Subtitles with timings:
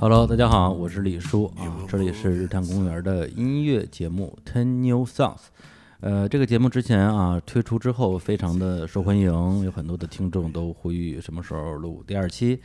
[0.00, 1.64] Hello，大家好，我是李叔啊，
[1.96, 5.42] 这里是日坛公园的音乐节目 Ten New Songs。
[6.00, 12.58] 呃，这个节目之前啊推出之后非常的受欢迎，有很多的听众都呼吁什么时候录第二期，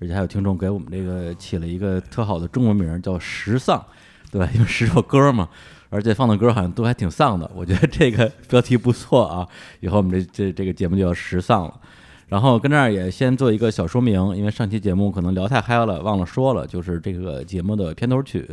[0.00, 3.82] 而且还有听众给我们这个起了一个特好的中文名叫“十丧”，
[4.30, 4.46] 对吧？
[4.54, 5.48] 因为十首歌嘛，
[5.88, 9.48] 而且放的歌好像都还挺丧的，我觉得这个标题不错啊，
[9.80, 11.80] 以后我们这这这个节目就叫“十丧”了。
[12.26, 18.48] 然后跟这儿也先做一个小说明，因为上期节目可能聊太嗨了，忘了说了，就是这个节目的片头曲，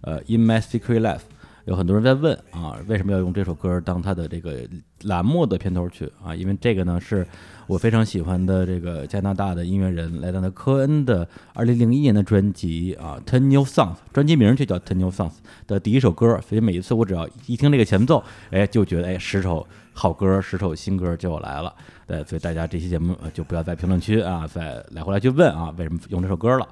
[0.00, 1.18] 呃，《In My Secret Life》，
[1.66, 4.60] 有很多人在问啊，为什么要用这首歌当它的这个
[5.02, 6.34] 栏目的片头曲啊？
[6.34, 7.26] 因为这个呢是
[7.66, 15.30] 我非常喜欢的这个加拿大的音乐人莱德的科恩的2001年的专辑啊，《Ten New Songs》，专辑名就叫《Ten New Songs》
[15.66, 21.72] 的第一首歌，所以每一次我只要一听这个前奏，哎，就觉得哎，十首好歌，十首新歌就来了。
[22.10, 26.66] 对，所以大家这期节目就不要在评论区啊再来回来去问啊为什么用这首歌了。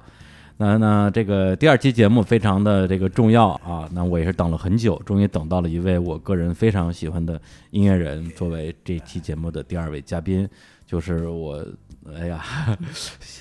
[0.57, 7.39] 那那这个第二期节目非常的这个重要啊，那我也是等了很久，终于等到了一位我个人非常喜欢的
[7.71, 10.45] 音乐人作为这期节目的第二位嘉宾，
[10.85, 11.65] 就是我，
[12.13, 12.43] 哎呀，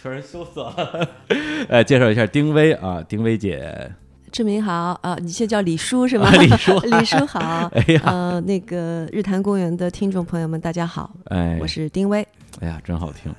[0.05, 1.09] 有人羞涩了，
[1.69, 3.93] 哎，介绍一下丁薇啊，丁薇姐，
[4.31, 6.27] 志明好啊，你现在叫李叔是吗？
[6.29, 7.71] 啊李叔 李叔好。
[7.75, 12.27] 哎呀呃，那个日坛公园的听众朋友们，大家好，哎，我是丁薇。
[12.61, 13.33] 哎呀，真好听，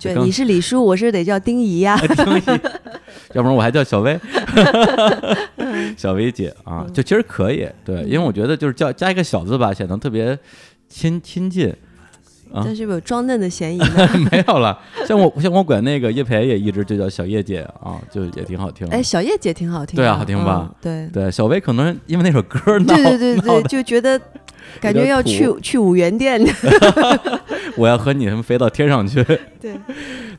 [0.00, 1.96] 对，你是李叔，我是得叫丁怡呀。
[2.14, 2.40] 丁薇，
[3.32, 4.18] 要不然我还叫小薇，
[5.96, 10.38] 小薇姐啊，就其实可以，对，因为我觉得就是叫加一个小字吧，显得特别
[10.88, 11.74] 亲亲近。
[12.52, 14.08] 啊但是有装嫩的嫌疑呢。
[14.30, 18.86] 没有了，像我像我管那个叶培也一直就叫小叶姐啊，就也挺好听。
[18.88, 19.96] 哎，小叶姐挺好听。
[19.96, 24.20] 对啊好听吧对对，小薇可能因为那首歌闹对对对对就觉得
[24.80, 26.40] 感觉要去去五元店。
[27.76, 29.24] 我要和你们飞到天上去。
[29.60, 29.78] 对，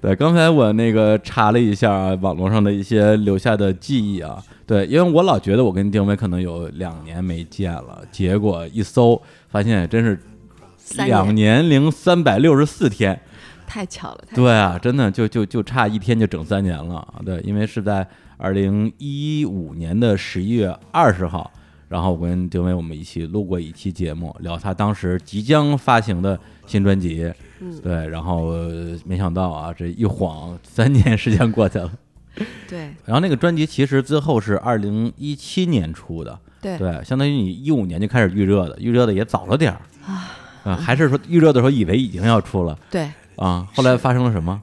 [0.01, 10.19] 对，刚才我那个查了一下啊网络上的一些留下的记忆啊，对，因为我老觉得我跟丁薇可能有两年没见了，结果一搜发现真是
[10.91, 13.19] 三两年年零三百六十四天。
[13.65, 14.23] 太巧了。
[14.27, 17.07] 太对啊，真的就就就差一天就整三年了。
[17.25, 18.05] 对，因为是在
[18.37, 21.49] 二零一五年的十一月二十号，
[21.87, 27.31] 然后我跟丁薇我们一起录过一期节目，聊他当时即将发行的新专辑。
[27.61, 31.91] 嗯对，然后呃没想到啊，这一晃三年时间过去了。
[32.67, 40.31] 对然后那个专辑其实最后是二零一七年出的，对对，相当于你一五年就开始预热的，预热的也早了点儿啊，
[40.63, 44.61] 还是说预热的时候以为已经要出了对，啊，后来发生了什么？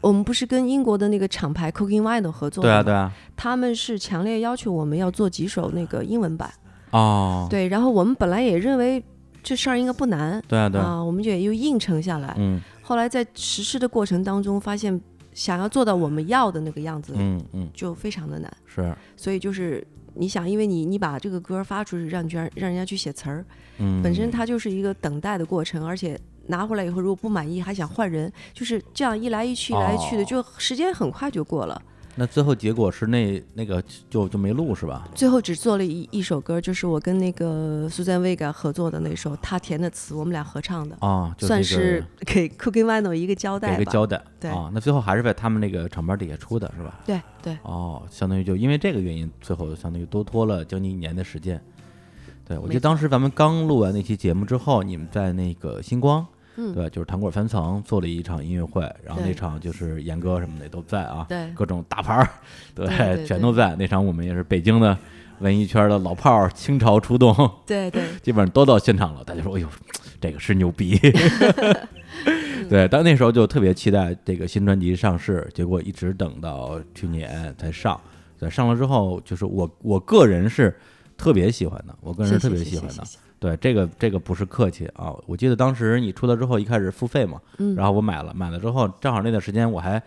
[0.00, 6.50] 我们不是跟英国的那个厂牌 Cooking Wine 合作对啊，吗对啊，他们是强烈要求我们要做几首那个英文版。
[6.90, 9.02] 哦，对，然后我们本来也认为
[9.42, 12.34] 这事儿应该不难对啊，对啊，啊，我们就也又应承下来。
[12.38, 14.98] 嗯后来在实施的过程当中，发现
[15.34, 18.50] 想要做到我们要的那个样子，嗯嗯，就非常的难。
[18.64, 19.86] 是，所以就是
[20.18, 23.44] 你想，因为你你把这个歌发出去，让人家让人家去写词儿，
[23.78, 26.18] 嗯，本身它就是一个等待的过程，而且
[26.48, 31.80] 拿回来以后如果不满意还想换人，就是这样一来一去，一来一去的，哦就时间很快就过了。
[32.18, 33.80] 那最后结果是那那个
[34.10, 35.08] 就就没录是吧？
[35.14, 43.76] 最后只做了一一首歌，就是我跟那个苏珊·维嘎合作的那首，他填的词，我们俩合唱的，啊，算是给 Cooking Wino 一个交代吧。
[43.76, 46.98] 给个交代，对啊，那最后还是在他们那个厂牌底下出的是吧？
[47.06, 51.62] 对对哦，相当于就因为这个原因，最后相当于多拖了将近一年的时间。
[52.44, 56.26] 对，我记得当时咱们刚录完那期节目之后，你们在那个星光，
[56.60, 62.28] 嗯对，就是糖果翻层做了一场音乐会，然后那场就是严哥什么的也都在啊，对各种大牌儿，
[62.74, 63.76] 对，全都在。
[63.76, 64.98] 那场我们也是北京的
[65.38, 67.32] 文艺圈的老炮儿，倾巢出动，
[67.64, 69.22] 对对， 基本上都到现场了。
[69.22, 69.68] 大家说，哎呦，
[70.20, 70.98] 这个是牛逼。
[72.68, 77.98] 对，但那时候就特别期待这个新专辑上市，结果一直等到去年才上。
[78.38, 80.76] 对，上了之后，就是我我个人是
[81.16, 82.94] 特别喜欢的，我个人是特别喜欢的。
[82.94, 85.14] 谢谢谢谢对，这个这个不是客气啊！
[85.26, 90.02] 我记得当时你出了之后，一开始付费嘛，嗯然后我买了，买了之后，正好那段时间我还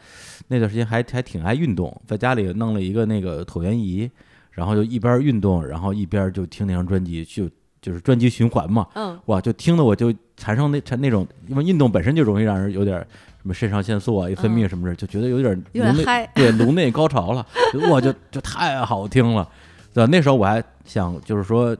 [0.47, 4.09] 那段时间还还挺爱运动，在家里弄了一个那个椭圆仪，
[4.51, 7.49] 然后就一边运动，然后一边就听那张专辑，就
[7.81, 12.99] 就是专辑循环嘛，嗯，哇，就听的我就产生那产那种，因为运动本身就容易让人有点
[13.41, 17.47] 什么肾上腺素啊一分泌嗯什么的，就觉得有点颅内有点嗨对颅内高潮了，
[17.89, 19.47] 哇，就就太好听了，
[19.93, 20.09] 对吧？
[20.11, 21.75] 那时候我还想就是说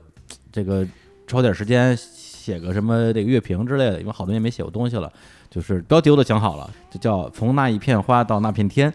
[0.50, 0.86] 这个
[1.32, 5.10] 抽点时间写个什么这个乐评之类的，因为好多年没写过东西了，
[5.48, 8.92] 就是标题我都想好了，就叫从那一片花到那片天。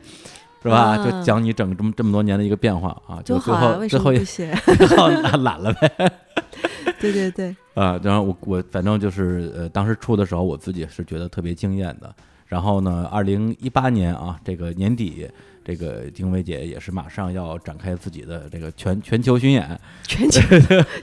[0.63, 0.77] 是吧？
[0.79, 4.17] 啊就讲你整这么这么多年的一个变化啊，就 最后最后一？
[4.25, 4.51] 最
[4.97, 6.11] 后懒了呗。
[6.99, 12.13] 对对对，啊，然后我我反正就是呃，当时出的时候，我自己是觉得特别惊艳的。
[12.47, 15.29] 然后呢，二零一八年啊，这个年底，
[15.67, 20.41] 这个丁薇姐也是马上要展开自己的这个全全球巡演，全球、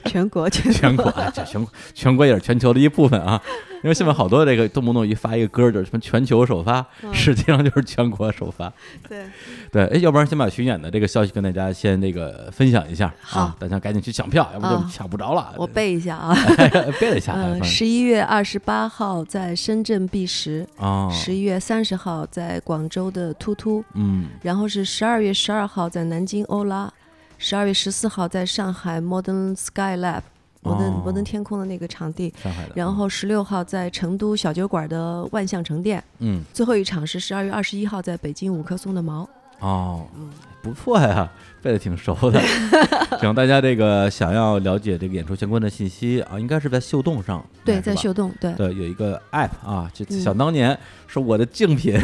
[0.05, 1.13] 全国、全全国，
[1.45, 3.39] 全全国也是全球的一部分啊。
[3.85, 6.83] 因为现在好多这个动不动一发一个歌就是什么全球首发，
[7.13, 8.73] 实际上就是全国首发。
[9.07, 9.27] 对，
[9.71, 13.05] 对，哎，要不然先把巡演的这个消息跟大家先那个分享一下。
[13.05, 14.89] 啊好，大家赶紧去抢票，要不就啊。
[14.91, 15.53] 抢不着了。
[15.55, 16.35] 我背一下啊。
[16.99, 26.91] 背了一下，哎呃，反正十一月二十八号在深圳 B 十，啊，十一月三十号在广州的突突，嗯，然后是十二月十二号在南京欧拉，
[27.37, 30.21] 十二月十四号在上海 Modern Sky Lab
[30.65, 31.01] 摩登、哦。
[31.03, 39.29] 摩登天空的那个场地，上海的，然后十六号在成都小酒馆的万象城店，嗯，最后一场是十二月二十一号在北京五棵松的毛。
[39.59, 40.29] 哦，嗯。
[40.61, 41.29] 不错呀，
[41.61, 42.41] 背的挺熟的。
[43.21, 50.19] 行，大家这个想要了解这个演出相关的信息啊，应该是在秀动上，对，在秀动，对，对有一个 app 啊，这嗯。
[50.19, 50.75] 想当年
[51.05, 51.95] 是我的竞品，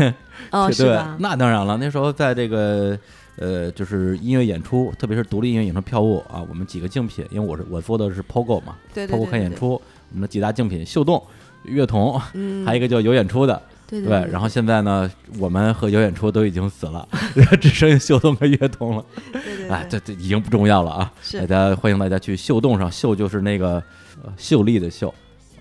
[0.51, 1.17] 哦， 是吧？
[1.19, 2.95] 那当然了，那时候在这个
[3.37, 11.21] 呃，就是音乐演出，特别是独立音乐演出票务啊，我们几个竞品，因为我是我做的是 POGO 嘛，POGO 看演出，我们的几大竞品，秀动、
[11.63, 17.07] 乐童，嗯，还有一个叫有演出的，对对，然后现在呢，我们和有演出都已经死了，
[17.59, 19.05] 只剩下秀动和乐童了。
[19.31, 21.13] 对对 哎，这这已经不重要了啊！
[21.33, 23.81] 大家欢迎大家去秀动上，秀就是那个
[24.23, 25.13] 呃秀丽的秀，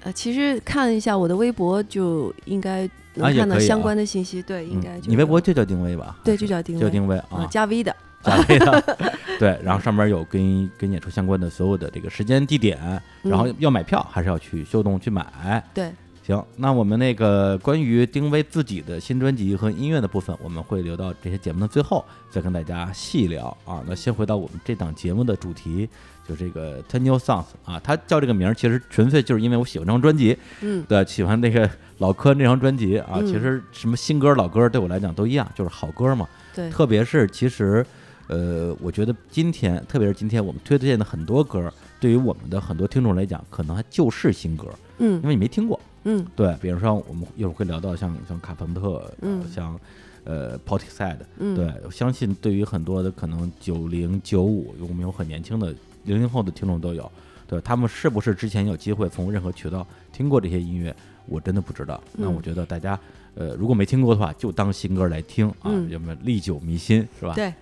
[0.02, 6.18] 呃，其实看一下我的微博就应该啊能看到相关的信息，对，应该嗯就有你微博就叫定位吧？
[6.24, 8.98] 对就叫定位就定位啊啊，加 V 的，加微的，
[9.38, 12.78] 对，然后上面有跟跟演出相关的所有的这个时间地点，
[13.22, 15.62] 然后嗯要买票还是要去秀动去买。
[15.74, 15.92] 对，
[16.22, 23.82] 行，那我们那个关于丁薇自己的新专辑和音乐的部分，我们会留到这些节目的最后再跟大家细聊啊。
[23.86, 25.88] 那先回到我们这档节目的主题，
[26.30, 31.68] 就这个 Ten New Songs 啊，它叫这个名儿，其实纯粹就是因为我喜欢这张专辑，嗯，对，喜欢那个
[31.98, 33.14] 老柯那张专辑啊。
[33.16, 36.28] 嗯其实什么新歌老歌对我来讲都一样，就是好歌嘛。
[36.54, 37.84] 对，特别是其实，
[38.28, 44.68] 呃，我觉得今天，特别是今天我们推荐的很多歌，对于我们的很多听众来讲，可能还就是新歌，
[44.98, 45.80] 嗯因为你没听过。
[46.04, 49.78] 嗯对，比如说我们一会儿会聊到像像卡朋特，呃嗯像
[50.24, 55.74] 呃 Portishead，嗯，对，我相信对于很多的可能九零九五，我们有很年轻的
[56.04, 57.10] 零零后的听众都有，
[57.46, 60.94] 对他们是不是之前有机会从任何渠道听过这些音乐，
[61.26, 62.00] 我真的不知道。
[62.12, 62.98] 那嗯我觉得大家
[63.34, 67.34] 呃如果没听过的话，就当新歌来听啊，嗯要么历久弥新，是吧？
[67.34, 67.52] 对，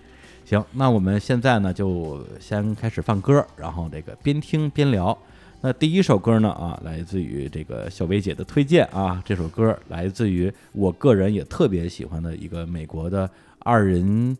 [0.45, 5.17] 行，那我们现在呢就先开始放歌，然后这个边听边聊。
[5.61, 14.37] 那第一首歌呢啊，来自于这个小薇姐的推荐啊，这首歌来自于我个人也特别喜欢的一个美国的二人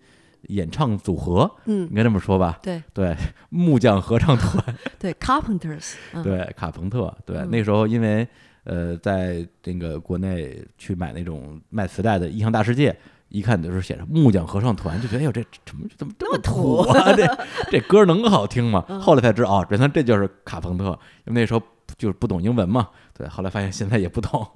[0.48, 2.60] 演唱组合，嗯应该这么说吧？
[2.64, 3.16] 对对，
[3.50, 4.64] 木匠合唱团，
[4.98, 8.28] 对，Carpenters，嗯，对，卡朋特，对，嗯那时候因为
[8.64, 12.92] 呃，在这个国内去买那种卖磁带的《音响大世界》，
[13.30, 17.14] 一看就是写着木匠合唱团，就觉得哎呦，这怎么怎么这么土啊？
[17.14, 17.28] 这
[17.72, 18.84] 这歌能好听吗？
[18.90, 20.86] 嗯后来才知道，哦，原来这就是卡朋特，
[21.26, 21.62] 因为那时候
[21.98, 22.90] 就是不懂英文嘛。
[23.18, 24.48] 对，后来发现现在也不懂。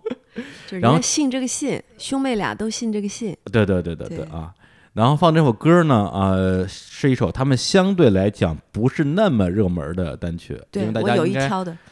[0.67, 4.53] 就是然后人家信这个信，兄妹俩都信这个信，对对对对对对啊！
[4.93, 11.49] 然后放这首歌呢，呃，是一首他们相对来讲不是那么热门的单曲，因为大家应该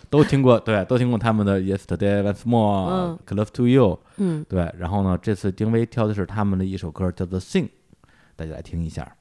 [0.10, 4.72] 都听过，对，都听过他们的 Yesterday Once More、嗯 Close to You，嗯，对。
[4.78, 7.64] 然后呢，这次丁薇挑的是他们的一首歌，叫做《Sing》，
[8.36, 9.16] 大家来听一下。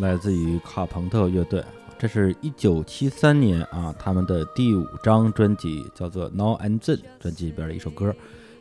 [0.00, 1.64] 来自于卡朋特乐队，
[1.98, 8.14] 这是一九七三年啊他们的第五张专辑，叫做《Now and Then》专辑里边的一首歌，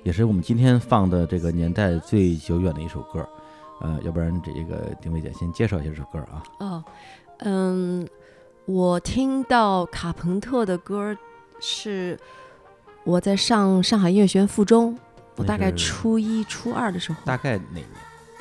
[0.04, 3.28] 也是我们今天放的这个年代最久远的一首歌。
[3.80, 6.44] 呃，要不然这个丁薇姐先介绍一下这首歌啊。
[6.60, 6.84] 哦，
[7.40, 8.08] 嗯，
[8.66, 11.16] 我听到卡朋特的歌
[11.60, 12.20] 是
[13.04, 14.98] 我在上上海音乐学院附中，
[15.36, 17.86] 我大概初一、初二的时候，大概哪年？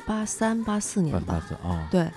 [0.07, 1.39] 八三、八四年八。
[1.41, 1.87] 四啊？
[1.91, 2.09] 对，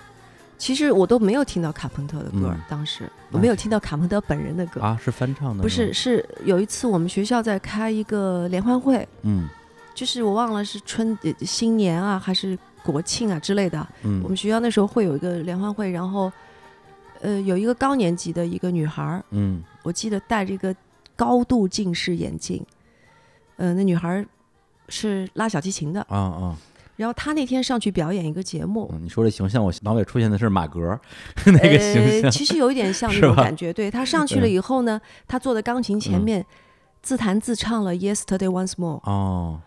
[0.60, 4.82] 其实我都没有听到卡朋特的歌，嗯当时我没有听到卡朋特本人的歌。
[4.82, 5.62] 啊，是翻唱的？
[5.62, 9.48] 不是，，是有一次我们学校在开一个联欢会，嗯
[9.94, 13.88] 就是我忘了是春呃新年啊还是国庆啊之类的。
[14.02, 16.30] 嗯，我们学校那时候会有一个联欢会，然后
[17.22, 20.76] 呃有一个高年级的一个女孩儿，嗯我记得戴着一个
[21.16, 22.62] 高度近视眼镜，
[23.56, 24.26] 呃，那女孩儿
[24.88, 26.56] 是拉小提琴的，啊啊，
[27.00, 31.00] 然后他那天上去表演一个节目，嗯，你说这形象，我脑海出现的是马格
[31.46, 33.72] 那个形呃，象，其实有一点像那种感觉。
[33.72, 34.50] 对他上去了嗯。
[34.50, 36.22] 以后呢，他坐在钢琴前嗯。
[36.22, 36.46] 面、
[37.00, 38.98] 自弹自唱了《Yesterday Once More》。
[39.10, 39.58] 哦，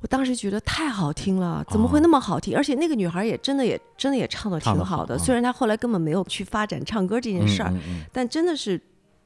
[0.00, 2.56] 我当时觉得太好听了，怎么会那么好听？
[2.56, 7.72] 而且那个女孩也真的也真的也唱的挺好的，啊虽然她后来根本没有去发展唱歌这件事儿，
[8.10, 8.80] 但真的是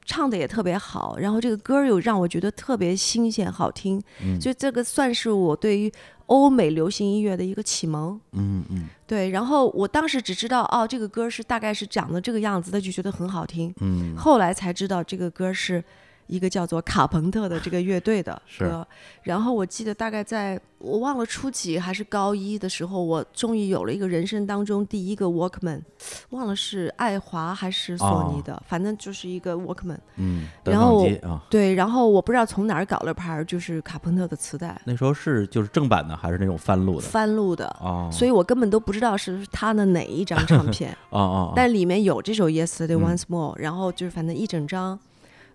[0.05, 1.17] 唱的也特别好。
[1.17, 4.39] 然后这个歌又让我觉得特别新鲜好听，嗯。
[4.39, 5.91] 所以这个算是我对于
[6.27, 8.19] 欧美流行音乐的一个启蒙。
[8.31, 13.73] 嗯嗯对，然后我当时只知道哦，这个歌是大概是长得这个样子的，就觉得很好听。
[13.81, 15.83] 嗯后来才知道这个歌是
[16.27, 18.85] 一个叫做卡朋特的这个乐队的 是歌。
[19.23, 25.81] 然后我记得大概在我忘了初几还是高一的时候，我终于有了一个人生当中第一个 Walkman，
[26.29, 29.97] 忘了是爱华还是索尼的，反正就是一个 Walkman。
[30.17, 31.05] 嗯，然后
[31.49, 37.07] 对，然后我不知道从哪儿搞了盘儿，就是卡朋特的磁带那时候是就是正版的还是那种翻录的？
[37.07, 37.65] 翻录的。
[37.81, 44.97] 哦，所以我根本都不知道是他的哪一张唱片， 哦哦，但里面有这首《Yesterday 嗯 Once More》，然后就是反正一整张，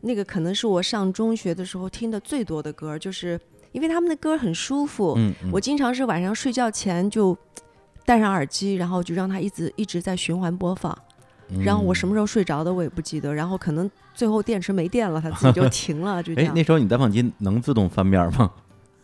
[0.02, 3.40] 那个可能是我上中学的时候听的最多的歌，就是
[3.71, 7.37] 因为他们的歌很舒服，嗯嗯我经常是晚上睡觉前就
[8.04, 10.97] 戴上耳机，然后就让它一直一直在循环播放，
[11.64, 12.16] 然后我什么么？
[12.16, 18.50] 时候睡着的我也不记得，然后可能最后电池没电了，它自己就 停了，就这哎，样那，时候你单放机能自动翻面吗？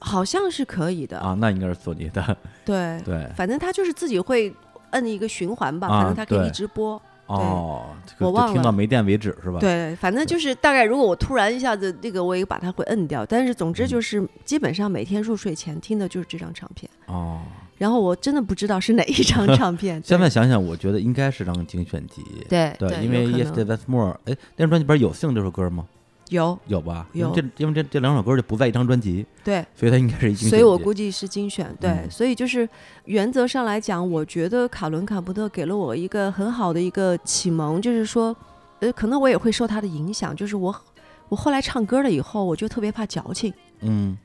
[0.01, 4.53] 好像是可以的，啊，那应该是索尼的，对，对，反正它就是自己会
[4.91, 7.01] 摁一个循环吧，啊反正它可以一直播。
[7.29, 13.25] 哦，这个我忘了听到没电为止是吧？，对，反正就是大概，如果我突然一下子那个，我也把它会摁掉。
[13.25, 16.91] 但是总之嗯就是，基本上每天入睡前听的就是这张唱片。
[17.07, 17.41] 哦，
[17.77, 20.01] 然后我真的不知道是哪一张唱片。
[20.05, 22.25] 现在想想，我觉得应该是张精选集。
[22.49, 25.87] 对对，因为 Yesterday 能 Once More，哎，那张专辑里边有《性》这首歌吗？
[26.31, 27.07] 有有吧？
[27.13, 30.51] 有这因为这这两首歌就不在一张专辑，对，所以它应该是一精选。
[30.51, 31.75] 所以我估计是精选。
[31.81, 32.69] 对，嗯所以就是
[33.05, 38.35] 原则上来讲，我觉得卡伦卡普特给了我一个很好的一个启蒙，就是说，
[38.81, 40.75] 呃，可能我也会受他的影响，就是我
[41.29, 44.17] 我后来唱歌了以后，我就特别怕矫情，嗯，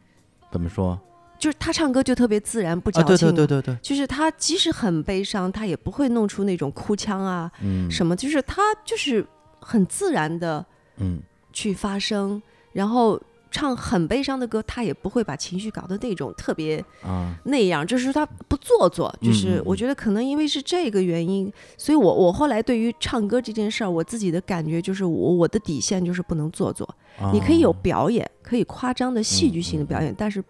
[0.52, 1.00] 怎么说
[1.40, 3.04] 就是他唱歌就特别自然，不矫啊？
[3.04, 3.28] 对情。
[3.36, 9.26] 对对对对，就是他即使很悲伤，他也不会弄出那种哭腔啊嗯，什么，就是他就是
[9.60, 10.66] 很自然的
[10.98, 11.20] 嗯
[11.54, 12.42] 去发声，
[12.74, 19.14] 然后唱很悲伤的歌，他也不会把情绪搞得那种特别啊，那样，就是他不做作。
[19.22, 26.88] 就是我觉得可能因为是这个原因，所以我我后来对于唱歌这件事儿，我自己的感觉就是我我的底线就是不能做作。
[27.32, 30.44] 你可以有啊表演，可以夸张的戏剧性的表演，但是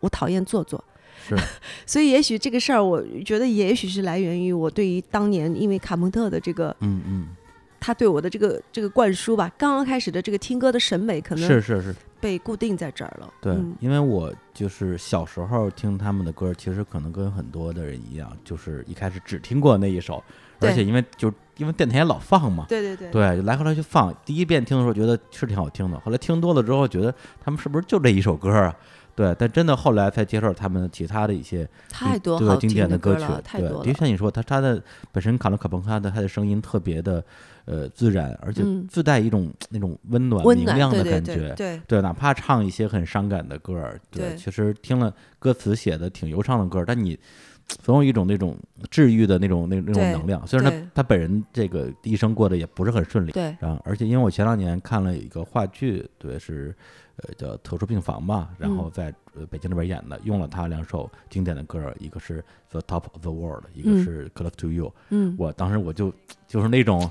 [0.00, 0.82] 我讨厌做作。
[1.28, 1.36] 是
[1.84, 7.28] 所以也许这个事儿，我觉得也许是来源于我对于当年因为卡蒙特的这个嗯嗯，
[7.80, 13.32] 他对我的这个这个灌输吧，刚刚开始的这个听歌的审美可能是是是，被固定在这儿了。
[13.40, 20.22] 对，嗯因为我就是小时候听他们的歌，其实可能跟很多的人一样，就是一开始只听过那一首，
[20.60, 24.14] 而且因为就因为电台也老放嘛，对对对对，就来回来去放。
[24.24, 28.76] 第一遍听的时候觉得是挺好听的，后来听多了之后觉得他们是不是就这一首歌啊？
[29.16, 33.98] 对，但真的后来才接受他们其他的一些太多对经好听典歌曲对，多了的确。
[33.98, 34.82] 像你说，他他的
[35.12, 37.22] 本身卡伦卡彭卡的他的声音特别的
[37.70, 41.36] 呃自然，而且嗯自带一种那种温暖，明亮的感觉。
[41.36, 47.16] 对对对，哪怕唱一些很伤感的歌儿，对，对其实听了歌词写的挺忧伤的歌儿，但你
[47.68, 48.56] 总有一种那种
[48.90, 50.44] 治愈的那种那那种能量。
[50.44, 56.74] 虽然他他本人这个一生过得也不是很顺利，对然后而且因为我前两年看了一个话剧，对，是
[57.18, 64.86] 呃叫《特殊病房》嘛，然后嗯在呃北京那边演的，用了他两首经典的歌儿，一个是《The Top of the World》，一个嗯是《Close to You》。
[65.10, 66.12] 嗯，我当时我就
[66.48, 67.08] 就是那种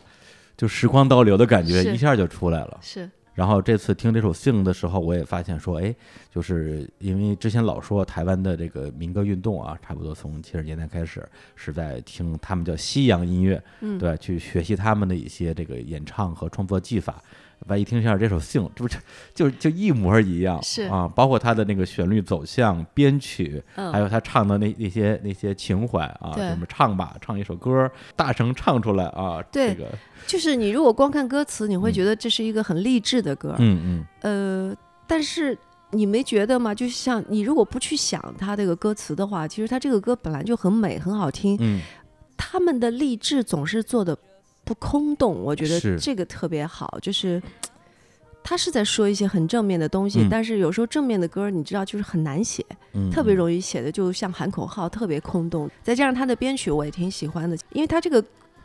[0.59, 2.77] 就时光倒流的感觉，一下就出来了。
[2.81, 5.95] 是然后这次听这首《Sing》的时候，我也发现说，哎，
[6.29, 11.25] 就是因为之前老说台湾的这个民歌运动啊，差不多从七十年代开始
[11.55, 17.23] 是在听他们叫西洋音乐，嗯对，去学习他们的一些这个演唱和创作技法。
[17.67, 18.87] 完一听一下这首《Sing》，这不
[19.35, 20.83] 就就就一模一样，是。
[20.83, 23.91] 啊，包括他的那个旋律走向、编曲，嗯。
[23.91, 26.47] 还有他唱的那那些那些情怀啊，对。
[26.49, 29.89] 什么唱吧，唱一首歌，大声唱出来啊，对这个，
[30.25, 35.57] 就是你如果光看歌词，你会觉得这是一个很励志的歌，嗯嗯，呃，但是
[35.91, 36.73] 你没觉得吗？
[36.73, 41.57] 就像你如果不去想他这个歌词的话，其实他这个歌本来就很美，很好听。
[41.59, 41.81] 嗯，
[42.37, 44.15] 他们的励志总是做的
[44.69, 47.41] 不空洞，我觉得这个特别好，就是。
[48.41, 55.69] 他是在说一些很正面的东西，嗯但是有时候正面的歌，你知道，就是很难写，嗯特别，容易写的就像喊口号，特别空洞。
[55.83, 58.23] 再加上他的编曲，我也挺喜欢的，因为他这个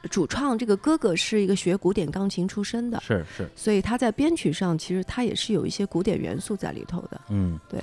[0.09, 7.21] 主唱这个哥哥是一个学古典钢琴出身的，是是，所以他在编曲上其实他也是有一些古典元素在里头的。
[7.29, 7.81] 嗯，对，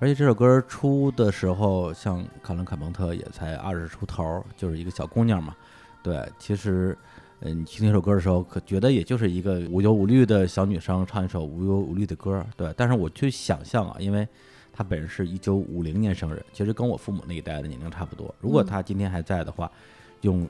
[0.00, 5.54] 而且这首歌出的时候，像卡伦·卡蒙特也才二十出头，就是一个小姑娘嘛。
[6.02, 6.96] 对，其实，
[7.40, 12.44] 嗯，你听那首歌的时候，可觉得也就是一个无忧无虑的小女生唱一首无忧无虑的歌。
[12.56, 14.26] 对，但是我去想象啊，因为
[14.72, 18.34] 她本人是一九五零年生日，其实跟我父母那一代的年龄差不多。
[18.40, 19.70] 如果她今天还在的话，
[20.22, 20.48] 用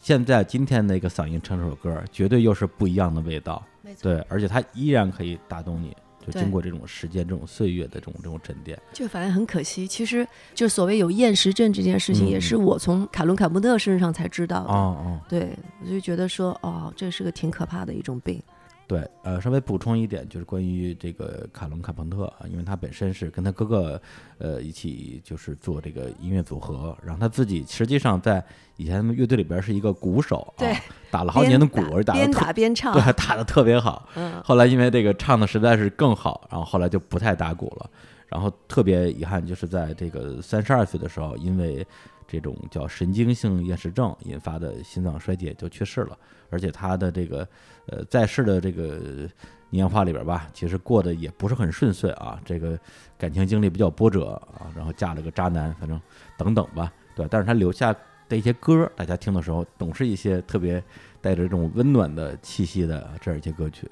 [0.00, 3.60] 现在今天那个嗓音唱这首歌，绝对又是不一样的味道。
[4.00, 8.78] 对，而且她依然可以打动你，就经过这种时间、这种岁月的这种这种沉淀。
[8.92, 9.86] 就反正很可惜。
[9.86, 14.70] 其实就所谓有厌食症这件事情，嗯也是我从卡伦·卡布特身上才知道的。
[14.70, 18.42] 哦哦，对，我就觉得说，哦，这是个挺可怕的一种病。
[18.90, 24.02] 对，呃，稍微补充一点，就是关于这个卡伦·卡彭特啊，因为他本身是跟他哥哥，
[24.38, 28.44] 呃，一起就是做这个音乐组合，然后他自己实际上在
[28.76, 30.76] 以前他们乐队里边是一个鼓手啊，对
[31.08, 32.92] 打了好几年的鼓边，打边打的特打边唱。
[32.98, 34.08] 对，打的特别好。
[34.16, 37.88] 嗯，后来因为这个唱的实在是更好，然后后来就不太打鼓了。
[38.26, 41.86] 然后特别遗憾，就是在这个三十二岁的时候，因为
[42.30, 46.16] 这种叫神经性厌食症引发的心脏衰竭就去世了。
[46.50, 47.46] 而且他的这个
[47.86, 49.28] 呃在世的这个
[49.70, 52.78] 年华里边吧，其实过得也不是很顺遂啊，这个
[53.16, 56.00] 感情经历比较波折啊，然后嫁了个渣男，反正
[56.36, 57.26] 等等吧，对。
[57.30, 57.94] 但是他留下
[58.28, 60.82] 的一些歌，大家听的时候总是一些特别
[61.20, 63.88] 带着这种温暖的气息的这样一些歌曲。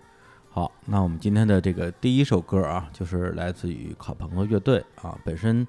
[0.51, 5.65] 好，那我们今天的这个第一首歌啊，就是来自于卡朋的乐队啊，本身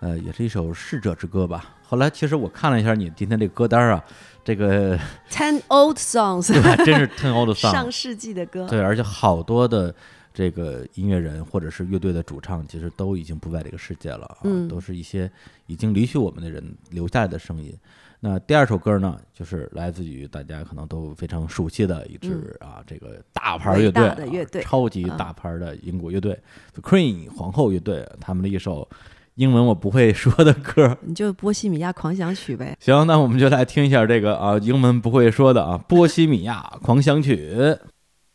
[0.00, 1.76] 呃也是一首逝者之歌吧。
[1.92, 4.02] 后来其实我看了一下你今天这个歌单啊，
[4.42, 4.98] 这个
[5.30, 8.66] Ten old songs，对吧，真是 ten old songs， 上世纪的歌。
[8.66, 9.94] 对，而且好多的
[10.32, 14.66] 这个音乐人或者是乐队的主唱，其实都已经不在这个世界了啊，嗯。
[14.68, 15.30] 都是一些
[15.66, 17.76] 已经离去我们的人留下来的声音。
[18.20, 25.14] 那第二首歌呢，就是来自于大家可能都非常熟悉的一支啊，这个大牌乐队、超级嗯。
[25.18, 26.40] 大牌的英国乐队、
[26.72, 28.88] The Queen 皇后乐队，他们的一首
[29.34, 30.98] 英文我不会说的歌。
[31.00, 32.76] 你就《波西米亚狂想曲》呗。
[32.80, 37.36] 行，那我们就来听一下这个啊，英文不会说的啊，《波西米亚狂想曲》。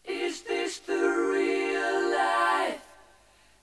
[0.05, 2.79] Is this the real life?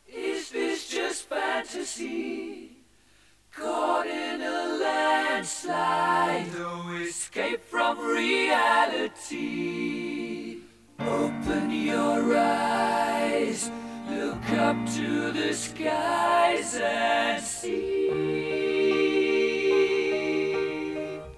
[0.07, 2.71] Is this just fantasy?
[3.57, 9.33] Caught in a landslide, no escape from reality.
[10.99, 13.71] Open your eyes,
[14.25, 18.09] look up to the skies and see.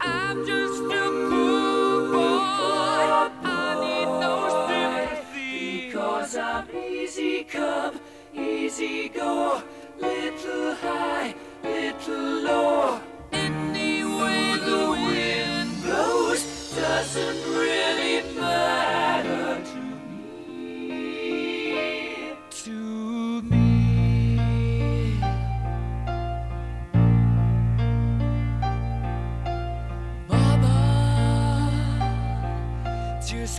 [0.00, 3.08] I'm just a poor boy.
[3.42, 4.36] I need no
[4.68, 5.86] sympathy.
[5.86, 7.98] Because I'm easy come,
[8.32, 9.62] easy go.
[9.98, 13.00] Little high, little low.
[13.32, 16.42] Any way the wind blows
[16.76, 19.75] doesn't really matter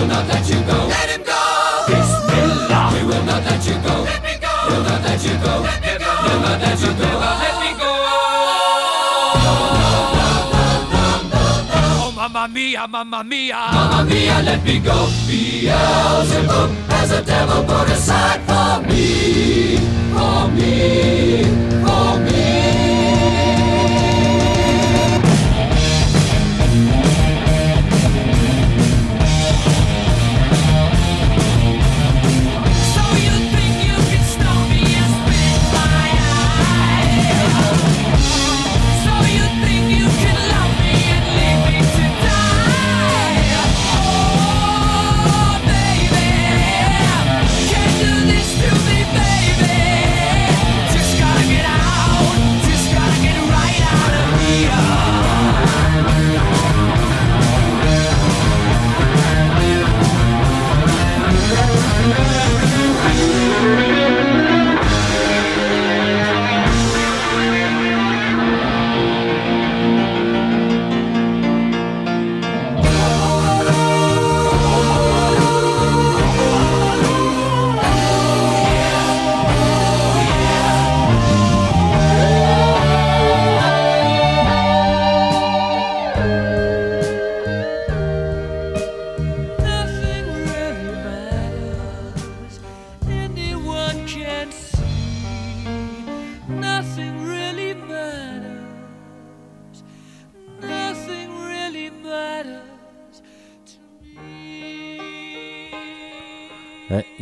[0.00, 0.86] Will not let you go.
[0.88, 1.40] Let him go.
[1.88, 2.90] Bismillah.
[2.94, 3.94] We will not let you go.
[4.08, 4.48] Let me go.
[4.68, 5.60] We'll not let you go.
[5.60, 6.10] Let me go.
[6.24, 7.10] We'll not let you go.
[7.44, 7.92] Let me go.
[12.00, 13.60] Oh, mamma mia, mamma mia.
[13.74, 15.06] Mamma mia, let me go.
[15.28, 19.76] Beelzebub has a devil put aside for me.
[20.16, 21.44] For me.
[21.84, 23.59] For me.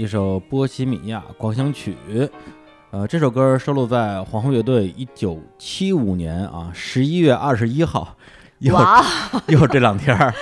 [0.09, 1.95] 首《波西米亚狂想曲》，
[2.91, 8.17] 呃，这首歌收录在皇后乐队一九七五年啊十一月二十一号，
[8.61, 8.75] 又，
[9.49, 10.33] 又这两天儿，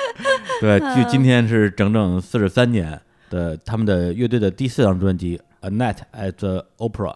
[0.60, 2.98] 对，距今天是整整四十三年
[3.28, 7.12] 的他们的乐队的第四张专辑《A Night at the Opera》。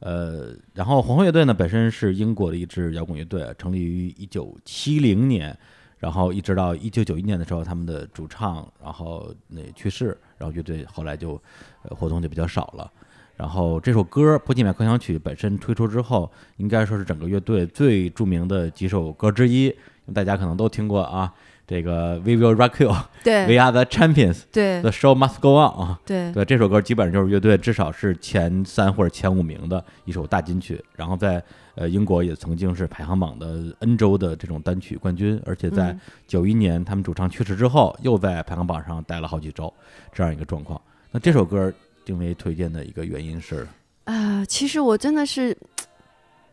[0.00, 5.54] 呃，然后皇后乐队呢本身是英国的一支摇滚乐队，成立于一九七零年，
[6.00, 11.40] 然后一直到一九九一年的时候，他们的主唱然后那去世，然后乐队后来就
[11.82, 12.90] 呃活动就比较少了。
[13.36, 19.74] 然后这首歌《波西米亚狂想曲》本身推出之后，应该说是整个乐队最著名的几首歌之一，
[20.12, 21.32] 大家可能都听过啊。
[21.66, 26.00] 这个 We Will Rock You，We Are the Champions，The Show Must Go On 啊。
[26.04, 31.40] 对对，这首歌基本上就是乐队至少是前三或者前五名的一首大金曲，然后在
[31.74, 36.00] 呃英国也曾经是排行榜的 N 周的这种单曲冠军，而且在嗯。
[36.26, 39.72] 九一年他们主唱去世之后，又在排行榜上待了好几周，
[40.12, 40.80] 这样一个状况。
[41.10, 41.72] 那这首歌
[42.04, 43.66] 定为推荐的一个原因是，
[44.04, 45.56] 啊、其实我真的是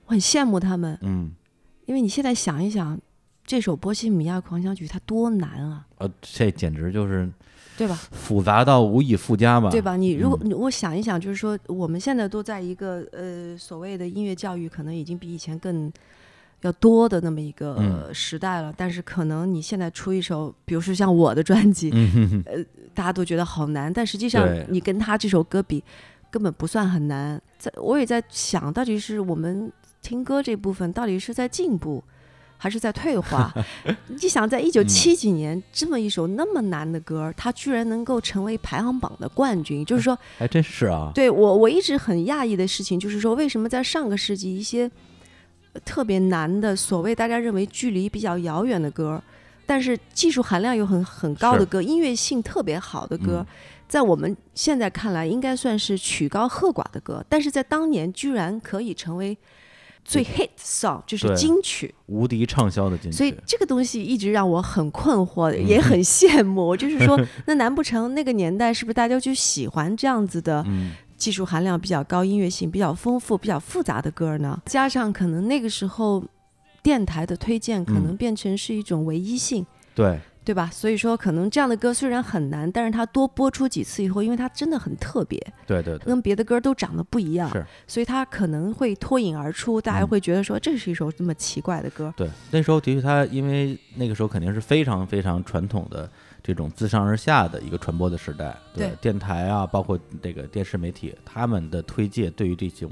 [0.05, 1.31] 我很羡慕他们，嗯，
[1.85, 2.99] 因为你现在想一想，
[3.45, 7.29] 这首《波西米亚狂想曲》它多难啊，呃，这简直就是
[7.77, 7.95] 对吧？
[8.11, 9.95] 复杂到无以复加吧，对吧？
[9.95, 15.91] 你如果嗯你我想一想，就是说我们现在都在一个呃所谓的音乐教育，可能已经比以前更
[16.61, 18.73] 要多的那么一个、时代了。
[18.75, 21.91] 但是可能你现在出一首，比如说像我的专辑，
[22.95, 25.83] 大家都觉得好难，但实际上你跟他这首歌比，
[26.31, 27.39] 根本不算很难。
[27.59, 32.03] 在我也在想，到底是我们听歌这部分到底是在进步，
[32.57, 33.53] 还是在退化？
[34.07, 41.11] 你想，在一九七几年、这么一首那么难的歌，它居然能够成为排行榜的冠军，就是说，还真是啊。
[41.13, 44.89] 对我我一直很讶异的事情，就是说，为什么在上个世纪一些
[45.73, 49.21] 呃特别难的，所谓大家认为距离比较遥远的歌，
[49.65, 53.53] 但是技术含量又很很高的歌，音乐性特别好的歌，嗯
[53.87, 59.37] 在我们现在看来应该算是曲高和寡的歌，但是在当年居然可以成为
[60.07, 61.93] 最 hit song，就是金曲。
[62.05, 63.17] 无敌畅销的金曲。
[63.17, 66.75] 所以这个东西一直让我很困惑，也很 羡慕。
[66.77, 74.59] 就是说，那难不成那个年代是不是大家就喜欢这样子的嗯，技术含量比较高、音乐性比较丰富、比较复杂的歌呢？
[74.65, 76.23] 加上可能那个时候
[76.81, 79.65] 电台的推荐可能嗯变成是一种唯一性。
[79.93, 80.69] 对，对吧？
[80.71, 92.13] 所以说，可能这样的歌虽然很难，但是它多播出几次以后，因为它真的很特别，对对对，跟别的歌都长得不一样是，所以它可能会脱颖而出，大家嗯会觉得说这是一首这么奇怪的歌。
[92.15, 96.09] 对，那时候的确，它因为那个时候肯定是非常非常传统的
[96.41, 102.89] 这种自上而下的一个传播的时代，对电台啊，包括这个电视媒体，他们的推介对于这种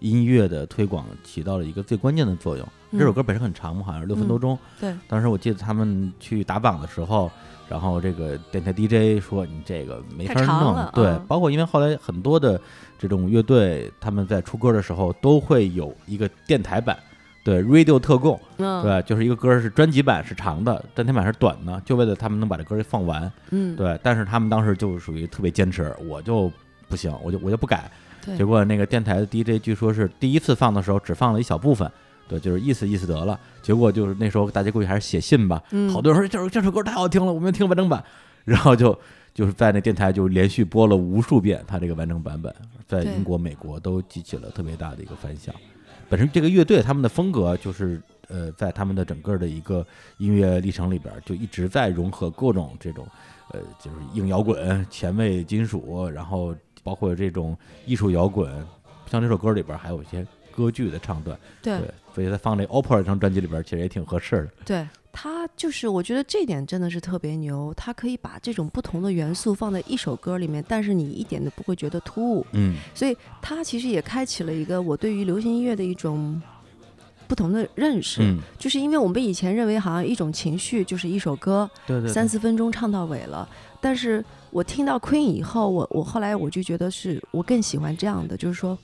[0.00, 2.66] 音乐的推广起到了一个最关键的作用。
[2.92, 4.58] 这首嗯歌本身很长嘛，好像是六分多嗯钟。
[4.80, 7.30] 对，当时我记得他们去打榜的时候，
[7.68, 12.60] 然后这个电台 DJ 说你这个没法弄对嗯，包括因为后来很多的
[12.98, 16.96] 这种乐队，他们在出歌的时候都会有一个电台版，
[17.44, 18.40] 对，radio 特供。
[18.58, 23.30] 嗯，对，就是一个歌是专辑版是长的，单天版是短的，就为了他们能把这歌给放完。
[23.50, 26.50] 嗯，对，但是他们当时就属于特别坚持，我就
[26.88, 27.90] 不行，我就我就不改。
[28.26, 31.90] 对结果那个电台的 DJ 据说是第一次放的时候只放了一小部分，
[32.28, 33.38] 对，就是意思意思得了。
[33.62, 38.04] 结果就是那时候大家估计还是写信吧，嗯好多人说这首这首歌太好听了，我们要听完整版，
[38.44, 38.98] 然后就
[39.32, 42.54] 就是在那电台就连续播了无数遍他这个完整版本，
[42.86, 45.54] 在英国、美国都激起了特别大的一个反响。
[46.08, 49.84] 本身这个乐队他们的风格就是呃，在他们的整个的一个
[50.18, 53.04] 音乐历程里边，就一直在融合各种这种
[53.50, 56.54] 呃，就是硬摇滚、前卫金属，然后
[56.86, 58.48] 包括这种艺术摇滚，
[59.10, 64.50] 像这首歌里边还有一些歌剧的唱段，对对，所以他放这 opera 这张专辑里边，其实也挺合适的。
[64.64, 72.46] 对，他就是我觉得这点真的是特别牛，他可以把这种不同的元素放在一首歌里面，但是你一点都不会觉得突兀。
[72.52, 76.40] 嗯，所以他其实也开启了一个我对于流行音乐的一种
[77.26, 83.48] 不同的认识，嗯，就是因为我们以前认为好像一种情绪就是一首歌对对，三四分钟唱到尾了，
[83.80, 88.78] 但是我听到 Queen 以后，我我后来我就觉得是我更喜欢这样的，就是说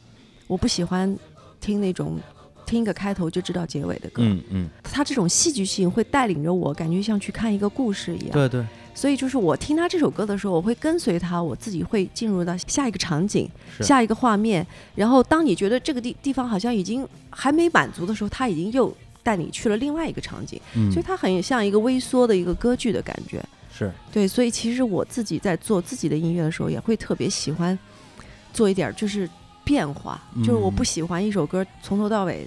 [0.47, 1.17] 我不喜欢
[1.61, 2.19] 听那种
[2.67, 8.31] 听个开头就知道结尾的歌，嗯嗯，它这种戏剧性会带领着我，感觉像去看一个故事一样。
[8.33, 13.49] 对对，所以就是我听他这首歌的时候，我会跟随他，我自己会进入到下一个场景、
[13.81, 14.67] 下一个画面。
[14.95, 23.43] 然后当你觉得这个地地方好像已经还没满足的时候，他已经又带你去了另外一个场景，嗯，所以它很像一个微缩的一个歌剧的感觉。
[23.73, 27.79] 是对，所以其实我自己在做自己的音乐的时候，也会特别喜欢
[28.53, 29.29] 做一点儿就是
[29.65, 32.47] 变化，就是我不嗯喜欢一首歌从头到尾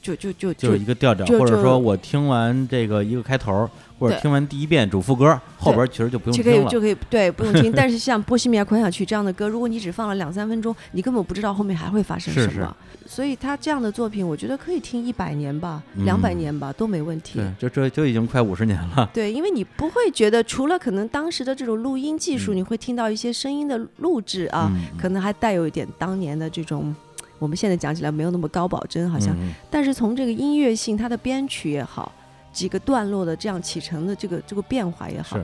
[0.00, 6.52] 就就就就是一个调调，或者说我听完这个一个开头，或者听完第一遍主副歌，后边其实就不用听了。
[6.52, 7.72] 就可以就可以对不用听。
[7.72, 12.76] 但是像《波西米亚狂想曲》这样的歌，如果你只放了两三分钟，你根本不知道后面还会发生什么。
[13.06, 17.38] 所以他这样的作品，我觉得可以听一百年吧，嗯两百年吧都没问题。
[17.38, 19.08] 对，这这就已经快五十年了。
[19.14, 26.94] 对，因为你不会觉得，除了可能当时的这种录音技术，嗯你会听到一些声音的录制啊，嗯可能还带有一点当年的这种，
[27.38, 29.34] 我们现在讲起来没有那么高保真，好像。
[29.40, 32.12] 嗯但是从这个音乐性，它的编曲也好，
[32.52, 35.38] 几个段落的这样起承的这个这个变化也好，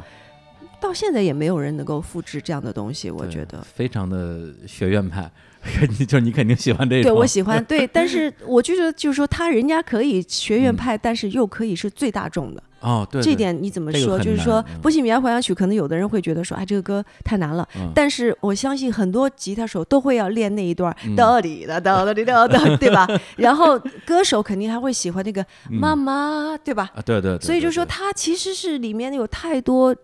[0.80, 3.62] 到现在也没有人能够复制这样的东西，我觉得。
[3.62, 5.53] 非常的学院派，你
[6.07, 7.11] 就是你肯定喜欢这种。
[7.11, 7.62] 对，我喜欢。
[7.64, 12.62] 对，但是 我就觉得，就是说，他人家可以学院嗯派，但是又可以是最大众的。
[12.81, 14.18] 哦，对，对这点你怎么说？
[14.18, 17.66] 这个就是说，波西米亚狂想曲》可能有的人会觉得说，哎，这个歌太难了。
[17.77, 23.09] 嗯但是我相信很多吉他手都会要练那一段嗯哒滴哒哒哒滴哒哒，对吧？
[23.37, 26.90] 然后歌手肯定还会喜欢那个嗯妈妈，对吧？
[26.94, 29.94] 啊，对对对，所以就说，对它其实是里面有太多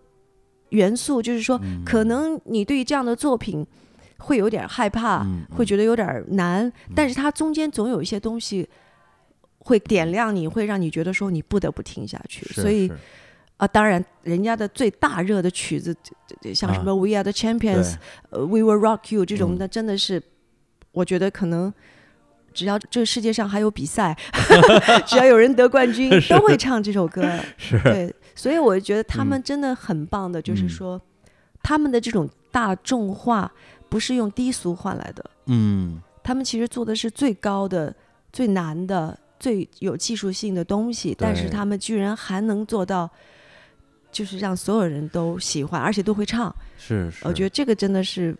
[0.69, 3.63] 元素，就是说，嗯可能你对于这样的作品
[4.21, 8.67] 会有点害怕，嗯会觉得有点难，但是它中间总有一些东西
[9.59, 12.45] 会点亮你，会让你觉得说你不得不听下去。
[12.53, 12.97] 所以是。
[13.57, 15.95] 啊，当然，人家的最大热的曲子，
[16.53, 17.93] 像什么啊《We Are the Champions》、
[18.31, 19.57] 呃《We Will Rock You》这种嗯。
[19.59, 20.21] 的，真的是，
[20.91, 21.73] 我觉得可能。
[22.53, 24.13] 只要这个世界上还有比赛，
[25.07, 27.23] 只要有人得冠军，都会唱这首歌。
[27.55, 27.79] 是。
[27.81, 29.27] 对，所以我觉得他嗯。
[29.27, 30.69] 们真的很棒的，就是嗯。
[30.69, 31.01] 说，
[31.63, 33.49] 他们的这种大众化
[33.91, 36.01] 不是用低俗换来的，嗯。
[36.23, 37.93] 他们其实做的是最高的、
[38.31, 43.09] 最难的、最有技术性的东西，但是他们居然还能做到，
[44.11, 46.55] 就是让所有人都喜欢，而且都会唱。
[46.77, 48.37] 是是，我觉得这个真的是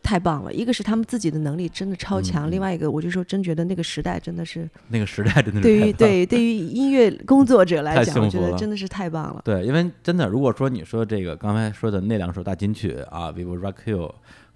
[0.00, 0.52] 太棒了。
[0.52, 9.42] 一个是他们自己的能力真的超强，另外一个我就说真觉得那个时代真的是那个时代真的是对于对对于音乐工作者来讲，我觉得真的是太棒了。
[9.44, 14.14] 对，因为真的，如果说你说这个刚才说的那两首大金曲啊，Vivo Rock You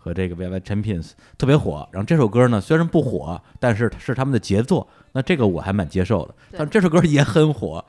[0.08, 6.34] 和这个 VY Champions 特别火，然后这首歌呢虽然不火，但是是他们的杰作，那这个我还蛮接受的。
[6.56, 7.84] 但这首歌也很火，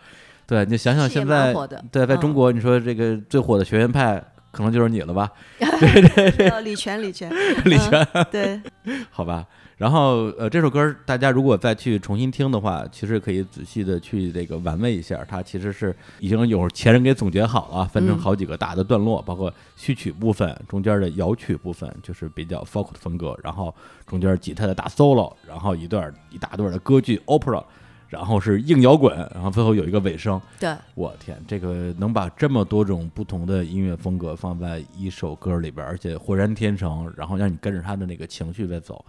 [0.45, 1.53] 对你想想现在
[1.91, 7.31] 对，在嗯中国你说这个最火的学院派可能就是你了吧， 对对对，李泉，李泉，
[7.63, 8.59] 李泉，对，
[9.09, 9.45] 好吧。
[9.79, 23.73] 然后呃，这首歌大家如果再去重新听的话，其实可以仔细的去这个玩味一下，它其实是已经有前人给总结好了，分成嗯好几个大的段落，包括序曲部分、中间的摇曲部分，就是比较 folk 的风格，然后
[24.05, 27.63] 中间吉他的大 solo，然后一段一大段的歌剧 opera，
[28.09, 30.41] 然后是硬摇滚，然后最后有一个尾声。
[30.59, 39.05] 对，我天，这个能把这么多种不同的音乐风格放在一首歌里边，而且浑然天成，然后让你跟着他的那个情绪在走。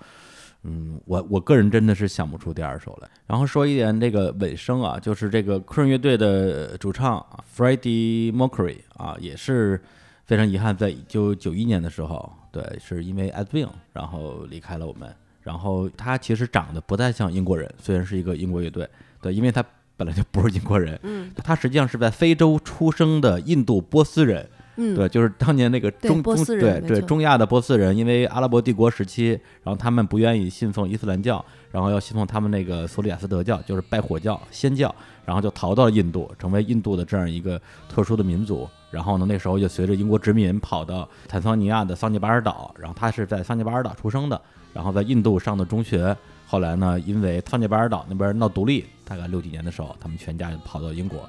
[0.63, 3.09] 嗯，我我个人真的是想不出第二首来。
[3.27, 9.81] 然后说一点这个尾声啊，就是这个 Queen 乐队的主唱啊 Freddie Mercury 啊，也是
[10.27, 15.09] 非常遗憾，在一九九一年的时候，对，是因为艾滋病，然后离开了我们。
[15.41, 18.87] 然后他其实长得不太像英国人，虽然是一个英国乐队，
[19.23, 19.65] 对，因为他
[19.97, 24.47] 本来就不是英国人，嗯他实际上是在非洲出生的印度波斯人，
[24.81, 34.93] 嗯，对，就是当年那个中中对对对中亚的波斯人，因为阿拉伯帝国时期，然后他们不愿意信奉伊斯兰教，然后要信奉他们那个索里亚斯德教，就是拜火教仙教，
[35.25, 38.69] 然后就逃到了印度，成为印度的这样一个特殊的民族。
[38.91, 44.41] 然后呢，那时候就随着英国殖民跑到坦桑尼亚的桑吉巴尔岛，然后他是在桑吉巴尔岛出生的，
[44.73, 46.17] 然后在印度上的中学。
[46.47, 51.21] 后来呢，因为桑吉巴尔岛那边闹独立，大概六几年的时候，他们全家就跑到英国，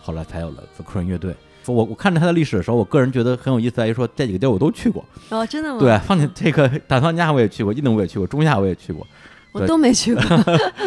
[0.00, 1.34] 后来才有了 The Queen 乐队。
[1.64, 5.04] 说我我看着他的历史的时候，我个人觉得很有意思，在于说这几个地儿我都去过。
[5.30, 5.78] 哦，真的吗？
[5.78, 9.06] 对，放进这个坦桑尼亚我也去过，印度我也去过，中亚我也去过，
[9.52, 10.22] 我都没去过，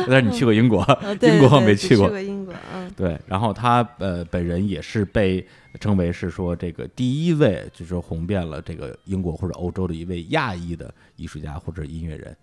[0.07, 0.79] 但是你去过英国，
[1.21, 2.11] 英国我没去过去。
[2.11, 5.45] 过英国，嗯，对，然后他呃本人也是被
[5.79, 12.35] 称为是说这个第一位就是红遍了这个英国或者欧洲的一位亚裔的艺术家或者音乐人。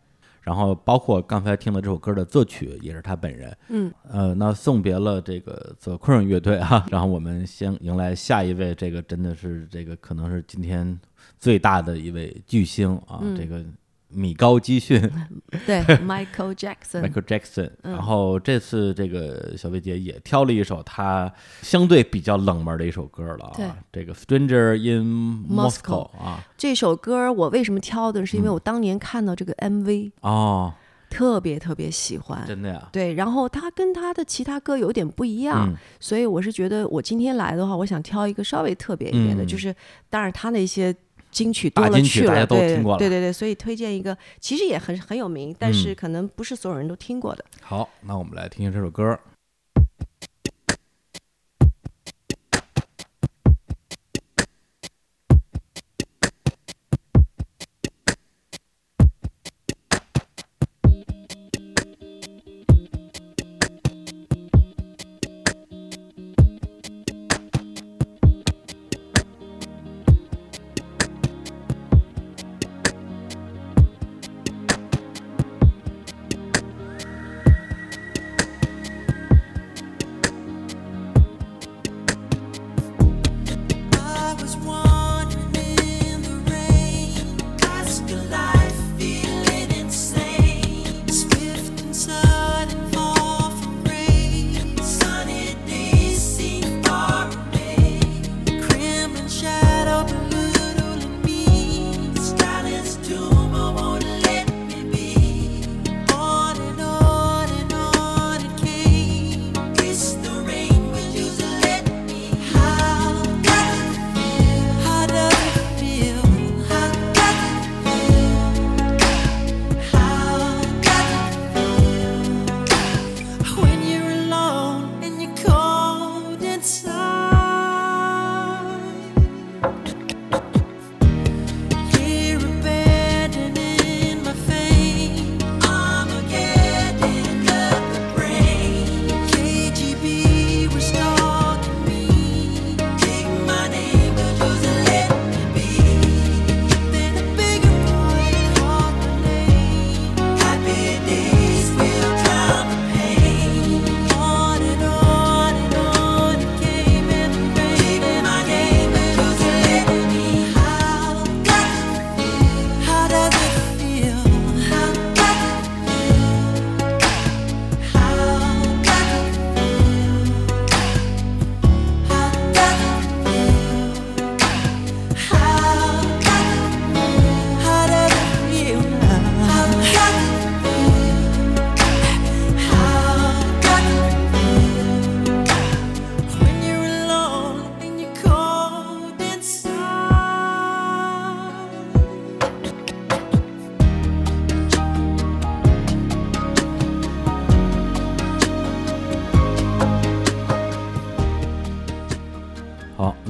[0.48, 3.54] 然后包括刚才听的这首歌的作曲也是他本人。
[3.68, 10.98] 嗯，呃，那送别了这个 The Queen 乐队啊，然后我们先迎来下一位，这个真的是这个可能是今天
[11.38, 13.62] 最大的一位巨星啊，嗯这个
[14.08, 15.00] 米高基逊。
[15.66, 17.92] 对，Michael Jackson，Michael Jackson，、嗯。
[17.92, 21.32] 然后这次这个小薇姐也挑了一首她
[21.62, 23.64] 相对比较冷门的一首歌了对。
[23.64, 28.24] 啊，这个《Stranger in Moscow 啊，这首歌我为什么挑的？
[28.24, 28.52] 是因为嗯。
[28.54, 30.72] 我当年看到这个 MV，、哦，
[31.10, 32.44] 特别特别喜欢。
[32.46, 35.76] 真的呀，对，然后他跟他的其他歌有点不一样，嗯。
[36.00, 39.46] 所以我是觉得我今天来的话，我想挑一个稍微特别一点的，嗯。
[39.46, 39.74] 就是
[40.10, 40.94] 当然他那些
[41.38, 47.44] 金曲多大了去了，金曲大家都对听过了对对对，所以推荐一个其实也很很有名，但是嗯可能不是所有人都听过的。
[47.62, 49.16] 好，那我们来听听这首歌。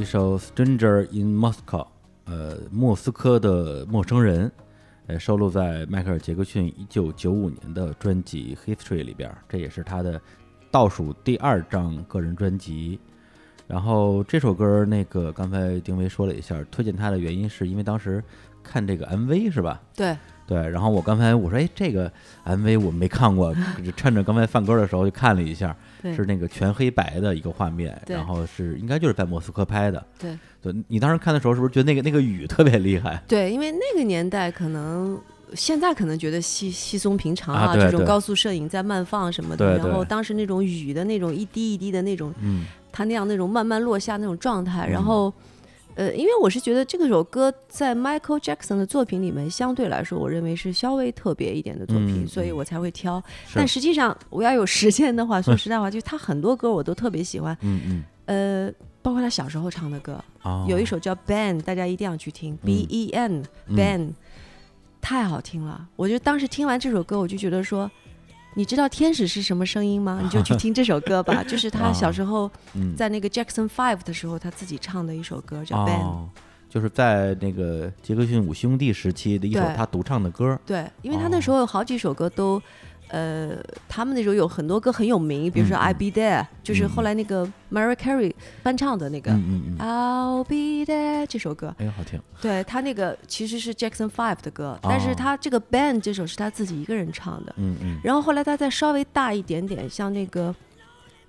[0.09, 1.85] 首《Stranger in Moscow》，
[2.25, 4.51] 呃，莫斯科的陌生人，
[5.07, 10.19] 呃，收录在迈克尔·杰克逊一九九五年的专辑《History》里边，这也是他的
[10.71, 12.99] 倒数第二张个人专辑。
[13.67, 18.25] 然后这首歌，那个刚才丁薇说了一下，推荐他的原因是因为当时
[18.63, 19.79] 看这个 MV 是吧？
[19.95, 20.17] 对，
[20.49, 22.11] 对，然后我刚才我说，哎，这个
[22.47, 25.77] MV 我没看过， 就趁着刚才放歌的时候就看了一下，
[26.17, 30.03] 是那个全黑白的一个画面，然后是应该就是在莫斯科拍的。
[30.19, 33.23] 对对，你当时看的时候是不是觉得那个那个雨特别厉害？
[33.29, 35.21] 对，因为那个年代可能。
[35.55, 45.33] 现在可能觉得稀稀松平常啊这种高速摄影在慢放什么的，然后当时那种雨的那种一滴一滴的那种，嗯它那样那种慢慢落下那种状态，嗯然后，
[45.99, 53.21] 呃，因为我是觉得这个首歌在 Michael Jackson 的作品里面，相对来说，我认为是稍微特别一点的作品，所以我才会挑。
[53.53, 58.05] 但实际上，我要有时间的话，说实在话， 就他很多歌我都特别喜欢，嗯嗯，
[58.67, 58.73] 呃，
[59.03, 64.15] 包括他小时候唱的歌，哦，有一首叫 Ben，大家一定要去听、B E N 嗯 Ben，、
[65.01, 65.89] 太好听了。
[65.97, 67.91] 我就当时听完这首歌，我就觉得说。
[68.59, 70.19] 你知道天使是什么声音吗？
[70.21, 75.95] 你就去听这首歌吧， 就是他小时候嗯在那个 Jackson Five 的时候，他自己唱的一首歌叫《Ben》。
[76.01, 76.29] 哦，
[76.69, 80.59] 就是在那个杰克逊五兄弟时期的一首他独唱的歌。
[80.67, 82.61] 对，因为他那时候有好几首歌都，
[83.09, 83.57] 呃，
[83.89, 88.33] 他们那时候有很多歌很有名，比如说嗯《I'll Be There》，就是后来那个 Mariah Carey
[88.63, 89.33] 翻唱的那个
[89.79, 91.75] 《，I'll Be There》这首歌。
[91.79, 92.21] 哎呦，好听。
[92.41, 97.55] 对他那个其实是 Jackson Five 的歌，但哦是他这个《Band》这首是他自己一个人唱的。
[97.57, 100.55] 嗯嗯，然后后来他再稍微大一点点，像那个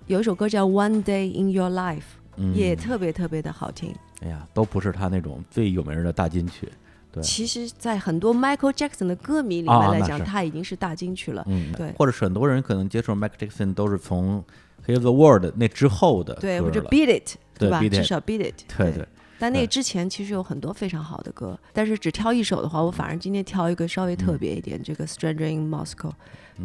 [0.06, 1.98] 有一首歌叫《One Day in Your Life》，
[2.36, 3.94] 嗯也特别特别的好听。
[4.22, 6.68] 哎呀，都不是他那种最有名的大金曲。
[7.12, 11.44] 对，其实，在很多 Michael Jackson 的歌迷里啊面来讲，他已经是大金曲了。
[11.48, 14.44] 嗯，对或者是很多人可能接触 Michael Jackson 都是从
[14.88, 18.54] 《Heal the World》那之后的对，歌或者 Beat It，对吧至少 Beat It。
[18.76, 18.92] 对对。
[18.92, 19.08] 对
[19.38, 26.10] 但那之前其实有很多非常好的歌，但是只挑一首的话，我反而今天挑一个稍微特别一点，这个《Stranger in Moscow》。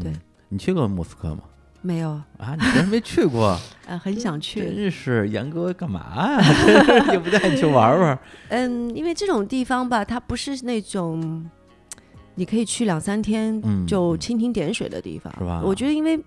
[0.01, 1.43] 对嗯，你去过莫斯科吗？
[1.85, 3.55] 没有，啊，你居然没去过？
[3.85, 4.61] 呃，很想去。
[4.61, 5.99] 真是严哥干嘛
[6.39, 6.41] 呀？
[7.13, 8.19] 也不带你去玩玩？
[8.49, 11.47] 嗯，因为这种地方吧，它不是那种
[12.33, 16.19] 你可以去两三天嗯就蜻蜓点水的地方，是吧我觉得，因为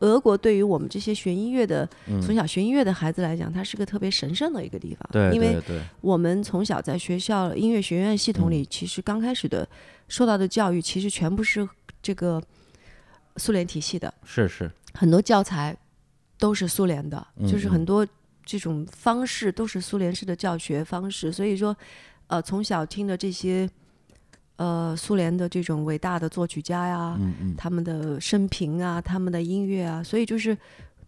[0.00, 5.08] 俄国对于我们这些学音乐的、嗯，从小学音乐的孩子来讲，它是个特别神圣的一个地方。
[5.10, 9.66] 对因为对对，我们从小在学校音乐学院系统嗯里，其实刚开始的
[10.08, 11.66] 受到的教育，其实全部是
[12.02, 12.40] 这个
[13.38, 15.76] 苏联体系的，是是，很多教材
[16.38, 17.70] 都是苏联的，嗯就是嗯。
[17.70, 18.06] 很多
[18.44, 21.76] 这种方式都是苏联式的教学方式，所以说，
[22.28, 23.68] 呃，从小听的这些
[24.56, 30.56] 呃苏联的这种伟大的作曲家呀，嗯嗯，他们的生平啊，他们的音乐啊，所以就是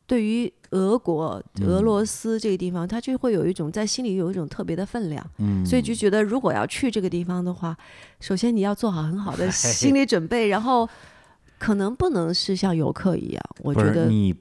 [0.06, 7.76] 对于俄国、俄嗯罗斯这个地方，他就会有一种在心里有一种特别的分量，嗯，所以就觉得如果要去这个地方的话，
[8.20, 10.88] 首先你要做好很好的 心理准备，然后
[11.58, 14.34] 可能不能是像游客一样，我觉得你，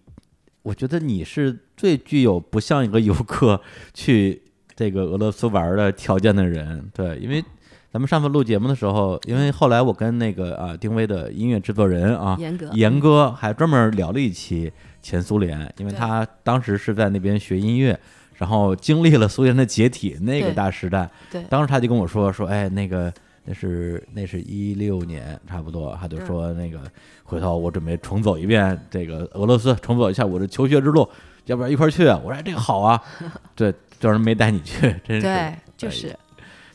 [0.64, 3.60] 我觉得你是最具有不像一个游客
[3.94, 4.42] 去
[4.76, 7.44] 这个俄罗斯玩的条件的人，对，因为
[7.92, 18.00] 咱们上次录节目的时候，因为后来我跟那个啊丁薇的音乐制作人啊严哥严哥还专门聊了一期前苏联，因为他当时是在那边学音乐。
[18.40, 23.12] 然后经历了苏联的解体那个大时代，对当时他就跟我说说，哎，那个
[23.48, 26.82] 那是那是一六年差不多，他就说那个
[27.24, 31.10] 回头我准备重走一遍这个俄罗斯，重走一下我的求学之路，
[31.46, 32.20] 要不然一块儿去啊？
[32.24, 33.02] 我说哎这个好啊，
[33.56, 36.08] 对，就是没带你去，真是对，就哎是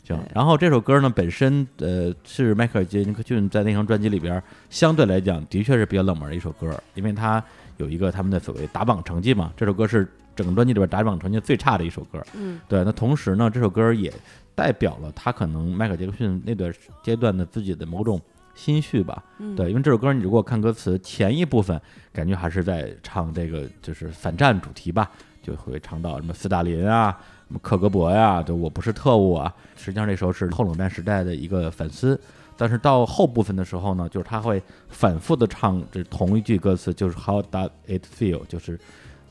[0.03, 0.19] 行。
[0.33, 7.41] 然后这首歌呢，本身呃是迈克尔·杰克逊在那张专辑里边相对来讲的确是比较冷门的一首歌，因为它
[7.77, 9.53] 有一个他们的所谓打榜成绩嘛。
[9.55, 10.05] 这首歌是
[10.35, 12.21] 整个专辑里边打榜成绩最差的一首歌。
[12.33, 12.83] 嗯，对。
[12.83, 14.11] 那同时呢，这首歌也
[14.55, 16.73] 代表了他可能迈克尔·杰克逊那段
[17.03, 18.19] 阶段的自己的某种
[18.55, 19.23] 心绪吧。
[19.39, 21.79] 嗯对，因为这首歌你如果看歌词，前一部分
[22.11, 25.09] 感觉还是在唱这个就是反战主题吧，
[25.41, 27.11] 就会唱到什么斯大林啊、
[27.47, 29.53] 什么克格勃呀，就我不是特务啊。
[29.75, 32.19] 实际上这时候是后冷战时代的一个反思。
[32.55, 38.45] 但是到后部分的时候呢，就是他会反复的唱这同一句歌词，就是 How does it feel？
[38.45, 38.79] 就是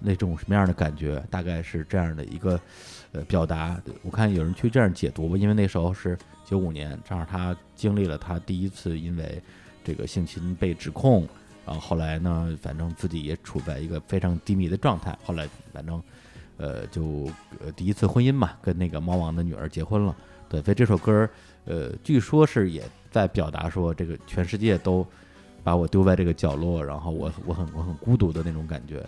[0.01, 2.61] 那种什么样的感觉，大概是这样的一个
[3.13, 3.81] 呃表达。
[4.03, 9.43] 我看有人去这样解读吧，因为那时候是九五年，正好他经历了他第一次因为
[9.85, 11.27] 这个性侵被指控，
[11.67, 16.03] 然后后来呢，反正自己也处在一个非常低迷的状态，后来反正
[16.57, 17.29] 呃就
[17.61, 20.15] 呃第一次婚姻嘛，跟那个猫王的女儿结婚了。
[20.49, 21.29] 对，所以这首歌
[21.65, 25.07] 呃据说是也在表达说这个全世界都
[25.65, 29.05] 把我丢在这个角落，然后我我很我很孤独的那种感觉。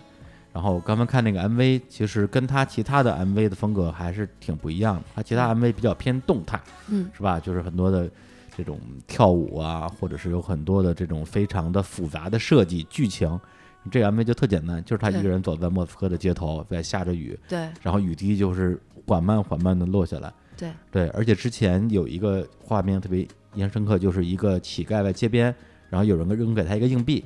[0.55, 5.03] 然后刚刚看那个 MV，其实跟他其他的 MV 的风格还是挺不一样的。
[5.13, 7.37] 他其他 MV 比较偏动态，嗯是吧？
[7.41, 8.09] 就是很多的
[8.55, 13.37] 这种跳舞啊，或者是有很多的这种非常的复杂的设计剧情。
[13.91, 20.33] 这个 MV 就特简单，就是他一个人走在莫斯科的街头，在下着雨，对然后雨滴就是缓慢缓慢的落下来。
[20.55, 23.19] 对对，而且之前有一个画面特别
[23.55, 25.53] 印象深刻，就是一个乞丐在街边，
[25.89, 27.25] 然后有人扔给他一个硬币，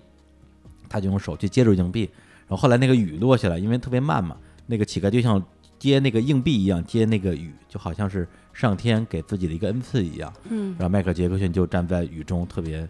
[0.90, 2.10] 他就用手去接住硬币，
[2.50, 4.36] 然后后来那个雨落下来，因为特别慢嘛，
[4.66, 5.42] 那个乞丐就像
[5.78, 10.34] 接那个硬币一样接那个雨，就好像是上天给自己的一个恩赐一样。
[10.50, 12.90] 嗯然后迈克尔杰克逊就站在雨中，特别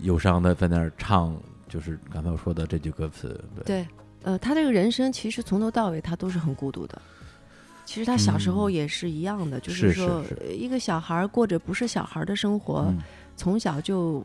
[0.00, 1.34] 忧伤的在那儿唱，
[1.68, 3.42] 就是刚才我说的这句歌词。
[3.54, 3.88] 对，对，
[4.24, 7.00] 呃，他这个人生其实从头到尾他都是很孤独的。
[7.86, 12.98] 其实他小时候嗯也是一样的，就是是说一个小孩儿过着不是小孩儿的生活，嗯，
[13.36, 14.24] 从小就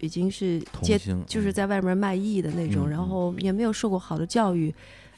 [0.00, 4.74] 已经是接就是嗯在外面卖艺的那种，然后也没有受过好的教育，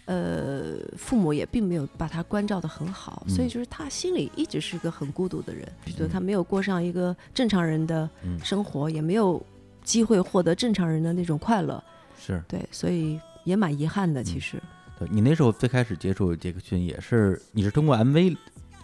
[0.06, 9.44] 呃，父母也并没有把他关照的很好，所以嗯就是他心里一直是个很孤独的人，觉得嗯他没有过上一个正常人的嗯生活，也没有
[9.84, 11.82] 机会获得正常人的那种快乐，
[12.18, 12.42] 是。
[12.48, 14.22] 对，所以也蛮遗憾的。
[14.22, 14.60] 嗯其实，
[14.98, 18.36] 对你那时候最开始接触杰克逊也是，你是通过 MV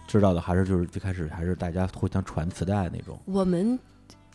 [0.07, 3.19] 知道的，还是就是最开始还是大家互相传磁带那种？
[3.25, 3.77] 我们。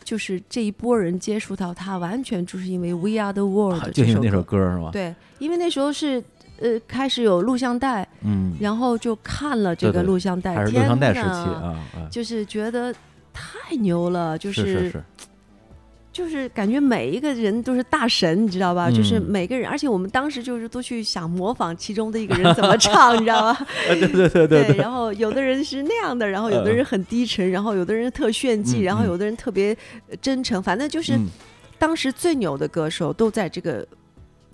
[0.03, 4.57] 就是这一波人接触到他，完全就是因为《We Are the World 啊》这就因为那首歌。
[4.57, 6.23] 是吗？，对，因为那时候是
[6.59, 12.93] 呃开始有录像带，嗯，然后就看了这个录像带，还是录天像带时期呐，啊啊，就是觉得
[13.33, 15.03] 太牛了，就是是是，
[16.13, 18.89] 就是感觉每一个人都是大神，你知道吧？
[18.89, 23.49] 就是嗯每个人，而且我们当时就是都去想模仿其中的一个人怎么唱，你知道吧？
[23.59, 29.75] 啊对对对对对，然后有的人是那样的，然后有的人很低沉，然后有的人特炫技，然后有的人特别
[30.09, 31.27] 呃真诚，反正就是嗯
[31.79, 33.85] 当时最牛的歌手都在这个。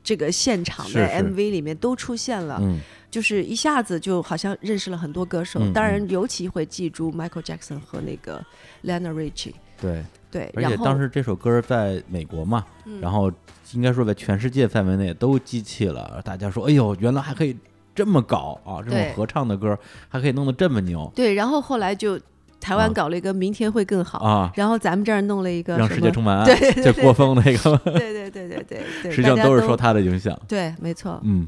[0.01, 2.80] 这个现场的 MV 里面都出现了，嗯
[3.12, 8.43] 就是一下子就好像认识了很多歌手，嗯当然尤其会记住 Michael Jackson 和那个
[8.86, 9.53] Lionel Richie。
[9.80, 13.32] 对，对，而且当时这首歌在美国嘛，嗯然后
[13.73, 17.55] 应该说在全世界范围内都激起了大家说，哎呦，原来还可以
[17.95, 19.77] 这么搞啊，这对种合唱的歌
[20.07, 22.19] 还可以弄得这么牛对，然后后来就
[22.59, 30.38] 台湾啊搞了一个明天会更好，啊，然后咱们这儿弄了一个让世界充满 爱，对对对这郭峰那个，对对对对对对，实际上都都是受他的影响。
[30.47, 31.47] 对，没错，嗯，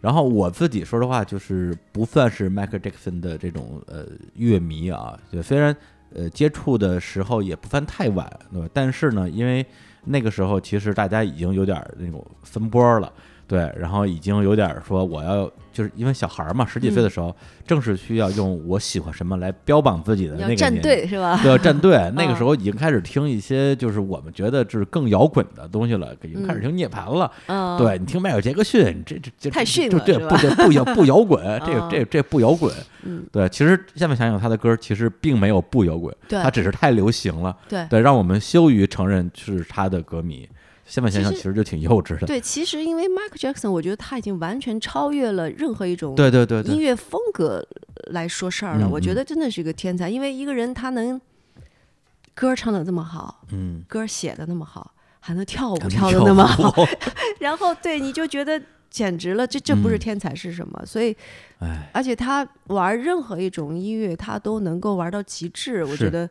[0.00, 5.74] 然后我自己说实话，就是不算是 Michael Jackson 的这种呃乐迷啊，就虽然
[6.14, 8.68] 呃接触的时候也不算太晚，对吧？
[8.72, 9.64] 但是呢，因为
[10.04, 13.12] 那个时候其实大家已经有点那种分波了。
[13.52, 15.44] 对，然后已经有点儿说我要，
[15.74, 17.36] 就是因为小孩儿嘛，十几岁的时候，
[17.66, 21.38] 正是需要用我喜欢什么来标榜自己的那个年纪队是吧？
[21.42, 21.92] 对，要站队。
[22.16, 27.30] 那个嗯时候已经开始听一些就是我们觉得就是更摇滚的东西了，已经开始听涅槃了。
[27.44, 32.72] 嗯，对你听迈克尔杰克逊，这这这太逊这这了是吧不这不摇不摇滚， 这个这这不摇滚。
[33.02, 40.48] 嗯，对，其实下面想想他的歌，其实并没有不摇滚，对他只是太流行了，对对，让我们羞于承认是他的歌迷。
[40.92, 42.26] 下面想想，其实就挺幼稚的。
[42.26, 47.66] 对，其实因为 Michael Jackson，我觉得他已经完全超越了任何一种对对对对音乐风格
[48.08, 48.86] 来说事儿了。
[48.86, 51.18] 嗯我觉嗯得真的是一个天才，因为一个人他能
[52.34, 56.74] 歌唱的这么好，嗯，歌写的那么好，还能跳舞跳的那么好，
[57.40, 60.84] 然后对你就觉得简直了，这这不是嗯天才是什么？
[60.84, 61.16] 所以，
[61.60, 65.82] 哎，而且他玩任何一种音乐，他都能够玩到极致。
[65.86, 66.28] 我觉得，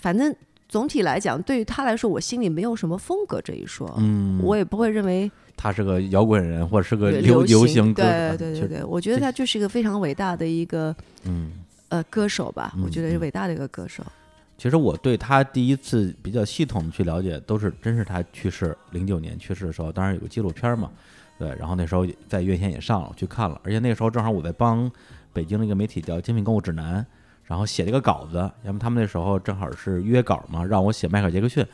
[0.00, 0.32] 反正
[0.72, 3.94] 总体来讲，对于他来说，我心里没有什么风格这一说。
[3.98, 11.52] 嗯，我也不会认为他是个摇滚人，或者是个流流行歌对手，对对对，我觉得他就是一个非常伟大的一个嗯。
[11.90, 14.02] 呃歌手吧，我觉得是伟大的一个歌手。
[14.56, 20.90] 其实我对他第一次比较系统的去了解，都是真是他去世零九年去世的时候，当然有个纪录片嘛，
[21.38, 24.90] 对，然后那时候在院线也上了，我去看了，而且那个时候正好我在帮
[25.34, 27.02] 北京的一个媒体叫《精品购物指南》，
[27.44, 31.66] 然后写了一个稿子，要么他们那时候正好是约稿嘛，让我写迈克尔杰克逊，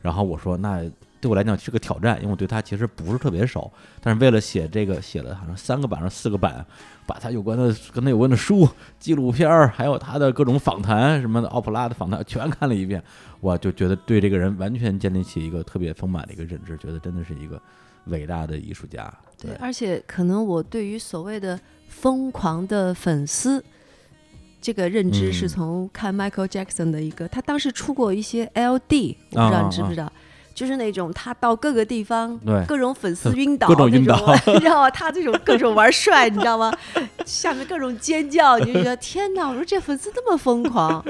[0.00, 0.82] 然后我说那
[1.20, 3.70] 对我来讲是个挑战，因为我对他其实不是特别熟，
[4.00, 6.64] 但是为了写这个，写了好像三个版还是四个版，
[7.06, 8.68] 把他有关的跟他有关的书、
[9.00, 13.02] 纪录片儿，还有他的各种访谈什么的，奥普拉的访谈全看了一遍，
[13.40, 17.60] 我就觉得对这个人完全建立起一个特别丰满的一个认知，觉得真的是一个
[18.06, 19.12] 伟大的艺术家。
[19.38, 21.58] 对，而且可能我对于所谓的
[21.88, 23.62] 疯狂的粉丝。
[24.66, 30.12] 这个认知是嗯从看 Michael Jackson 的一个，他当时出过一些 LD，我不知道你知不知道，
[30.52, 34.90] 就是那种他到各个地方，对各种粉丝晕倒，各种晕倒那种 你知道吗？
[34.90, 36.76] 他这种各种玩帅，你知道吗？
[37.24, 39.48] 下面各种尖叫，你就觉得 天哪！
[39.48, 41.04] 我说这粉丝这么疯狂，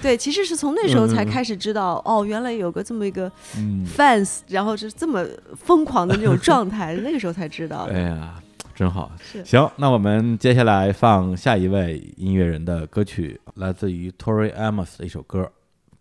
[0.00, 5.22] 对，其实是从那时候才开始知道，哦，原来有个这么一个嗯，fans，然后是这么
[5.54, 7.92] 疯狂的那种状态， 那个时候才知道的。
[7.92, 8.41] 哎呀，
[8.82, 9.12] 真好。
[9.44, 15.52] 行，那我们接下来放下一位音乐人的歌曲，来自于 Tori Amos 的一首歌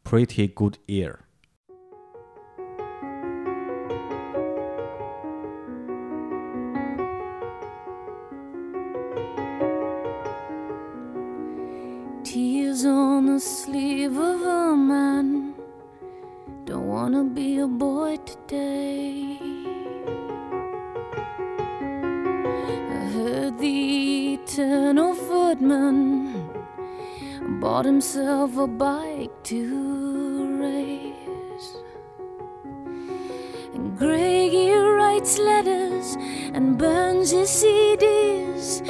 [0.09, 1.11] 《Pretty Good Year》。
[12.23, 15.53] Tears on the sleeve of a man.
[16.65, 19.60] Don't wanna be a boy today.
[22.97, 26.49] I heard the eternal footman
[27.59, 31.75] bought himself a bike to race.
[33.73, 36.17] And Greggy writes letters
[36.53, 38.81] and burns his CDs.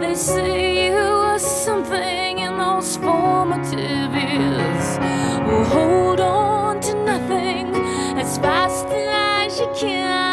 [0.00, 4.98] They say you were something in those formative years.
[5.46, 7.74] Well, hold on to nothing
[8.18, 10.29] as fast as you can.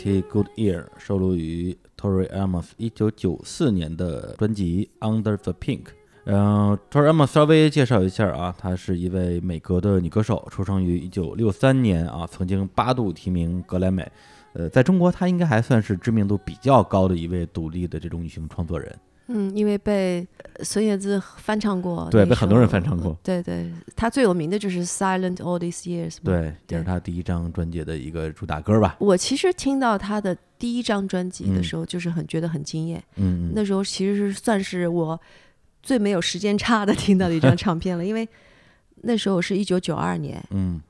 [0.00, 5.82] T Good Ear》收录于 Tori Amos 一九九四年的专辑《Under the Pink》。
[6.24, 14.10] 嗯、t o r i Amos 稍微介绍一下啊，她是一位美国的女歌手，出生于一九六三年啊，曾经八度提名格莱美。
[14.54, 18.98] 呃，在中国，她应该还算是知名度比较高的一位独立的这种女性创作人。
[19.32, 23.16] 嗯，因为被呃孙燕姿翻唱过，对被很多人翻唱过。
[23.22, 26.14] 对对，她最有名的就是《Silent All These Years》。
[26.24, 28.96] 对，也是对她第一张专辑的一个主打歌吧。
[28.98, 33.02] 我其实听到她的第一张专辑的嗯时候，就是很觉得很惊艳。
[33.16, 35.20] 嗯嗯，那时候其实是算是我
[35.82, 38.28] 最没有时间差的听到的一张唱片了，因为
[39.02, 40.80] 那时候是一九九二年，嗯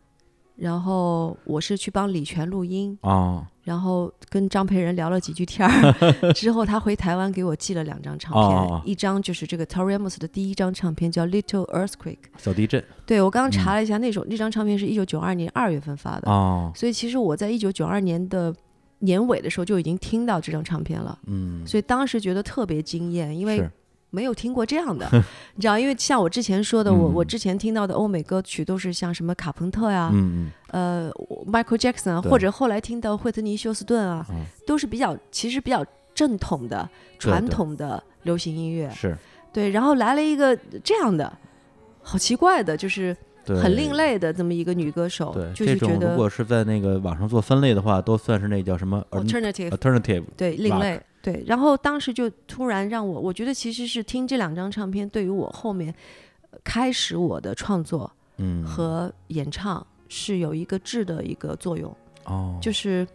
[0.56, 6.02] 然后我是去帮李泉录音，哦然后跟张培仁聊了几句天儿，
[6.34, 12.84] 之后他回台湾给我寄了两张唱片，一张就是这个 Tori Amos 的第一张唱片叫《Little Earthquake》，小地震。
[13.06, 16.28] 对我刚刚查了一下，那首那张唱片是一九九二年二月份发的，
[16.74, 18.52] 所以其实我在一九九二年的
[18.98, 23.70] 年尾的时候就已经听到这张唱片了，嗯，所以当时觉得特别惊艳，因为是
[24.10, 25.08] 没有听过这样的，
[25.54, 27.14] 你知道，因为像我之前说的，我嗯。
[27.14, 31.10] 我之前听到的欧美歌曲都是像什么卡朋特呀，嗯呃
[31.46, 34.44] ，Michael Jackson 啊，或者后来听到惠特尼休斯顿啊，嗯。
[34.66, 35.84] 都是比较其实比较
[36.14, 36.88] 正统的、
[37.18, 38.90] 传统的流行音乐。
[39.52, 41.32] 对，然后来了一个这样的，
[42.02, 55.94] 好奇怪的，就是很另类的这么一个女歌手，对，就这种是觉得如果是在那个网上做分类的话，都算是那叫什么 alternative alternative 对另类对，然后当时就突然让我，我觉得其实是听这两张唱片对于我后面
[56.50, 58.64] 呃开始我的创作嗯。
[58.64, 61.94] 和演唱是有一个质的一个作用，
[62.24, 63.06] 哦，就是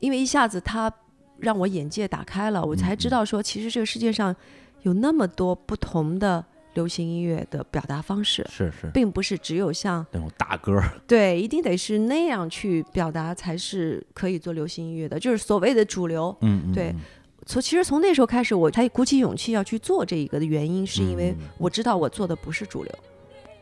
[0.00, 0.92] 因为一下子它
[1.38, 4.34] 让我眼界打开了，我才知嗯道说其实这个世界上
[4.82, 8.90] 有那么多不同的流行音乐的表达方式，是是。
[8.94, 16.36] 并不是只有像那种大歌，对，一定得是那样去表达才是可以做流行音乐的，就是所谓的主流。
[16.40, 17.00] 嗯嗯，对嗯
[17.46, 22.92] 从其实从那时候开始，我才鼓起勇气要去做这一个的原因，是因为嗯我知道我做的不是主流。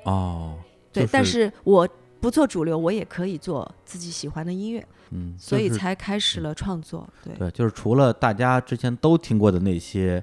[0.05, 0.59] 哦，
[0.93, 1.89] 对，但是我
[2.21, 7.09] 不做主流，我也可以做自己喜欢的音乐，嗯，所以才开始了创作。
[7.25, 10.23] 对，对，就是除了大家之前都听过的那些，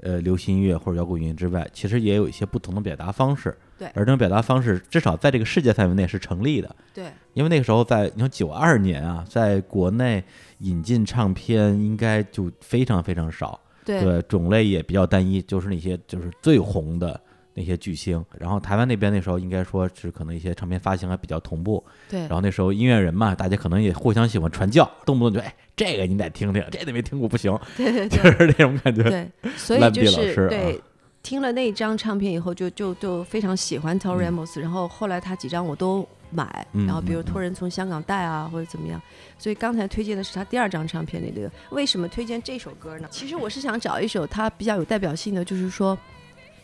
[0.00, 3.56] 呃，流行音乐或者摇滚音乐之外，其实也有一些不同的表达方式。
[3.78, 6.76] 对而这种表达方式至少在这个世界范围内是成立的。
[6.94, 10.24] 对，因为那个时候在你说九二年啊，在国内
[10.58, 17.20] 引进唱片应该就非常非常少，对，对，种类也比较单一，就是那些就是最红的
[17.54, 18.24] 那些巨星。
[18.38, 22.20] 然后台湾那边那时候应该说是可能一些唱片发行还比较同步，对。
[22.20, 28.18] 然，后那时候音乐人嘛，大家可能也互相喜欢传教，动不动就哎这个你得听听，这个没听过不行，对对对。
[28.18, 29.02] 就是那种感觉。
[29.02, 30.80] 对，所以烂就是对。
[31.22, 39.00] 听了那张唱片以后就，就就非常喜欢 Tor 嗯 Ramos，、然后后来他几张我都买，嗯然后比如托人从香港带啊，或者怎么样。
[39.38, 41.50] 所以刚才推荐的是他第二张唱片里的。
[41.70, 43.08] 为什么推荐这首歌呢？
[43.10, 45.98] 其实我是想找一首他比较有代表性的，就是说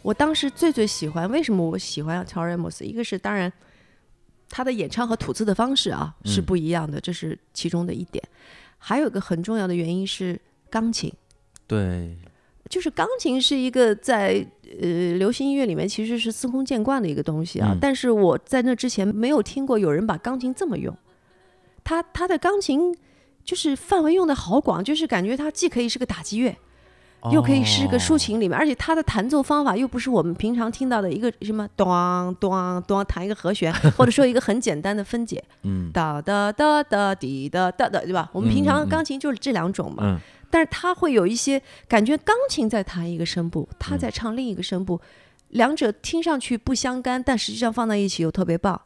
[0.03, 1.31] 我当时最最喜欢。
[1.31, 2.83] 为什么我喜欢 Tor Ramos？
[2.83, 3.53] 一个是当然
[4.49, 8.23] 他的演唱和吐字的方式啊是嗯不一样的，这是其中的一点。
[8.79, 11.13] 还有一个很重要的原因是钢琴。
[11.67, 12.17] 对，
[12.69, 14.45] 就是钢琴是一个在
[14.81, 20.97] 呃流行音乐里面其实是司空见惯的一个东西啊，嗯但是我在那之前没有听过有人把钢琴这么用，
[21.85, 22.97] 他他的钢琴
[23.45, 26.57] 就是范围用的好广，就是感觉它既可以是个打击乐，
[27.33, 31.87] 又可以是个抒哦，情里面，而且它的弹奏方法又不是我们平常听到的一个什么咚
[32.39, 38.31] 咚咚弹一个和弦，或者说一个很简单的分解，嗯哒哒哒哒滴哒哒哒，对吧？
[38.33, 40.03] 我们平常钢琴就是这两种嘛。
[40.05, 40.21] 嗯
[40.53, 45.01] 但是他会有一些感觉，钢琴在弹一个声部，他嗯在唱另一个声部，
[45.49, 48.79] 两者听上去不相干，但实际上放在一起又特别棒。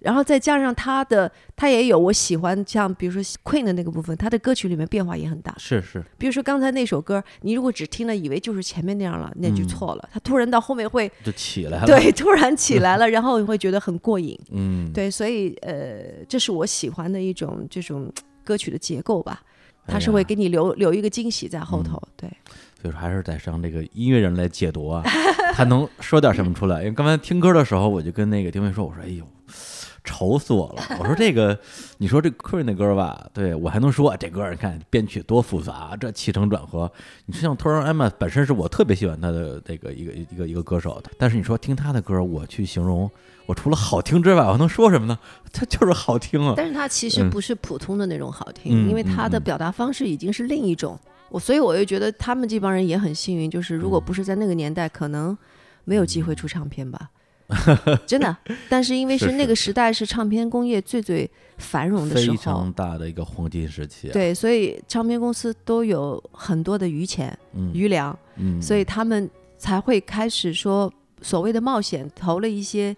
[0.00, 5.54] 然后再加上他的，他也有我喜欢，像比如说 Queen 的那个部分，他的歌曲里面变化也很大。
[5.58, 10.08] 是是，比如说刚才那首歌，你如果只听了，以为就是前面那样了，那就嗯错了。
[10.10, 14.36] 他突然到后面会，就起来了。，对， 突然起来了， 然后你会觉得很过瘾。
[14.50, 18.10] 嗯，对，所以呃，这是我喜欢的一种这种
[18.42, 19.42] 歌曲的结构吧。
[19.86, 22.28] 哎它是会给你留留一个惊喜在后头，对
[22.80, 25.02] 所以说还是得让这个音乐人来解读啊，
[25.54, 26.80] 他能说点什么出来。
[26.80, 29.24] 因为刚才听歌的时候，我就跟那个丁薇说，我说：“哎呦，
[30.10, 30.82] 愁死我了！
[30.98, 31.56] 我说这个，
[31.98, 36.90] 你说这 Queen 的歌吧，对我还能说这歌，你看编曲多复杂，这起承转合。
[37.26, 43.08] 你说像 t o r Emma 本身是我特别喜欢他的这个一个一个一个歌手，但是你说听他的歌，我去形容，
[43.46, 45.16] 我除了好听之外，我还能说什么呢？
[45.52, 46.54] 他就是好听啊。
[46.56, 50.98] 但是它其实嗯不是普通的那种好听，嗯因为它的表达方式已经是另一种。
[51.28, 55.36] 我所以我又觉得他们这帮人也很幸运，就是如果嗯不是在那个年代，可能
[55.84, 57.10] 没有机会出唱片吧。
[58.06, 58.36] 真的，
[58.68, 61.28] 但是因为是那个时代是唱片工业最最
[61.58, 69.28] 繁荣的时候非候常，大的一个黄金时期、啊。，对，所以唱片公司都有很多的余钱、嗯余粮，嗯，所以他们
[69.58, 70.92] 才会开始说
[71.22, 72.96] 所谓的冒险，投了一些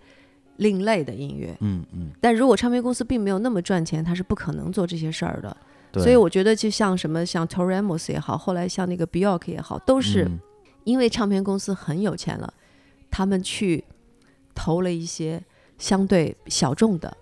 [0.56, 1.56] 另类的音乐。
[1.60, 5.56] 嗯嗯，但如果唱片公司并没有那么赚钱，他是不可能做这些事儿的。
[5.94, 10.38] 所以我觉得，就像什么像 Tor Ramos 也好，后来像那个 Bjork 也好，都是嗯
[10.84, 12.50] 因为唱片公司很有钱了，
[13.10, 13.84] 他们去
[14.62, 15.42] 投了一些
[15.76, 17.12] 相对小众的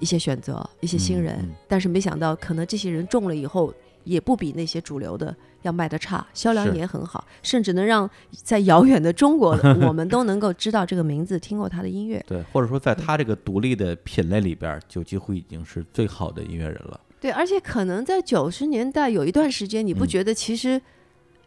[0.00, 3.72] 一些选择，一些新人，嗯嗯但是没想到，可能这些人中了以后，
[4.02, 5.32] 也不比那些主流的
[5.62, 12.20] 要卖的差，销量也很好，甚至能让在遥远的中国 我们都能够知道这个名字，听过他的音乐。
[12.26, 17.00] 对，或者说在他这个独立的品类里边，就几乎已经是最好的音乐人了。
[17.20, 20.82] 对，而且可能在九十年代有一段时间，你不嗯觉得其实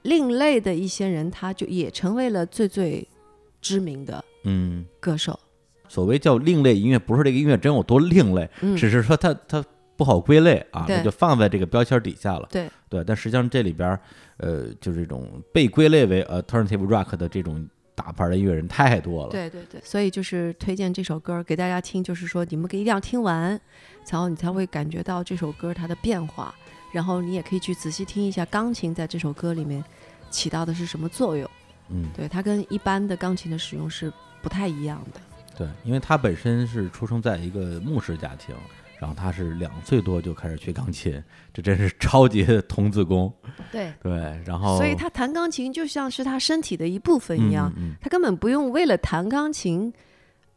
[0.04, 3.06] 另类的一些人，他就也成为了最最
[3.62, 5.40] 知名的嗯，歌手。
[5.88, 9.64] 所谓叫另类音乐，不是这个音乐真有多另类，嗯，只是说它它
[9.98, 12.48] 不好归类啊，对那就放在这个标签底下了。
[12.50, 14.00] 对对，但实际上这里边，
[14.38, 19.32] 呃，就是这种被归类为 alternative rock 的这种大牌的音乐人太多了。
[19.32, 23.60] 对对对，所以就是推荐这首歌给大家听，就是说你们一定要听完，
[24.10, 26.56] 然后你才会感觉到这首歌它的变化，
[26.94, 29.84] 然后你也可以去仔细听一下钢琴在这首歌里面
[30.30, 31.48] 起到的是什么作用。
[31.92, 34.12] 嗯，对，它跟一般的钢琴的使用是
[34.42, 35.20] 不太一样的。
[35.58, 38.56] 对，因为他本身是出生在一个牧师家庭，
[39.00, 41.22] 然后他是两岁多就开始学钢琴，
[41.54, 43.32] 这真是超级的童子功。
[43.72, 49.94] 对，对，然后所以他弹钢琴就像是他身体的一部分一样，嗯嗯他根本不用为了弹钢琴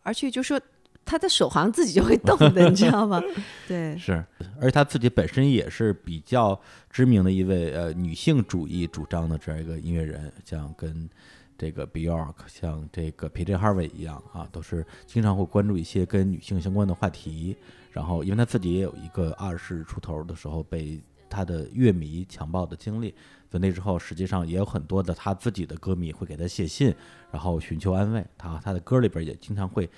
[0.02, 0.60] 而去就说
[1.04, 3.20] 他的手好像自己就会动的， 你知道吗？
[3.68, 4.24] 对嗯，是，
[4.60, 6.58] 而且他自己本身也是比较
[6.90, 11.08] 知名的一位呃女性主义主张的这样一个音乐人，像跟
[11.56, 13.54] 这个 Bjork，像这个 P.J.
[13.56, 17.56] Harvey 一样啊，都是经常会关注一些跟女性相关的话题。
[17.92, 21.00] 然后，因为他自己也有一个二十出头的时候被
[21.30, 23.14] 他的乐迷强暴的经历，
[23.48, 26.92] 所以那之后实际上也有很多的他自己的歌迷会给他写信，
[27.30, 28.26] 然后寻求安慰。
[28.36, 29.88] 他他的歌里边也经常会。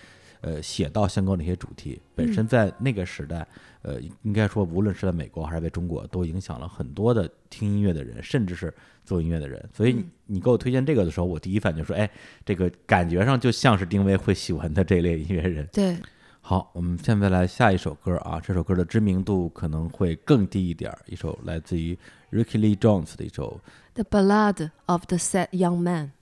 [0.46, 2.00] 呃写到相关的一些主题。
[2.14, 3.44] 本嗯身在那个时代，
[3.82, 8.72] 呃，应该说无论是在美国还是在中国，都影响了很多的听音乐的人，甚至是
[9.04, 9.68] 做音乐的人。
[9.74, 12.08] 所以你给我推荐这个的时候，我第一反应就说，哎，
[12.44, 15.68] 这个感觉上就像是丁薇会喜欢的这类音乐人。
[15.72, 15.98] 对，
[16.40, 21.98] 好，我们现在来下一首歌啊，这首歌的知名度可能会更低一点儿，一首来自于
[22.30, 23.60] Ricky Lee Jones 的一首
[23.94, 26.12] The Ballad of the Sad Young Man。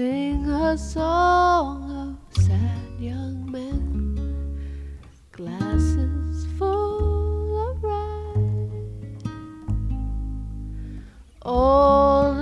[0.00, 4.16] Sing a song of sad young men,
[5.30, 8.70] glasses full of rye.
[11.42, 12.39] All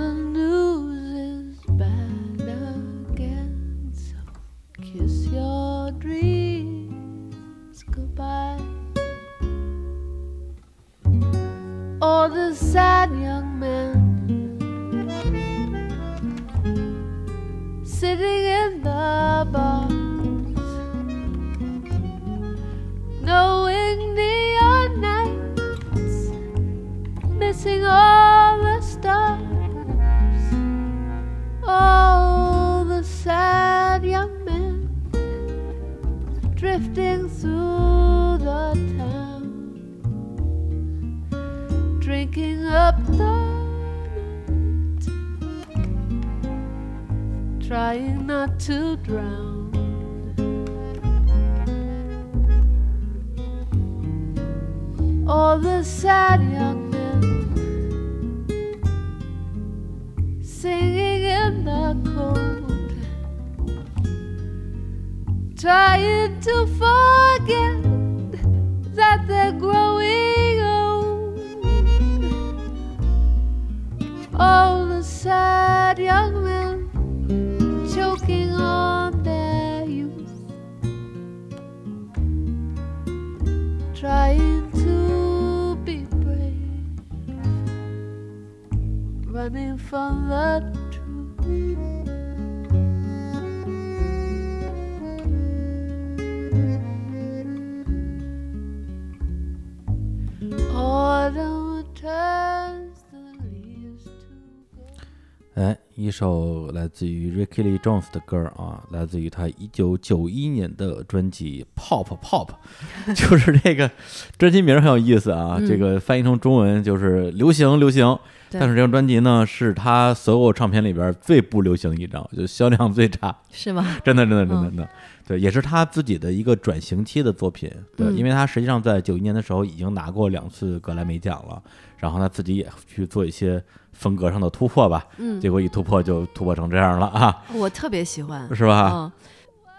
[106.09, 112.49] 一首来自于 Ricky Lee Jones 的歌啊，来自于他一九九一年的专辑《Pop Pop
[113.13, 113.91] 》，就是这个
[114.35, 118.17] 专辑名很有意思啊，嗯这个翻译成中文就是流行流行。
[118.51, 123.85] 但是这张专辑呢，是他所有唱片里边最不流行的一张，就销量最差，是吗？
[124.03, 124.89] 真的真的真的嗯真的，
[125.27, 127.71] 对，也是他自己的一个转型期的作品。
[127.95, 131.61] 对，嗯因为他实际上在九一年的时候已经拿过两次格莱美奖了，
[131.97, 133.63] 然后他自己也去做一些
[133.99, 135.05] 风格上的突破吧。
[135.17, 138.47] 嗯，结果一突破就突破成这样了啊，我特别喜欢。
[138.55, 138.91] 是吧？
[138.95, 139.11] 嗯，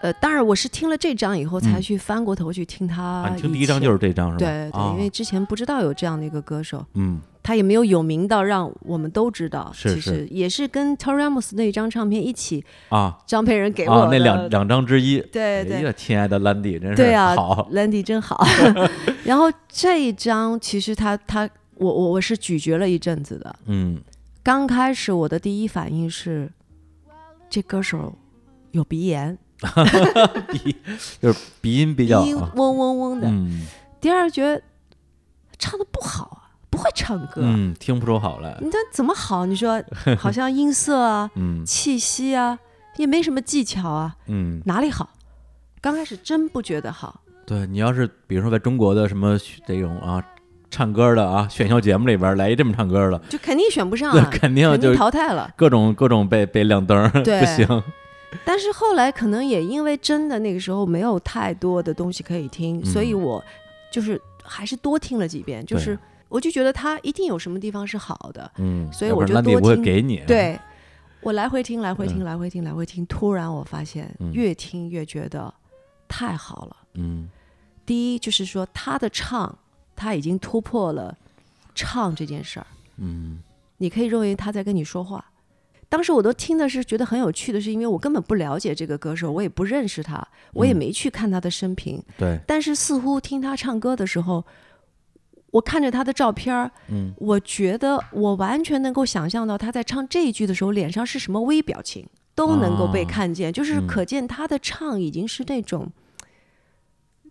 [0.02, 3.02] 呃，当然我是听了这张以后才嗯去翻过头去听他。
[3.02, 4.38] 啊，你听第一张就是这张是吧？
[4.38, 9.70] 对对，啊因为之前不知道有这样的一个歌手，嗯他也没有有名到让我们都知道。
[9.72, 15.18] 是其实也是跟 t o r a m o s 那一张唱片一起，啊张培仁给我那两两张之一。
[15.32, 18.46] 对对哎呀，亲爱的 Landy，真是对啊好，，Landy 真好。
[19.24, 23.56] 然后这一张其实他他我我我是咀嚼了一阵子的。
[23.64, 23.98] 嗯
[24.42, 26.50] 刚开始我的第一反应是，
[27.48, 28.16] 这歌手
[28.70, 29.36] 有鼻炎，
[30.52, 30.76] 鼻
[31.20, 33.28] 就是鼻音比较啊嗡嗡嗡的。
[33.28, 33.66] 嗯
[34.00, 34.62] 第二觉得
[35.58, 37.42] 唱的不好啊，不会唱歌。
[37.44, 39.44] 嗯，听不出好来，你这怎么好？
[39.44, 39.82] 你说
[40.18, 42.58] 好像音色啊、 嗯气息啊，
[42.96, 45.10] 也没什么技巧啊，嗯，哪里好？
[45.82, 47.20] 刚开始真不觉得好。
[47.44, 49.36] 对你要是比如说在中国的什么
[49.66, 50.24] 这种啊
[50.70, 55.52] 唱歌的啊选秀节目里边来一这么唱歌的，就肯定选不上肯定就淘汰了。
[55.56, 57.82] 各种各种被被亮灯不行，
[58.44, 62.84] 但是后来可能也因为真的那个时候没有太多的东西可以听，嗯。
[62.86, 63.42] 所以我
[63.90, 65.98] 就是还是多听了几遍，就是
[66.28, 69.82] 我就觉得他一定有什么地方是好的，嗯，所以我就多听。
[69.82, 70.58] 给你，对。
[71.22, 74.32] 我来回听，来回听，嗯来回听，来回听，突然我发现嗯。
[74.32, 75.52] 越听越觉得
[76.08, 76.76] 太好了。
[76.94, 77.28] 嗯。
[77.84, 79.58] 第一就是说他的唱，
[80.00, 81.14] 他已经突破了
[81.74, 82.66] 唱这件事儿。
[82.96, 83.40] 嗯。
[83.76, 85.24] 你可以认为他在跟你说话。
[85.88, 92.00] 当时我都听的是觉得很有趣的，是因为我根本不了解这个歌手，我也不认识他，我也嗯没去看他的生平。
[92.16, 94.44] 对，但是似乎听他唱歌的时候，
[95.50, 97.12] 我看着他的照片儿，嗯。
[97.16, 103.06] 我觉得我完全能够想象到他在唱这一句的时候脸上是什么微表情，都能够被哦。
[103.08, 103.86] 看见，就是嗯。
[103.88, 105.90] 可见他的唱已经是那种，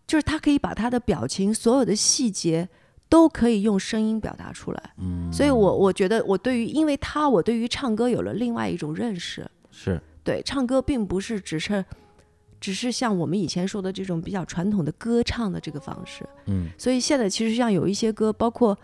[0.09, 2.67] 就是他可以把他的表情所有的细节
[3.07, 4.93] 都可以用声音表达出来。
[4.97, 9.47] 嗯，所以我我觉得我对于因为他，我对于唱歌有了另外一种认识。
[9.69, 10.01] 是。
[10.23, 11.85] 对，唱歌并不是只是
[12.59, 16.27] 只是像我们以前说的这种比较传统的歌唱的这个方式。
[16.47, 16.69] 嗯。
[16.75, 18.75] 所以现在其实像有一些歌，包括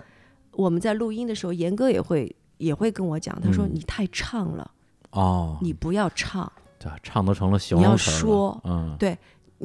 [0.51, 3.71] 我们在录音的时候，严哥也会也会跟我讲，他说嗯。
[3.73, 4.71] 你太唱了，
[5.09, 8.61] 哦，你不要唱，对唱都成了形你要容词儿了说。
[8.63, 8.95] 嗯，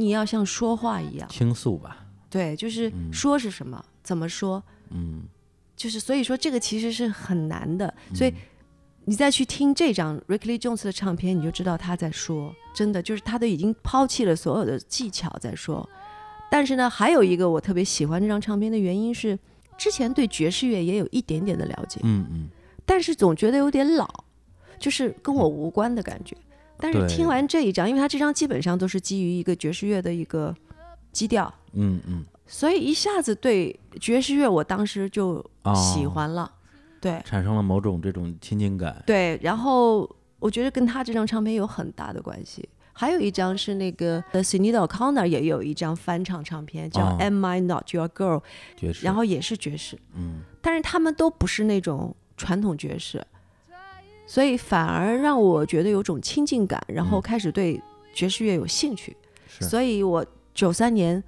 [0.01, 1.29] 你要像说话一样。
[1.29, 5.23] 倾诉吧，对，就是嗯说是什么，怎么说，嗯，
[5.77, 7.93] 就是所以说这个其实是很难的。
[8.15, 8.37] 所以嗯
[9.07, 15.89] 你再去听这张 Rick Lee Jones 的唱片，你就知道他在说，真的就是他都已经抛弃了所有的技巧在说。
[16.51, 19.39] 但是呢，还有一个我特别喜欢这张唱片的原因是，
[19.79, 22.49] 之前对爵士乐也有一点点的了解，嗯嗯，
[22.85, 24.07] 但是总觉得有点老，
[24.79, 26.37] 就是跟我无关的感觉。
[26.81, 30.55] 但是听完这一张，因为他这张基本上都是基于一个爵士乐的一个
[31.13, 35.75] 基调，嗯嗯，所以一下子对爵士乐，我当时就哦。
[35.75, 36.51] 喜欢了。
[37.01, 37.21] 对。
[37.25, 40.09] 产生了某种这种亲近感，对，然后
[40.39, 42.69] 我觉得跟他这张唱片有很大的关系。
[42.93, 48.41] 还有一张是那个呃 c i n e d O'Connor 也有一张翻唱唱片，叫哦《Am I Not Your Girl》，
[48.77, 50.43] 爵士，然后也是爵士，嗯。
[50.61, 53.27] 但是他们都不是那种传统爵士，
[54.31, 57.83] 所以反而让我觉得有种亲近感，然后嗯开始对
[58.15, 59.17] 爵士乐有兴趣。
[59.49, 60.25] 是所以我
[60.55, 61.21] 九三年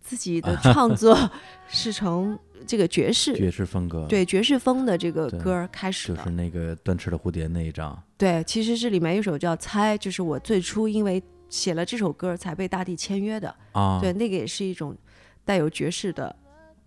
[0.00, 1.14] 自己的 创作
[1.68, 6.16] 是从这个爵士爵士风格，，对爵士风的这个歌开始的。
[6.16, 13.54] 就是那个断翅的蝴蝶那一张，对，其实是里面有一首叫《猜》，就是我最初因为写了这首歌才被大地签约的。
[13.72, 14.96] 啊，对，那个也是一种
[15.44, 16.34] 带有爵士的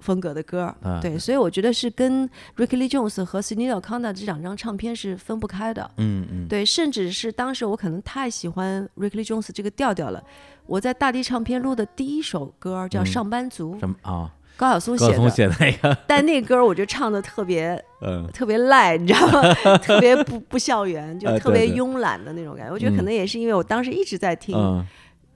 [0.03, 5.89] 风格的歌对，所以我觉得是跟 Ricky Lee Jones 和 c i n e d O'Connor 这两张唱片是分不开的。
[5.97, 10.21] 嗯嗯，对，甚至是当时我可能太喜欢 Ricky Lee Jones 这个调调了。
[10.65, 13.05] 我在大地唱片录的第一首歌叫《嗯。
[13.05, 14.29] 上班族》，什么啊？
[14.55, 17.71] 高晓松写的，那个， 但那歌我就唱的特别
[18.05, 18.29] 嗯。
[18.31, 19.53] 特别赖，你知道吗？
[19.81, 22.71] 特别不不校园，就呃特别慵懒的那种感觉。
[22.71, 24.85] 我觉得可嗯能也是因为我当时一直在听嗯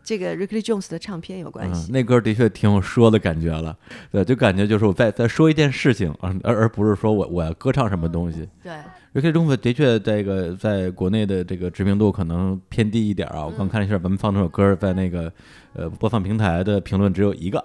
[0.08, 1.92] 这个 Ricky Jones 的唱片有关嗯，系。
[1.92, 3.78] 那歌的确挺有说的感觉了，
[4.10, 8.48] 对，就感觉就是我在在说一件事情，而而而不是说我我要歌唱什么东西。
[8.64, 8.72] 对
[9.14, 13.46] ，Ricky 中的的确这个在国内的这个知名度可能偏低一点啊。
[13.46, 15.30] 我刚看了一下，咱们放这首歌在那个
[15.74, 17.62] 呃播放平台的评论只有一个，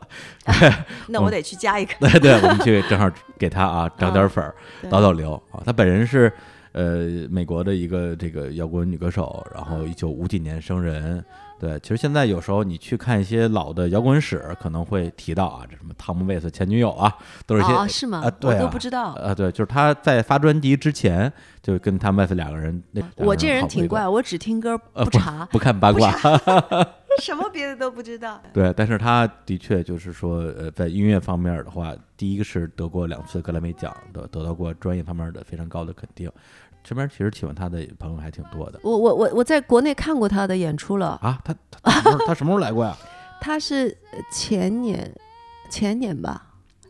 [1.07, 1.95] 那我得去加一个。
[2.11, 4.53] 对对，我们去正好给他啊 涨点粉儿，
[4.90, 5.62] 导导流啊。
[5.64, 6.32] 他本人是
[6.72, 11.24] 呃美国的一个这个摇滚女歌手，然后一九五几年生人。
[11.62, 18.22] 对，其实现在有时候你去看一些老的摇滚史，可能会提到啊，这什么汤姆·威斯前女友啊，都是一些哦，是吗？
[18.24, 19.10] 啊对啊我都不知道。
[19.12, 21.32] 啊，对，就是他在发专辑之前
[21.62, 26.10] 就跟汤姆·韦斯两个人，那我这人挺怪，我只听歌呃不查，不看八卦，
[27.22, 28.42] 什么别的都不知道。
[28.52, 36.28] 对，但是他的确就是说，呃，在音乐方面的话，第一个是得过两次格莱美奖的，得到过专业方面的非常高的肯定。
[36.85, 41.39] 身边其实喜欢他的朋友还挺多的我我我我在国内看过他的演出了，啊。
[41.45, 42.97] 他他他什么时候来过呀？
[43.41, 45.12] 他是呃前年
[45.70, 46.47] 前年吧、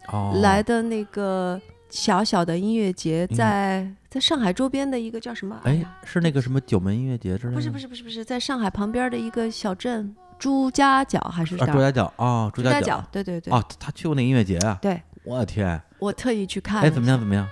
[0.09, 5.59] 哦，来的那个小小的音乐节，在在上海周边的一个叫什么？
[5.65, 7.57] 哎，是那个什么九门音乐节之类的？
[7.57, 11.73] 不是不是不是不是，在上海旁边的一个小镇朱家角还是啊，啥？
[11.73, 14.79] 朱家角啊，朱家角，对对对，啊，他去过那音乐节啊？
[14.83, 16.83] 对，我的天，我特意去看。
[16.83, 17.19] 哎，怎么样？？
[17.19, 17.49] 怎么样？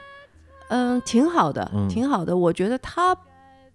[0.71, 2.37] 嗯，挺好的，嗯挺好的。
[2.37, 3.17] 我觉得他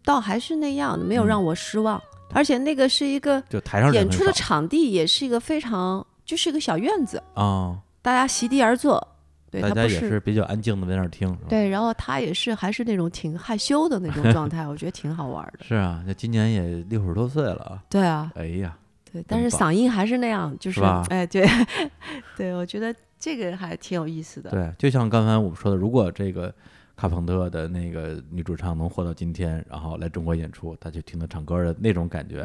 [0.04, 2.02] 倒还是那样的，没有嗯让我失望。
[2.34, 9.08] 而且那个是一个就台上演出的场地，也是一个非常，就是一个小院子，啊，大家席地而坐。
[9.52, 15.64] 对大家也是比较安静的在那儿听，对，然后他也是还是那种挺害羞的那种 状态，我觉得挺好玩的。
[15.64, 17.80] 是啊，那今年也六十多岁了啊。
[17.90, 18.78] 对啊，哎呀，
[19.14, 21.48] 对，但是嗓音还是那样，就是是 哎，对，
[22.36, 24.50] 对，我觉得这个还挺有意思的。
[24.50, 26.54] 对，就像刚才我们说的，如果这个
[26.96, 32.42] 卡朋特的那个女主唱能活到今天，然后来中国演出，她就听她唱歌的那种感觉，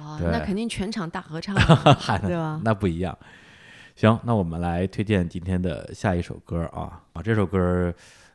[0.00, 1.54] 哇，那肯定全场大合唱
[2.26, 2.60] 对吧？
[2.64, 3.16] 那不一样。
[3.94, 7.92] 行，那我们来推荐今天的下一首歌啊啊，这首歌。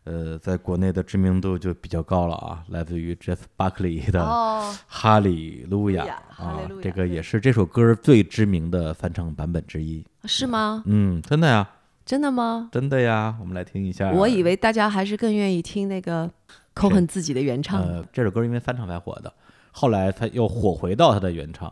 [0.09, 6.05] 呃，在国内的知名度就比较高了啊，来自于 Jeff Buckley 的《哦，哈利路亚》
[6.41, 10.05] 啊这个也是这首歌最知名的翻唱版本之一。
[10.23, 10.81] 是吗？
[10.85, 11.69] 嗯，真的呀，
[12.07, 12.69] 真的吗？
[12.71, 14.09] 真的呀，我们来听一下。
[14.11, 16.31] 我以为大家还是更愿意听那个
[16.73, 17.83] 口恨自己的原唱。
[17.83, 19.33] 呃，这首歌因为翻唱才火的，
[19.71, 21.71] 后来他又火回到他的原唱。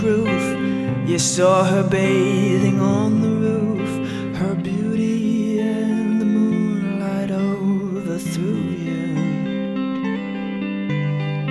[0.00, 0.44] proof.
[1.08, 3.90] You saw her bathing on the roof,
[4.38, 9.14] her beauty and the moonlight overthrew you.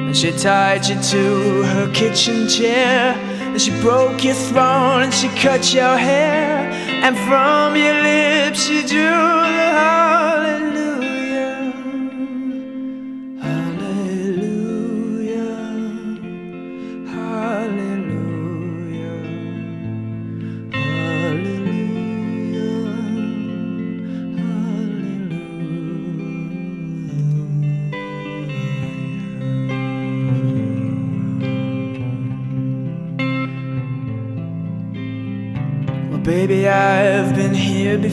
[0.08, 3.16] And she tied you to her kitchen chair,
[3.52, 6.70] and she broke your throne, and she cut your hair,
[7.06, 9.00] and from your lips she drew
[9.58, 10.13] the hallelujah.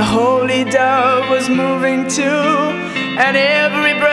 [0.00, 2.40] The holy dove was moving too,
[3.24, 4.09] and every breath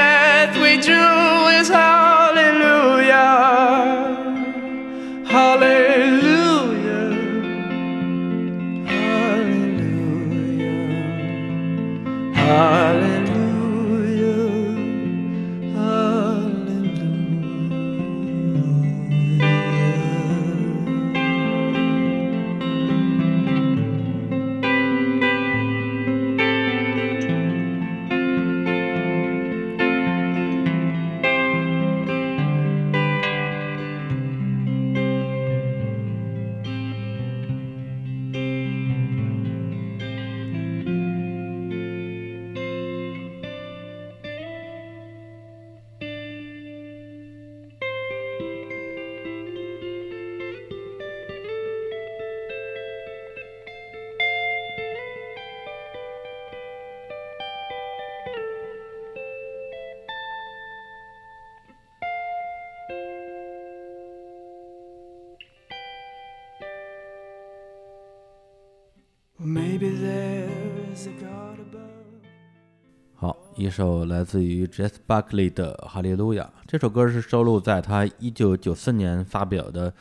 [73.57, 76.43] 一首来自于 Jess Buckley 的《哈利路亚》。
[76.67, 79.91] 这首歌是收录在他1994年发表的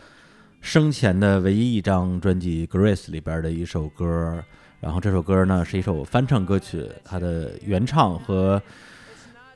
[0.61, 4.45] 生前的唯一一张专辑《Grace》里边的一首歌。
[4.79, 8.61] 然后这首歌呢是一首翻唱歌曲，它的原唱和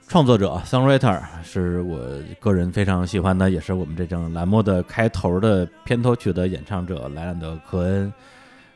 [0.08, 2.00] 创作者 songwriter 是我
[2.40, 8.10] 个人非常喜欢的，也是我们这张栏目的开头的片头曲的演唱者莱兰德·科恩。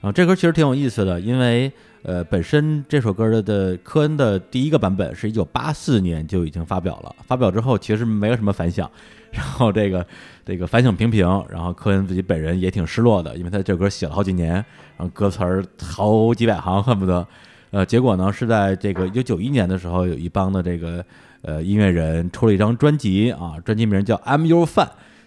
[0.04, 1.72] 啊这歌其实挺有意思的，因为
[2.02, 8.90] 呃，本身这首歌的的科恩的第一个版本是一九八四年就已经发表了，发表之后其实没有什么反响，
[9.30, 10.06] 然后这个
[10.44, 14.64] 这个反响平平，然后科恩自己本人也挺失落的，因为他这歌写了好几年，然
[14.98, 17.26] 后歌词儿好几百行，恨不得，
[17.70, 21.02] 呃，结果呢是在这个一九九一年的时候，有一帮的这个
[21.40, 24.84] 呃音乐人出了一张专辑啊，专辑名叫《I'm Your Fan》。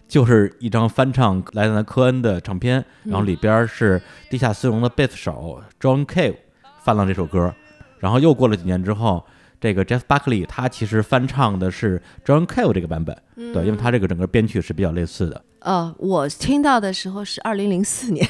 [0.08, 6.38] 就是一张翻唱莱纳科恩的唱片，然后嗯里边是地下丝绒的贝斯手 John Cave
[6.84, 7.54] 翻了这首歌，
[8.00, 9.26] 然后又过了几年之后，
[9.60, 18.26] 这个 Jeff Buckley 他其实翻唱的是 John Cave 这个版本，对，因为他这个整个编曲是比较类似的，呃，我听到的时候是二零零四年，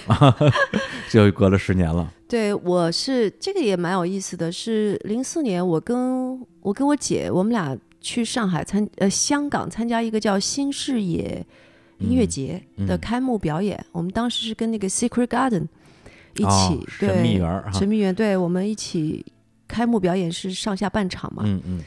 [1.12, 2.12] 就隔了十年了。
[2.28, 11.46] 对我是这个也蛮有意思的，是零四年我跟我跟我姐我们俩去上海参呃香港参加一个叫新视野
[12.00, 13.00] 音乐节的嗯。
[13.00, 15.68] 开幕表演，我们当时是跟那个 Secret Garden
[16.36, 19.26] 一起、哦对神秘园神秘园对我们一起
[19.68, 21.84] 开幕表演是上下半场嘛，嗯嗯。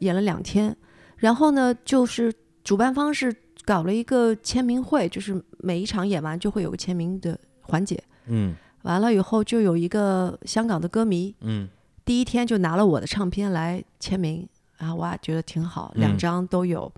[0.00, 0.74] 演了两天，
[1.18, 2.32] 然后呢，就是
[2.64, 3.34] 主办方是
[3.66, 8.02] 搞了一个签名会，就是每一场演完就会有个签名的环节。
[8.26, 8.54] 嗯。
[8.82, 11.68] 完了以后，就有一个香港的歌迷，嗯。
[12.02, 16.18] 第一天就拿了我的唱片来签名，啊，哇，觉得挺好，两嗯。
[16.18, 16.90] 张都有。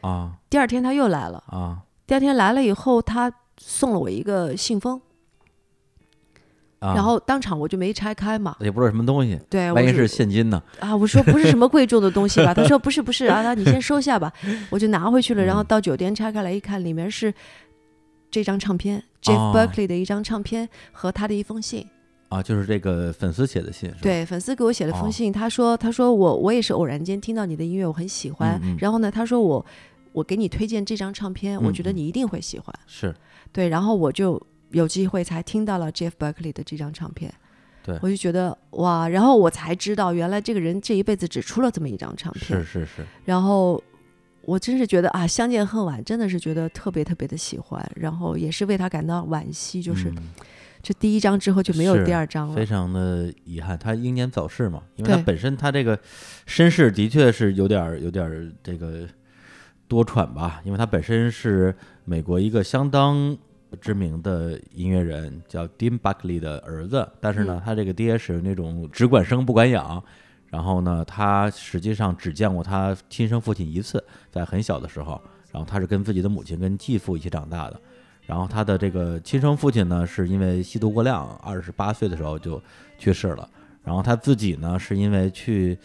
[0.00, 0.36] 啊。
[0.50, 1.80] 第二天他又来了，啊
[2.10, 5.00] 第二天来了以后，他送了我一个信封，
[6.80, 10.60] 啊，然后当场我就没拆开嘛，也不知道什么东西，对，万一现金呢？
[10.80, 12.50] 啊，我说不是什么贵重的东西吧？
[12.58, 14.32] 他说不是不是啊，那你先收下吧。
[14.70, 17.32] 我就拿回去了，然后嗯到酒店拆开来一看，里面是
[18.28, 21.86] 这张唱片，Jeff 哦 Buckley 的一张唱片和他的一封信。
[22.28, 28.58] 啊，就是这个粉丝写的信，是吧，对，粉丝给我写了哦封信，他说他说我我也是偶然间听到你的音乐，我很喜欢。
[28.64, 29.64] 嗯嗯然后呢，他说我
[30.12, 32.74] 我给你推荐这张唱片，我觉得你一定会喜欢。
[32.86, 33.14] 是
[33.52, 37.32] 对，然后我就有机会才听到了 Jeff Buckley 的这张唱片。
[37.82, 42.62] 对我就觉得哇，然后我才知道原来这个人这一辈子只出了这么一张唱片。
[42.62, 43.82] 是是是，然后
[44.42, 50.16] 我真是觉得啊，相见恨晚，真的是觉得特别特别的喜欢，然后也是为他感到惋惜，就是嗯
[50.82, 52.66] 这第一张之后就没有第二张了非。
[52.66, 55.98] 常的遗憾，他英年早逝嘛，因为他本身他这个
[56.46, 59.06] 身世的确是有点儿有点儿这个
[59.90, 63.36] 多舛吧，因为他本身是美国一个相当
[63.80, 70.00] 知名的音乐人，叫 Dean Buckley 的儿子，但是呢，嗯他这个爹是那种只管生不管养。
[70.46, 75.20] 然后呢，他实际上只见过他亲生父亲一次，在很小的时候。
[75.50, 77.80] 然后他是跟自己的母亲跟继父一起长大的。
[78.26, 82.62] 然后他的这个亲生父亲呢，是因为吸毒过量，二十八岁的时候就
[82.98, 83.48] 去世了。
[83.82, 85.76] 然后他自己呢，是因为去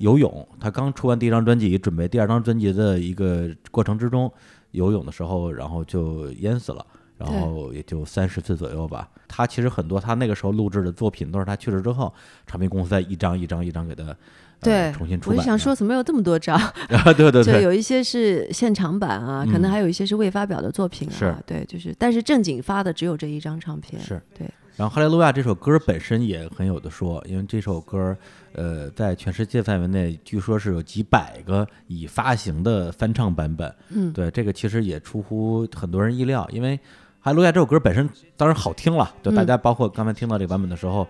[0.00, 4.30] 游泳，他刚出完第一张专辑，准备第二张专辑的一个过程之中，
[4.72, 6.84] 游泳的时候，然后就淹死了。
[7.20, 9.06] 然后也就三十岁左右吧。
[9.28, 12.10] 他其实很多他那个时候录制的作品，都是他去世之后，
[12.46, 14.16] 唱片公司在一张一张一张给他、呃、
[14.62, 15.36] 对重新出版。
[15.36, 16.56] 我就想说，怎么有这么多张？
[16.88, 21.12] 啊，对对对，就有一些是现场版啊，可能嗯还有一些是未发表的作品啊。
[21.12, 24.00] 是对，就是，但是正经发的只有这一张唱片。
[24.00, 28.16] 是对，然后《哈利路亚》这首歌本身也很有的说，因为这首歌，
[28.52, 33.74] 呃，在全世界范围内，据说是有几百个已发行的翻唱版本。
[33.90, 36.76] 嗯，对，这个其实也出乎很多人意料，因为
[37.20, 41.06] 《哈利路亚》这首歌本身当然好听了，就大嗯家包括刚才听到这个版本的时候，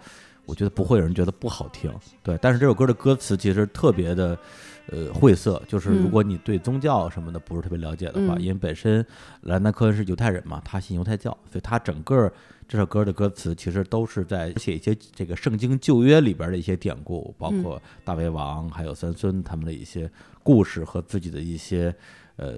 [0.47, 1.93] 我觉得不会有人觉得不好听。
[2.23, 4.39] 对，但是这首歌的歌词其实特别的。
[4.91, 6.11] 呃，晦涩，就是如嗯。
[6.11, 8.43] 果你对宗教什么的不是特别了解的话，嗯。
[8.43, 9.05] 因为本身
[9.43, 12.33] 莱纳科恩是犹太人嘛，他信犹太教，所以他整个
[12.67, 17.63] 这首歌的歌词其实都是在写一些这个圣经旧约里边的一些典故，包嗯。
[17.63, 20.11] 括大卫王还有三孙他们的一些
[20.43, 21.95] 故事和自己的一些
[22.37, 22.55] 呃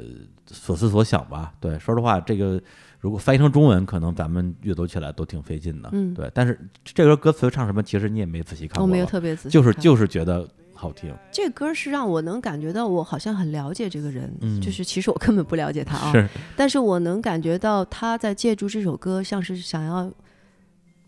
[0.46, 1.52] 所思所想吧。
[1.60, 2.58] 对，说实话，这个
[2.98, 5.90] 如果翻译成中文，可能咱们阅读起来都挺费劲的。
[5.92, 6.14] 嗯。
[6.14, 10.48] 对，但是这歌歌词唱什么，其实你也没仔细看过，我没有特别仔细就是就是觉得
[10.82, 14.60] 好听，这歌是让我能感觉到我好像很了解这个人，嗯。
[14.60, 16.28] 就是其实我根本不了解他啊，是。
[16.56, 20.10] 但是我能感觉到他在借助这首歌，像是想要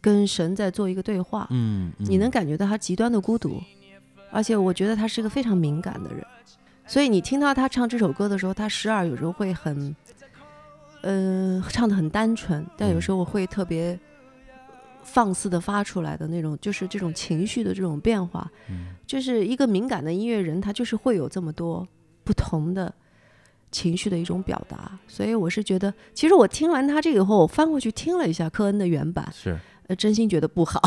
[0.01, 1.49] 跟神在做一个对话。
[1.51, 3.61] 嗯，你能嗯感觉到他极端的孤独，
[4.31, 6.25] 而且我觉得他是一个非常敏感的人，
[6.87, 9.97] 所以你听到他唱这首歌的时候，他时而有时候会很，
[11.03, 13.99] 嗯、唱的很单纯，但有时候我会特别
[15.05, 21.87] 放肆的发出来的那种，就是这种情绪的这种变化，嗯就是一个敏感的音乐人，他就是会有这么多
[22.25, 22.93] 不同的。
[23.71, 29.59] 情绪的一种表达，所以我是觉得，其实我听完他这个以后，我翻过去听了一下科恩的原版，是。
[29.89, 30.81] 呃，真心觉得不好。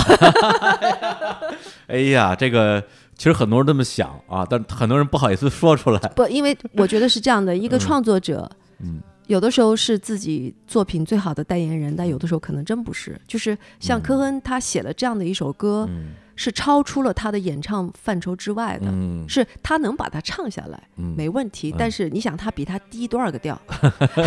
[1.88, 2.82] 哎呀，这个
[3.18, 6.00] 其实很多人这么想啊，但很多人不好意思说出来。
[6.16, 8.50] 不，因为我觉得是这样的，一个嗯创作者，
[8.80, 13.20] 嗯有的时候是自己作品最好的代言人，但有的时候可能真不是。
[13.28, 21.72] 就是像科恩，他写了这样的一首歌，嗯是超出了他的演唱范畴之外的，嗯是他能把它唱下来，嗯，没问题。
[21.72, 23.60] 嗯但是你想，他比他低多少个调？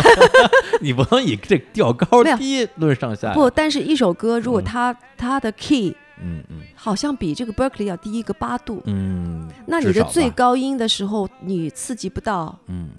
[0.81, 3.33] 你不能以这调高低论上下。
[3.33, 12.89] 不，但是一首歌如果嗯他他的 key 嗯嗯好像比这个 Berkeley 要低一个八度，嗯，那你的最高音的时候，你刺激不到嗯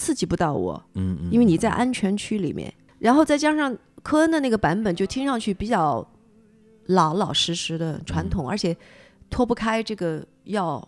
[0.00, 2.72] 刺激不到我，嗯嗯，因为你在安全区里面。
[2.98, 6.06] 然后再加上科恩的那个版本，就听上去比较
[6.86, 8.74] 老老实实的传统，而且
[9.28, 10.86] 脱不开这个要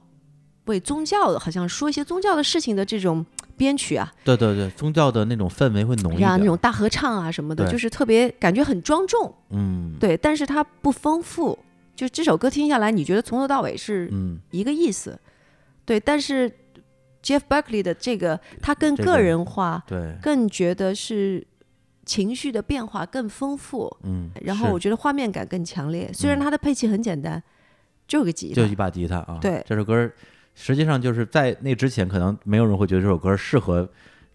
[0.65, 3.25] 为宗教好像说一些宗教的事情的这种
[3.57, 11.59] 编曲啊，对对对，宗教的那种氛围会浓一点，那种大合唱啊什么的，就是特别感觉很庄重，嗯，对，但是它不丰富。
[11.95, 14.41] 就这首歌听下来，你觉得从头到尾是嗯。
[14.51, 15.19] 一个意思，
[15.85, 16.51] 对，但是
[17.23, 21.47] Jeff Buckley 的这个，他更个个人化，对，更觉得是
[22.05, 26.11] 情绪的变化更丰富，嗯，然后我觉得画面感更强烈。
[26.13, 27.41] 虽然嗯它的配器很简单，
[28.09, 29.65] 就个吉他，就一把吉他啊，对。
[29.67, 30.11] 这首歌
[30.55, 33.89] 实际上就是在那之前，可能没有人会觉得这首歌适合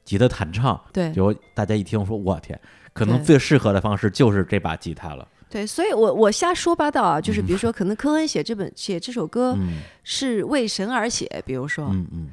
[0.05, 1.11] 吉他弹唱，对。
[1.11, 2.59] 结果大家一听说，我天，
[2.93, 9.79] 可能最适合的方式就是这把吉他了，对，所以我我瞎说八道啊，就是比如说，可能科恩写这本写这首歌嗯。
[10.03, 12.29] 是为神而写，比如说，嗯嗯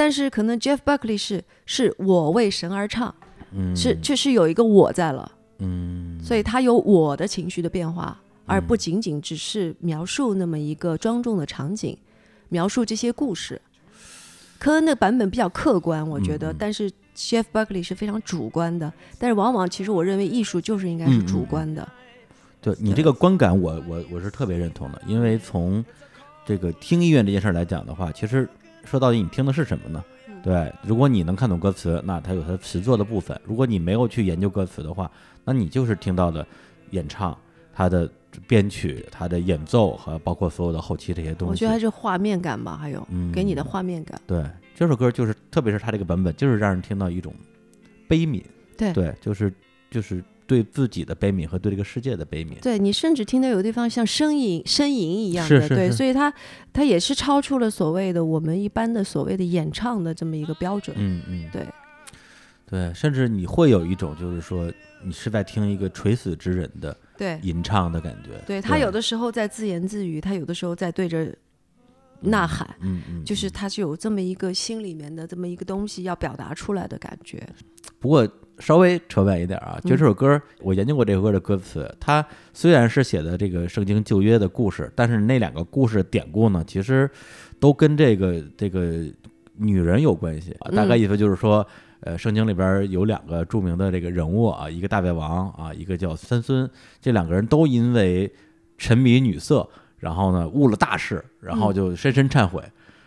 [0.00, 3.14] 但是可能 Jeff Buckley 是是我为神而唱，
[3.52, 11.94] 嗯，是确实有一个我在了，嗯，所以他有我的情绪的变化，而嗯不仅仅只是描述那么一个庄重的场景，
[12.48, 13.60] 描述这些故事。
[14.58, 18.90] 科恩的版本比较客观，我觉得，但是 Jeff Buckley 是非常主观的。
[19.18, 21.86] 但是往往其实我认为艺术就是应该是主嗯观的，
[22.62, 25.84] 对你这个观感我，我我是特别认同的，因为从
[26.46, 28.48] 这个听音乐这件事儿来讲的话，其实
[28.84, 30.04] 说到底你听的是什么呢？
[30.42, 35.10] 对，如果你能看懂歌词，那它有它词作的部分；如果你没有去研究歌词的话，
[35.44, 36.46] 那你就是听到的
[36.90, 37.36] 演唱、
[37.74, 38.10] 它的
[38.46, 41.50] 编曲、它的演奏和包括所有的后期这些东西。
[41.50, 44.18] 我觉得还是画面感吧，还有嗯给你的画面感。
[44.26, 44.42] 对
[44.74, 47.34] 这首歌就是，特别是它这个版本，就是让人听到一种
[48.08, 48.42] 悲悯。
[48.78, 49.52] 对对，就是
[49.90, 52.60] 就是对自己的悲悯和对这个世界的悲悯。
[52.60, 56.32] 对你甚至听到有的地方像呻吟、呻吟一样的，对，是是是所以它
[56.72, 60.96] 它也是超出了所谓的我们一般的所谓的演唱的这么一个标准。
[60.98, 61.64] 嗯嗯，对
[62.68, 64.68] 对，甚至你会有一种就是说，
[65.04, 68.42] 你是在听一个垂死之人的对吟唱的感觉。
[68.44, 71.32] 对，他有的时候在自言自语，他有的时候在对着
[72.22, 77.46] 呐喊，嗯嗯，就是嗯他是有这么一个心里面的这么一个东西要表达出来的感觉。
[77.98, 78.26] 不过
[78.58, 87.10] 稍微扯远一点啊，就这首歌，我研究过这首歌的歌词，它虽然是写的这个圣经旧约的故事，但是那两个故事典故呢，其实
[87.58, 89.04] 都跟这个这个
[89.56, 90.70] 女人有关系啊。
[90.70, 91.66] 大概意思就是说，
[92.00, 96.68] 呃，圣经里边有两个著名的这个人物啊，一个大卫王啊，一个叫三孙，
[97.00, 98.30] 这两个人都因为
[98.76, 99.68] 沉迷女色，
[100.00, 102.60] 然后呢误了大事，然后就深深忏悔。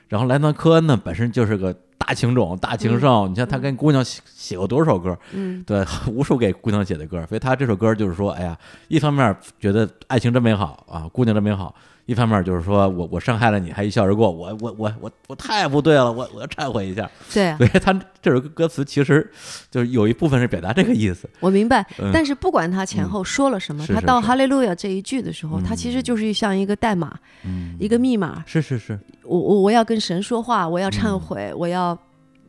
[0.07, 8.55] 然后莱昂科恩呢，本身就是个大情种、大情圣，你像他跟姑娘写写过多少首歌，嗯，对， 无数给姑娘写的歌，所以他这首歌就是说，哎呀，
[8.89, 11.73] 一方面觉得爱情真美好啊，姑娘真美好，
[12.05, 17.09] 一方面就是说我我伤害了你，还一笑而过，我我我我我太不对了，我我要忏悔一下。
[17.33, 19.29] 对啊所，以他这首歌词其实
[19.71, 21.81] 就是有一部分是表达这个意思，我明白。
[21.99, 28.43] 嗯但是不管他前后说了什么，他到是是是哈利路亚这一句的时候，他嗯其实就是像一个代码，嗯，一个密码。
[28.45, 31.97] 是是是，我我我要跟神说话，我要忏嗯悔，我要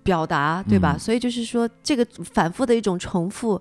[0.03, 0.95] 表达，对吧？
[0.97, 3.61] 嗯所以就是说，这个反复的一种重复，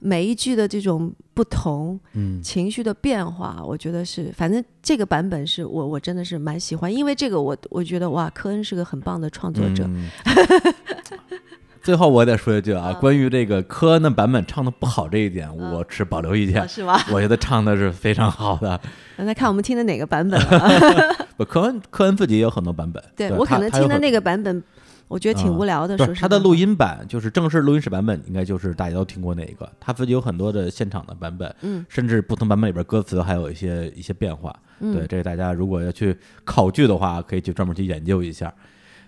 [0.00, 10.10] 每一句的这种不同，嗯情绪的变化，我觉得是，反正这个版本是我我真的是蛮喜欢，因为这个我我觉得哇，科恩是个很棒的创作者，嗯
[11.82, 16.66] 最后我得说一句啊，关于这个科恩的版本唱的不好这一点，我持保留意见啊。
[16.66, 17.00] 是吗？
[17.10, 18.78] 我觉得唱的是非常好的。
[19.16, 21.16] 那再看我们听的哪个版本了？
[21.38, 23.02] 不，科恩科恩自己也有很多版本。
[23.16, 24.62] 对我可能听的那个版本，
[25.10, 25.98] 我觉得挺啊无聊的。
[25.98, 29.68] 是他的录音版，就是正式录音室版本，应该就是大家都听过那一个。
[29.80, 34.54] 他自己有很多的现场的版本，嗯甚至不同版本里边歌词还有一些一些变化。
[34.78, 38.54] 嗯对，这个大家如果要去考据的话，可以去专门去研究一下。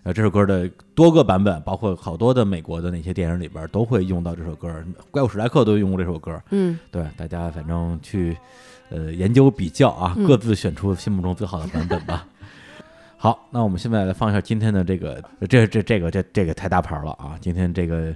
[0.03, 4.69] 呃，这首歌的多个版本，包括好多的美国的那些电影里边都会用到这首歌，
[5.13, 6.43] 《怪物史莱克》都用过这首歌。
[6.51, 8.37] 嗯，对，大家反正去
[8.91, 12.27] 呃研究比较啊，嗯各自选出心目中最好的版本吧。
[13.23, 17.39] 好，那我们现在来放一下今天的这个，这这这个这这个太大牌了啊！
[17.41, 18.13] 今天这个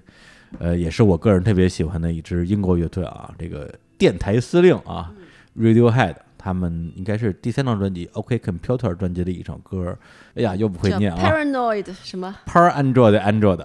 [0.58, 5.12] 呃也是我个人特别喜欢的一支英国乐队啊，这个电台司令啊
[5.56, 9.96] ，Radiohead，他们应该是第三张专辑《OK Computer》专辑的一首歌。
[10.34, 13.64] 哎呀，又不会念啊 Paranoid 什么？，Par Android Android。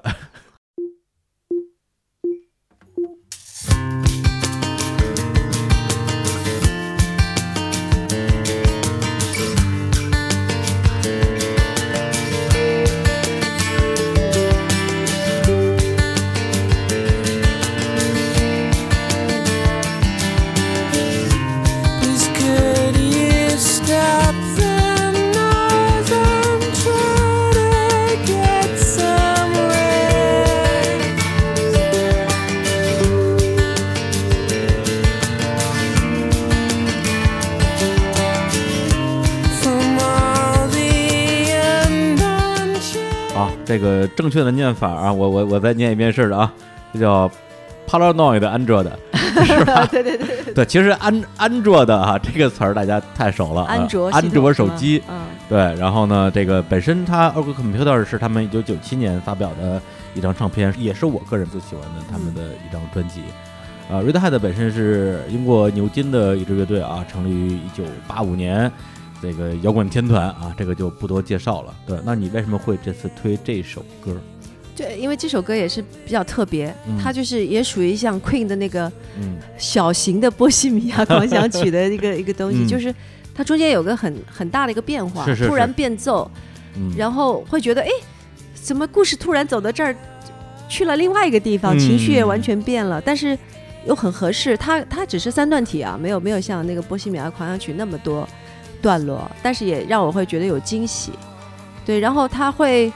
[43.71, 46.51] 这个正确的念法啊，我我我再念一遍试试啊，
[46.91, 47.31] 这叫
[47.87, 48.91] Paranoid Android，
[49.45, 49.85] 是吧？
[49.89, 59.81] 对对对，对，其实安安卓的哈这个词儿大家太熟了啊，安卓安卓手机，嗯对，然后呢，这个本身它 Oracle Computer 是他们一九九七年发表的
[60.13, 63.21] 一张唱片，也是我个人最喜欢的他们的一张专辑。
[63.89, 68.69] 啊、r a d i o Head 本身是英国牛津的一支乐队啊，成立于一九八五年，
[69.21, 71.75] 这个摇滚天团啊，这个就不多介绍了。
[71.85, 74.19] 对，那你为什么会这次推这首歌？
[74.75, 82.93] 对，因为这首歌也是比较特别，嗯它就是也属于像 Queen 的那个嗯小型的波西米亚狂想曲的一个 一个东西，嗯就是
[83.35, 86.29] 它中间有个很很大的一个变化，是是突然变奏，
[86.75, 87.89] 嗯，然后会觉得哎，
[88.55, 89.95] 怎么故事突然走到这儿，
[90.69, 93.37] 去了另外一个地方，嗯情绪也完全变了，但是
[93.85, 94.55] 又很合适。
[94.57, 98.27] 它它只是三段体啊，没有没有像那个波西米亚狂想曲那么多
[98.81, 101.11] 段落，但是也让我会觉得有惊喜。
[101.85, 102.91] 对，然后他会，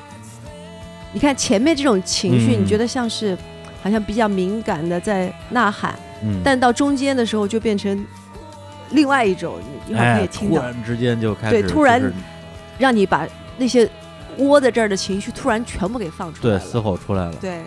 [1.14, 3.38] 你看前面这种情绪，嗯你觉得像是
[3.82, 8.06] 好像比较敏感的在呐喊，嗯，但到中间的时候就变成
[8.92, 9.58] 另外一种，
[9.88, 12.14] 你一会儿可以哎，听到，突然之间就开始对突然
[12.78, 13.90] 让你把那些
[14.38, 16.60] 窝在这儿的情绪突然全部给放出来了。
[16.60, 17.36] 对嘶吼出来了。
[17.42, 17.62] 对，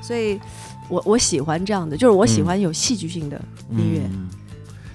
[0.00, 0.40] 所以
[0.88, 3.40] 我我喜欢这样的，就是我喜嗯欢有戏剧性的
[3.70, 4.00] 音乐。
[4.04, 4.28] 嗯，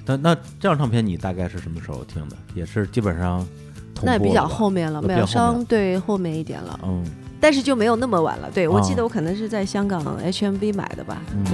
[0.08, 2.36] 那那这张唱片你大概是什么时候听的？
[2.56, 3.46] 也是基本上
[3.94, 7.04] 同那比较后面了，没有比较相对后面一点了，嗯
[7.40, 8.50] 但是就没有那么晚了。
[8.52, 11.18] 对我记哦得我可能是在香港 HMV 买的吧。
[11.34, 11.54] 嗯对，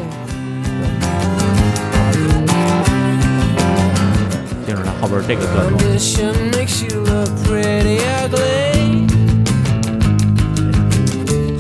[4.65, 9.09] 听着它后边这个段落，Condition makes you look pretty ugly.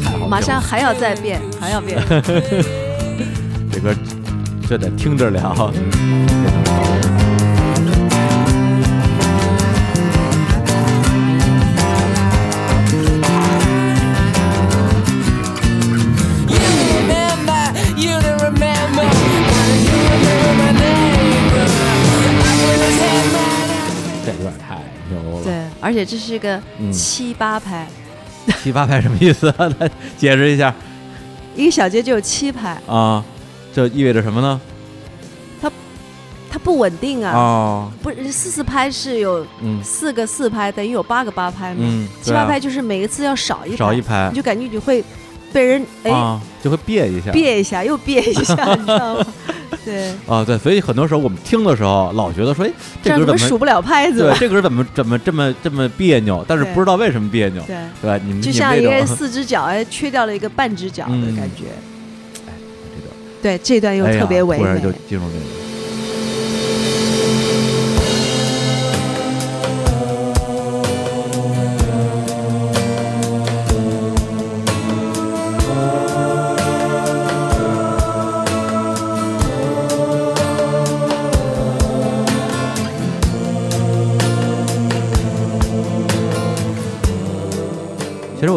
[0.01, 2.01] 太好马上还要再变，还要变。
[3.71, 3.93] 这歌
[4.69, 5.73] 就得听着聊。
[25.81, 26.91] 而且这是个嗯。
[26.91, 27.85] 七八拍，
[28.63, 29.49] 七八拍什么意思？
[29.57, 29.69] 啊？
[29.79, 30.73] 来解释一下。
[31.55, 33.23] 一个小节就有七拍，啊，
[33.75, 34.59] 这意味着什么呢？
[36.53, 37.33] 它不稳定啊。
[37.35, 41.79] 哦，不是四四拍是有嗯四个四拍，等于有八个八拍嘛。
[41.79, 45.03] 嗯，七八拍就是每一次要少一拍，少一拍你就感觉你会
[45.51, 47.31] 被人哎啊，就会别一下。
[47.31, 49.25] 别一下又别一下， 你知道吗？
[49.83, 52.71] 对，啊，对，所以很多时候我们听的时候，老觉得说，哎，
[53.01, 54.37] 这歌怎么数不了拍子对？
[54.37, 56.45] 这歌怎么怎么这么这么别扭？
[56.47, 58.23] 但是不知道为什么别扭，对，对吧？
[58.23, 61.63] 你们就像一个四只脚哎缺掉了一个半只脚的嗯感觉。
[62.93, 64.63] 这段对，这段又特别唯美。
[64.63, 65.72] 突然就进入那个。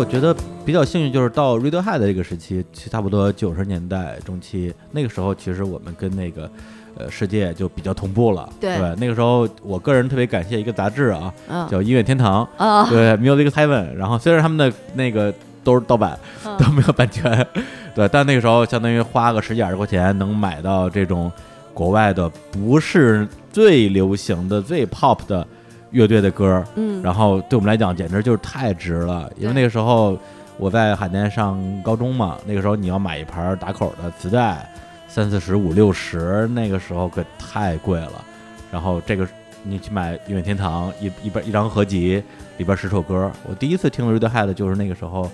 [0.08, 0.34] 觉得
[0.64, 6.50] 比较幸运，就是到 Radiohead 这个时期，其实差不多九十年代中期，那个时候其实我们跟那个
[6.96, 8.48] 呃世界就比较同步了。
[8.60, 13.92] 对那个时候我个人特别感谢一个杂志啊，嗯叫音乐天堂，啊，对 Music Heaven。
[13.94, 17.46] 然后虽然他们的那个都是盗版，嗯都没有版权，
[17.94, 21.30] 对，但那个时候相当于花个十几二十块钱能买到这种
[21.74, 25.46] 国外的不是最流行的、最 pop 的
[25.90, 30.18] 乐队的歌，嗯，然后对我们来讲简直就是太值了，因为那个时候
[30.58, 34.68] 我在海淀上高中嘛，那个时候你要买一盘打口的磁带，
[35.08, 38.24] 三四十、五六十，那个时候可太贵了。
[38.72, 39.26] 然后这个
[39.62, 42.22] 你去买音乐天堂一一本一张合集，
[42.58, 45.30] 里边十首歌，我第一次听 Radiohead 就是那个时候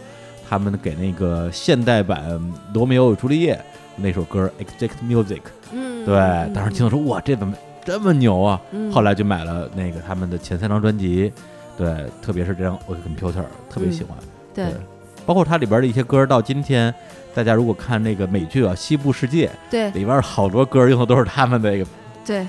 [0.48, 2.30] 他们给那个现代版
[2.74, 3.54] 《罗密欧与朱丽叶》
[3.96, 5.36] 那首歌《Exact Music》，
[5.72, 8.60] 嗯，对，嗯当时听的时候哇，这怎么这么牛啊！
[8.70, 8.90] 嗯。
[8.92, 11.32] 后来就买了那个他们的前三张专辑，
[11.76, 13.40] 对，特别是这张《我 Computer》，
[13.70, 14.16] 特别喜欢。
[14.54, 14.66] 对。
[15.24, 16.92] 包括它里边的一些歌，到今天
[17.32, 19.90] 大家如果看那个美剧啊《西部世界》对。
[19.90, 21.86] 里边好多歌用的都是他们的那个，
[22.26, 22.46] 对，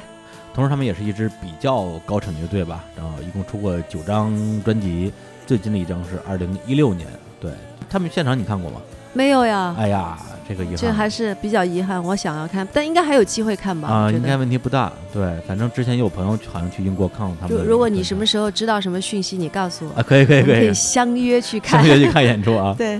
[0.53, 4.33] 同时他们也是一支比较高产的乐队吧，然后一共出过九张
[4.63, 5.13] 专辑，
[5.45, 7.07] 最近的一张是二零一六年，
[7.39, 7.51] 对。
[7.89, 8.81] 他们现场你看过吗？
[9.13, 10.17] 没有呀，哎呀，
[10.47, 13.87] 这个遗憾，这还是比较遗憾，我想要看，但应该还有机会看吧？
[13.87, 14.35] 啊、应该。
[14.35, 14.91] 问题不大。
[15.13, 17.63] 对，反正之前有朋友好像去英国看过他们的。
[17.63, 22.73] 如如果你什么时候知道什么讯息，你告诉我，啊，可以可以可以可以，相约去看相约去看演出啊。
[22.77, 22.99] 对，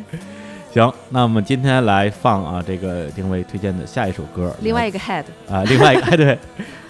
[0.72, 6.38] 行，那我们今天来放啊这个丁薇推荐的下一首歌，另外一个 head，啊，另外一个哎 对，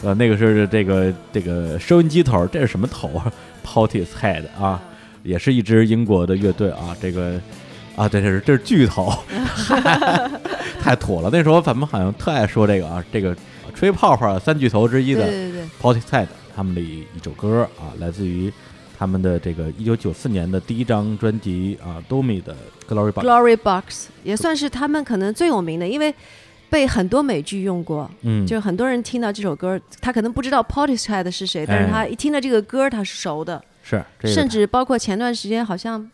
[0.03, 3.31] 呃那个是这个这个收音机头，这是什么头啊
[3.63, 4.81] p o t i s Head 啊，
[5.23, 7.39] 也是一支英国的乐队啊，这个
[7.95, 9.13] 啊，对，这是这是巨头，
[10.81, 11.29] 太土了。
[11.31, 13.35] 那时候咱们好像特爱说这个啊，这个
[13.75, 18.51] 吹泡泡三巨头之一的对对对，Portishead 他们的一一首歌啊，来自于
[18.97, 22.55] 他们的这个一九九四年的第一张专辑啊，Domi 的
[22.87, 23.25] Glory Box。
[23.25, 26.13] Glory Box 也算是他们可能最有名的，因为
[26.69, 28.09] 被很多美剧用过。
[28.21, 33.61] 嗯，就是很多人听到这首歌，他可能不知道 Portishead 是谁，但是他一听到这个歌，他是熟的。
[33.83, 36.07] 是这个甚至包括前段时间好像是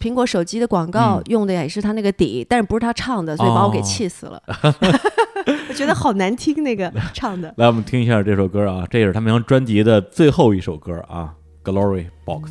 [0.00, 4.42] 苹果手机的广告嗯用的也是他那个底，但是不是他唱的，所以把我给哦气死了。
[5.68, 7.52] 我觉得好难听那个唱的。
[7.56, 11.34] 来，我们听一下这首歌啊，这也是他们张专辑的最后一首歌啊，
[11.68, 12.50] 《Glory Box》。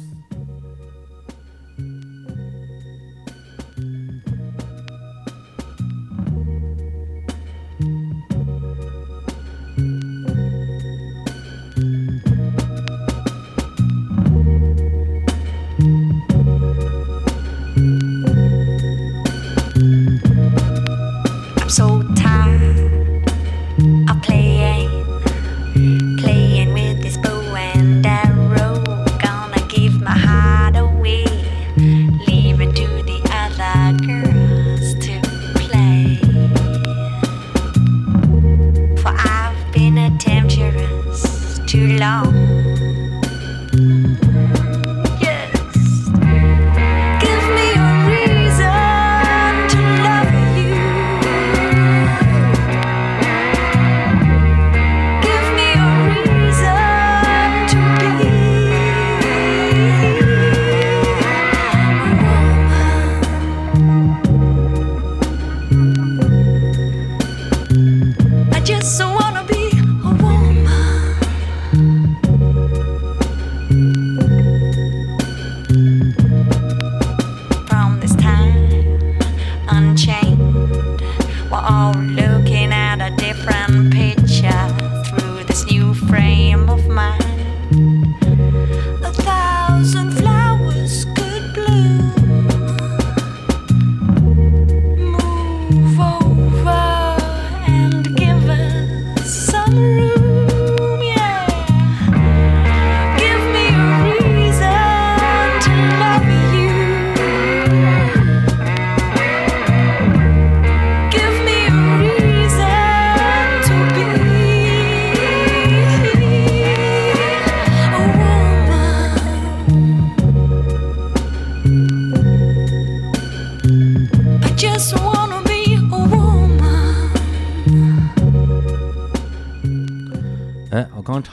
[41.87, 42.31] Long.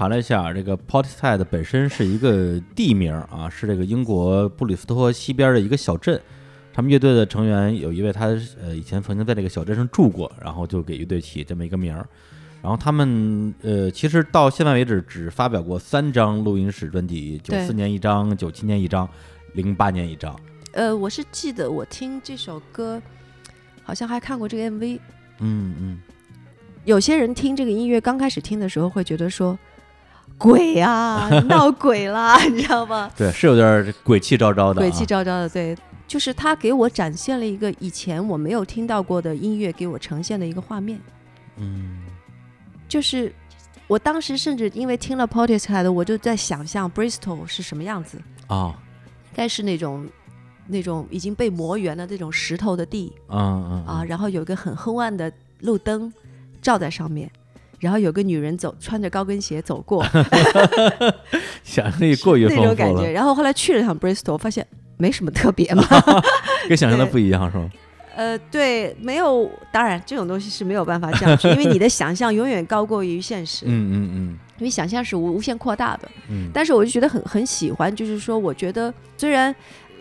[0.09, 6.19] 查了一下，这个 Portishead 本身是一个地名啊，是这个英国布里斯托西边的一个小镇。
[6.73, 8.27] 他们乐队的成员有一位，他
[8.59, 12.09] 呃以前曾经在这个小镇上住过，然后就给乐队起这么一个名儿。
[12.63, 19.07] 然后他们呃，其实到现在为止只发表过三张录音室专辑，九对四年一张，九七年一张，
[19.53, 20.35] 零八年一张。
[20.73, 23.03] 呃，我是记得我听这首歌，
[23.83, 24.99] 好像还看过这个 MV。
[25.41, 25.99] 嗯嗯，
[26.85, 29.59] 有些人听这个音乐刚开始听的时候会觉得说。
[30.37, 33.11] 鬼啊， 闹鬼啦， 你知道吗？
[33.17, 35.77] 对，是有点鬼气昭昭的、啊，鬼气昭昭的，对，
[36.07, 41.01] 就是他给我展现了一个以前我没有听到过的音乐，给我呈现的一个画面。
[41.57, 42.03] 嗯。
[42.89, 43.31] 就是
[43.87, 48.75] 我当时甚至因为听了 Portishead，我就在想象 Bristol 是什么样子，啊，
[49.27, 50.09] 应该是那种
[50.67, 53.13] 那种已经被磨圆的那种石头的地。
[53.29, 53.39] 嗯
[53.71, 53.85] 嗯。
[53.85, 55.31] 啊，然后有一个很昏暗的
[55.61, 56.11] 路灯
[56.63, 57.31] 照在上面。
[57.79, 60.05] 然后有个女人走，穿着高跟鞋走过，
[61.63, 65.85] 想象力过于那丰富了种感觉。，然后后来去了趟 Bristol，发现没什么特别嘛。
[66.69, 67.71] 跟想象的不一样是吗？
[68.17, 76.09] 呃，对，没有，当然这种东西是没有办法这样去，因为你的想象永远高过于现实，嗯嗯嗯因为想象是无无限扩大的。
[76.29, 79.55] 嗯嗯，但是我就觉得很很喜欢，就是说，我觉得虽然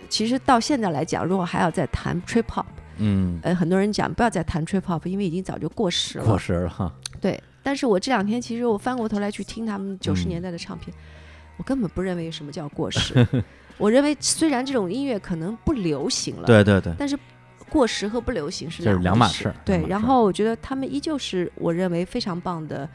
[0.10, 2.66] 其实到现在来讲，如果还要再谈 trip hop，
[2.98, 6.26] 嗯，呃，很多人讲不要再谈 trip hop，因为已经早就过时了。
[6.26, 6.92] 过时了哈。
[7.22, 10.96] 对，但是我这两天其实我翻过头来去听他们九十嗯年代的唱片，
[11.58, 13.28] 我根本不认为什么叫过时。
[13.78, 17.20] 我认为虽然这种音乐可能不流行了，对对对，但是
[17.68, 22.88] 过时和不流行是两是两码事对，然后我觉得他们依旧是我认为非常棒的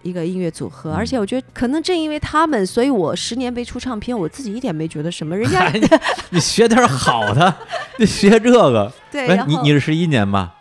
[0.00, 5.36] 一个音乐组合，嗯而且我觉得可能正因为他们，所以我十年没出唱片，我自己一点没觉得什么。
[5.36, 5.86] 人家哎 你
[6.30, 7.54] 你学点好的，
[7.98, 8.90] 你学这个。
[9.12, 10.54] 对，哎，你你是十一年吧？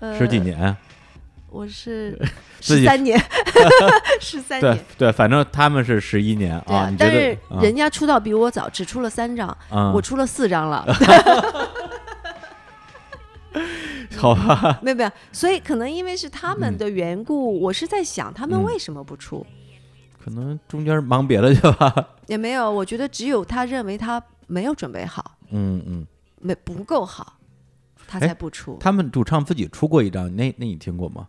[0.00, 0.40] 呃十几？
[0.40, 0.76] 年？
[1.54, 2.18] 我是
[2.60, 3.16] 十三年，
[4.20, 4.84] 十三年。
[4.98, 6.92] 对，反正他们是十一年啊。
[6.98, 7.38] 但是？
[7.48, 10.84] 啊人家出道比我早，只出了三张，啊我出了四张了。
[14.16, 19.46] 好吧，没有没有，所以可能因为是他们嗯的缘故，我是在想他们嗯为什么不出，
[20.22, 22.08] 可能中间忙别的去了。
[22.26, 26.04] 也没有，我觉得只有他认为他没有准备好，嗯嗯，
[26.40, 27.34] 没不够好，
[28.08, 28.76] 他哎才不出。
[28.80, 31.28] 他们主唱自己出过一张，那那你听过吗？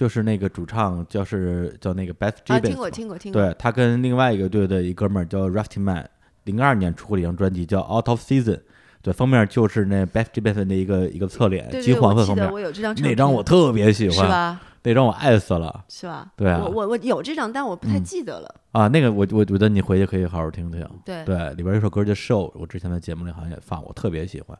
[0.00, 6.08] 就是那个主唱就是叫那个 Beth 啊，Gibbons，听过听过听过，对他跟另外一个队的一哥们儿叫 Rusty Man，
[6.44, 8.60] 零二年出过一张专辑叫 Out of Season，
[9.02, 14.58] 对，封面就是那 Beth Gibbons 的一个一个侧脸，金黄色封面，我有这张那张我特别喜欢，是吧？
[14.84, 16.32] 那张我爱死了是吧？
[16.34, 18.54] 对啊我我我有这张，但我不太嗯记得了。
[18.72, 18.88] 啊！
[18.88, 24.58] 那个我我觉得你回去可以好好听听，对对，里边有首歌叫《Show》，我之前在节目里好像也放，我特别喜欢。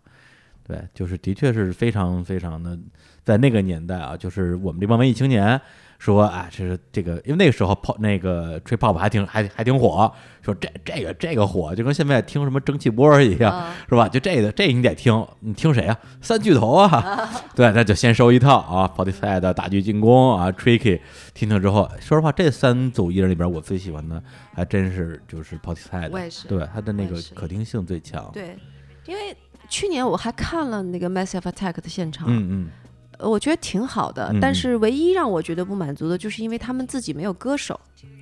[0.68, 2.78] 对，就是的确是非常非常的，
[3.30, 5.60] 在那个年代啊，就是我们这帮文艺青年
[6.00, 10.12] 说，啊，这是这个，因为那个时候泡那个吹泡泡还挺还还挺火，
[10.42, 13.76] 说这这个这个火，就跟现在听什么蒸汽波一样，啊。
[13.88, 14.08] 是吧？
[14.08, 15.96] 就这个这你得听，你听谁啊？
[16.20, 21.00] 三巨头啊， 对，那就先收一套啊 i f y 的大举进攻啊，Tricky，
[21.34, 24.20] 听听之后，说实话，这三组艺人里边，我最喜欢的
[24.54, 28.56] 还真是就是 i f y 的，我也是对，他的那个可听性最强，对，
[29.06, 29.36] 因为
[29.68, 32.89] 去年我还看了那个 Massive Attack 的现场，嗯嗯，呃
[33.22, 34.34] 我觉得挺好的。
[34.40, 37.78] 但是唯一让我觉得不满足的，就是因为他们自己没有歌手，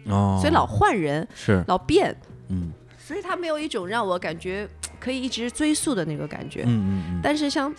[0.07, 2.17] 哦，所以老换人，是，老变，
[2.49, 4.69] 嗯所以他没有一种让我感觉
[5.01, 6.63] 可以一直追溯的那个感觉。
[6.67, 7.75] 嗯嗯嗯，但是像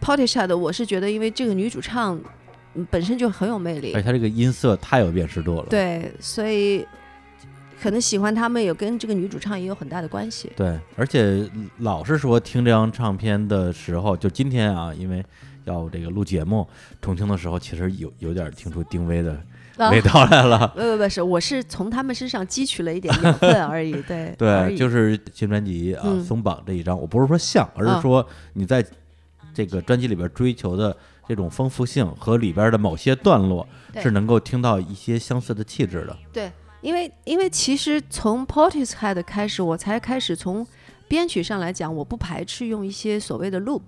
[0.00, 2.18] Portishead 的，我是觉得因为这个女主唱
[2.74, 6.86] 嗯本身就很有魅力而且，她这个音色太有辨识度了，对，所以
[7.82, 10.50] 可能喜欢他们也跟这个女主唱也有很大的关系。
[10.56, 11.46] 对，而且
[11.78, 15.22] 老是说听这张唱片的时候，就今天啊，因为
[15.64, 16.66] 要这个录节目
[17.00, 19.32] 重庆的时候，其实有有点听出丁薇的
[19.76, 20.68] 啊味道来了。
[20.68, 28.84] 不不不是，我是从他们身上汲取了一点养分而已， 对对，就是新专辑啊，嗯松绑这一张，我不是说像，而啊是说你在
[29.54, 30.96] 这个专辑里边追求的
[31.28, 33.66] 这种丰富性和里边的某些段落，
[34.00, 36.16] 是能够听到一些相似的气质的。
[36.32, 40.66] 对，因为因为其实从 Portishead 开始，我才开始从
[41.06, 43.82] 编曲上来讲，我不排斥用一些所谓的 loop，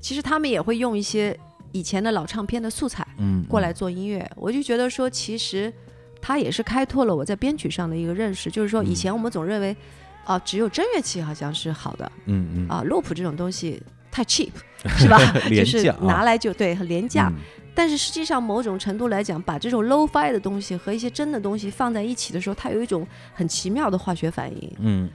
[0.00, 1.38] 其实他们也会用一些
[1.72, 5.72] 以前的老唱片的素材嗯，过来做音乐，我就觉得说，其实
[6.20, 8.94] 它也是开拓了我在编曲上的一个认识，就是说以嗯。
[8.94, 9.76] 前我们总认为
[10.24, 12.68] 啊、只有真乐器好像是好的嗯嗯。
[12.68, 14.50] 啊，loop 这种东西太 cheap
[14.98, 15.18] 是吧？
[15.48, 17.38] 就是拿来就对很廉价，嗯。
[17.74, 24.72] 但是实际上，某种程度来讲，把这种 low-fi 的东西和一些真的东西放在一起的时候，它有一种很奇妙的化学反应。
[24.80, 25.08] 嗯，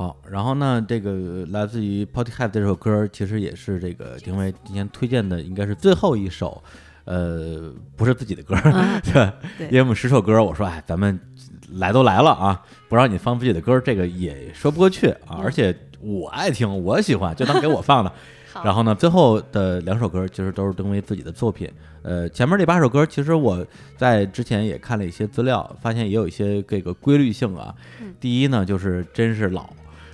[0.00, 6.62] 好，然后呢，这个来自于 Portishead 这首歌，其实也是这个丁薇今天推荐的，应该是最后一首，
[7.04, 11.20] 呃，不是自己的歌，啊 对，对因为我们十首歌，我说，哎，咱们
[11.72, 18.10] 来都来了啊，不让你放自己的歌，这个也说不过去啊，嗯而且我爱听，我喜欢，就当给我放的。
[18.64, 21.70] 然后呢，最后的两首歌其实都是丁薇自己的作品。
[22.02, 23.64] 呃，前面这八首歌，其实我
[23.98, 27.74] 在之前也看了一些资料，发现也有一些这个规律性啊。
[28.00, 29.70] 嗯第一呢，就是真是老，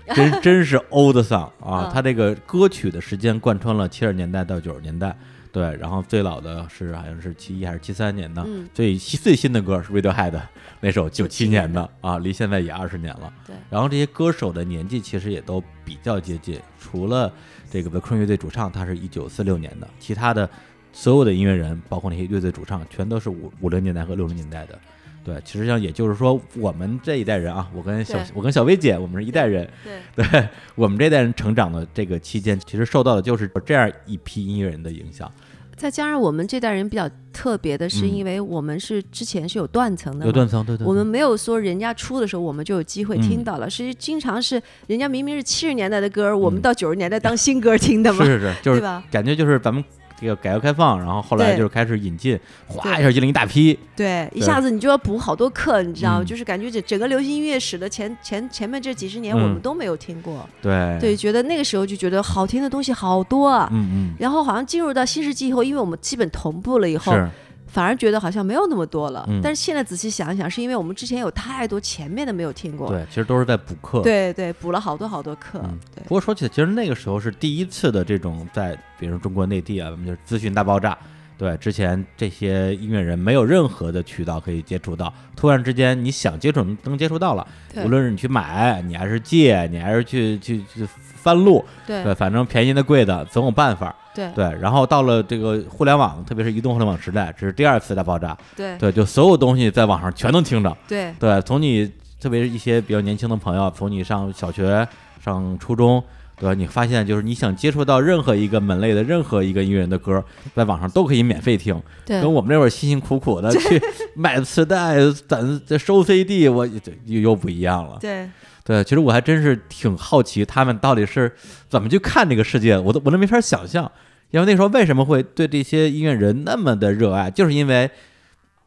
[0.14, 5.16] 真真是 old song 啊他，这个歌曲的时间贯穿了七十年代到九十年代。
[5.52, 10.48] 对，然后最老的是好像是七一还是七三年的，嗯最最新的歌是 Radiohead 的
[10.80, 13.32] 那首九七97年的啊，离现在也二十年了。
[13.46, 17.32] 对然后这些歌手的年纪其实也都比较接近，除了
[17.70, 20.46] 这个 The Queen 乐队主唱，他是一九四六年的，其他的
[20.92, 24.78] 所有的音乐人，包括那些乐队主唱，全都是五五零年代和六零年代的。
[25.26, 29.68] 对，其实上也就是说，我们这一代人啊，我跟小我跟小薇姐，我们是一代人，
[30.14, 35.28] 对， 对我们这代人成长的这个期间，其实受到的就是这样一批音乐人的影响，
[35.76, 38.14] 再加上我们这代人比较特别的是，嗯。
[38.14, 43.44] 因为我们是之前是有断层的嘛，有断层，对对对，我们没有说人家出的时候我们就有机会听嗯。
[43.44, 46.62] 到了，是经常是人家明明是七十年代的歌，我们嗯。
[46.62, 49.02] 到九十年代当新歌听的嘛，是是是，就是对吧？
[49.10, 49.82] 感觉就是咱们
[50.18, 54.46] 这个改革开放，然后后来就是开始引进，哗一下进了一大批，对，一对。
[54.46, 59.42] 下子你就要补好多课，你知道就是感觉这整个流行音乐史的前前前面这几十年嗯。
[59.42, 60.98] 我们都没有听过，对。
[61.00, 63.68] 对，，觉得那个时候就觉得好听的东西好多啊。
[63.72, 67.28] 嗯嗯，然后好像进入到新世纪以后，因为我们基本同步了以后，是，
[67.76, 69.22] 反而觉得好像没有那么多了。
[69.28, 75.60] 嗯但是现在仔细想一想，是因为我们之前有太多前面的没有听过，对，其实都是在补课，对对补了好多好多课。
[76.04, 80.96] 不过说起来，其实那个时候是第一次的这种在，比如中国内地啊，我们就是资讯大爆炸。
[81.36, 93.94] 对，之前这些音乐人没有任何的渠道可以接触到，突然之间你想接触能能接触到了，对无论是你去买，你还是借，你还是去去去翻录，对对，反正便宜的贵的总有办法。
[94.16, 98.36] 对对，然后到了这个互联网，特别是移动互联网时代，这是第二次大爆炸。
[98.56, 100.76] 对对，就所有东西在网上全能听着。
[100.88, 101.88] 对对，从你
[102.18, 104.88] 特别是一些比较年轻的朋友，从你上小学、
[105.22, 106.02] 上初中
[106.38, 106.54] 对吧？
[106.54, 110.22] 你发现就是你想接触到任何一个门类的任何一个音乐人的歌，
[110.54, 113.80] 在网上都可以免费听，对跟我们那会儿辛辛苦苦的去
[114.16, 114.96] 买磁带、
[115.28, 117.98] 攒这收 CD，我就又又不一样了。
[118.00, 118.28] 对
[118.64, 121.32] 对，其实我还真是挺好奇他们到底是
[121.68, 123.90] 怎么去看这个世界，我都我都没法想象。
[124.30, 127.90] 因为那时候为什么会对这些音乐人那么的热爱，就是因为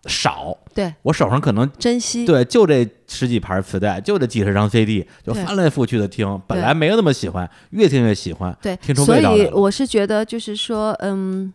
[0.06, 11.53] 少，对，我手上可能珍惜，对就这十几盘磁带，就这几十张 CD，就翻来覆去的听，本来没有那么喜欢，越听越喜欢，对，听出所以味道来了我是觉得，就是说，嗯，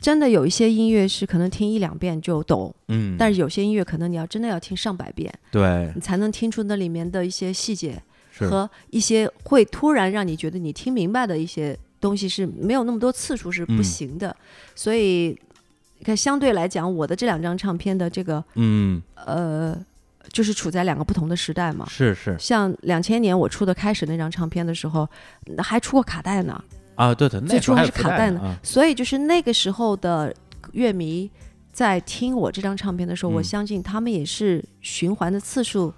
[0.00, 5.90] 真的有一些音乐是可能听一两遍就懂，嗯，但是有些音乐可能你要真的要听上百遍，对。
[5.94, 8.02] 你才能听出那里面的一些细节
[8.32, 8.48] 是。
[8.48, 14.34] 和一些会突然让你觉得你听明白的一些东西是没有那么多次数是不嗯行的。
[14.74, 15.38] 所以，
[15.98, 19.76] 你看，相对来讲，我的这两张唱片的这个嗯呃，
[20.32, 21.86] 就是处在两个不同的时代嘛。
[21.88, 25.08] 是是像两千年我出的开始那张唱片的时候，
[25.58, 26.62] 还出过卡带呢。
[26.94, 30.34] 啊，对对，那最初还是卡带呢所以就是那个时候的
[30.72, 31.30] 乐迷
[31.72, 35.94] 在听我这张唱片的时候，我嗯相信他们也是循环的次数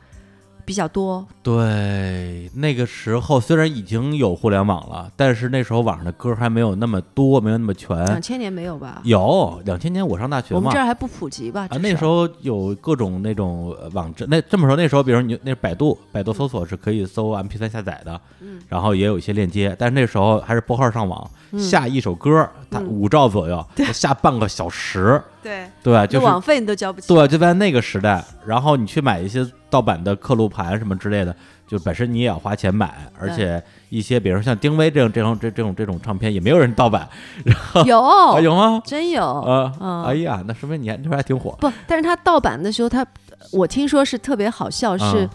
[0.65, 1.27] 比较多。
[1.43, 7.97] 对，那个时候虽然已经有互联网了，但是那时候网上的歌还没有那么多，没有那么全。
[8.07, 9.01] 两千年没有吧？
[9.05, 11.66] 有两千年我上大学嘛我们这，儿还不普及吧？
[11.70, 22.87] 啊，那时候有各种那种呃网站，那这么说，那时候比如你那百度，百度搜索是可以搜 MP 3下载的，嗯然后也有一些链接，但是那时候还是拨号上网，下一首歌它嗯。
[22.87, 27.09] 五兆左右， 下半个小时，对，对，就是网费你都交不起。
[27.09, 31.35] 对，就在那个时代，然后你去买一些盗版的刻录盘什么之类的，
[31.67, 37.09] 就本身你也要花钱买，而且一些比如像丁薇这种这种这这种这种唱片也没有人盗版，
[37.87, 38.83] 有、啊有吗？
[38.85, 39.25] 真有。
[39.25, 40.05] 啊，嗯。
[40.05, 43.07] 哎呀，那说明你还那时候还挺火，不，但是他盗版的时候，他
[43.53, 45.31] 我听说是特别好笑，是啊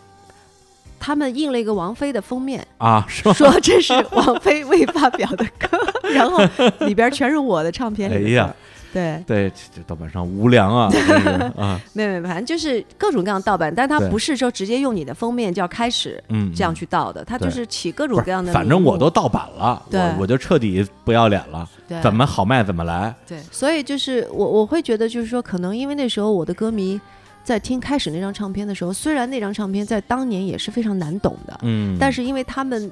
[0.99, 3.05] 他们印了一个王菲的封面，啊？
[3.07, 5.77] 说这是王菲未发表的歌，
[6.13, 6.39] 然后
[6.87, 8.29] 里边全是我的唱片里的。
[8.29, 8.55] 哎呀，
[8.93, 10.89] 对，对，这这盗版商无良啊，
[11.57, 14.09] 啊，没有没有，反正就是各种各样盗版，但它对。
[14.09, 18.53] 不是说直接用你的封面就要开始嗯，这样去盗的，它就是起各种，各样的。
[18.53, 19.99] 反正我都盗版了，对。
[19.99, 22.01] 我我就彻底不要脸了，对。
[22.01, 26.99] 怎么好卖怎么来，对，所以就是我我会觉得就是说，可能因为那时候我的歌迷
[27.45, 32.91] 在听开始那张唱片的时候，虽然那张唱片在当年也是非常难懂的，嗯，但是因为他们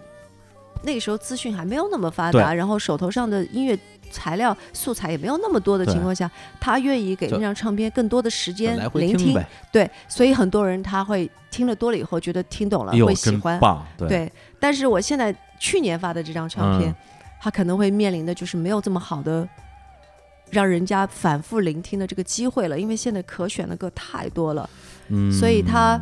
[0.83, 3.77] 那个时候资讯还没有那么发达，然后手头上的音乐
[4.11, 9.33] 材料素材也没有那么多的情况下，他愿意给那张唱片更多的时间聆听。
[9.33, 13.59] 呗，对，所以很多人他会听了多了以后，觉得听懂了，会喜欢。
[13.59, 16.95] 棒，对，对，但是我现在去年发的这张唱片，嗯。
[17.43, 19.45] 它可能会面临的就是没有这么好的
[20.53, 24.69] 让人家反复聆听的这个机会了，因为现在可选的歌太多了，
[25.09, 25.99] 嗯，所以他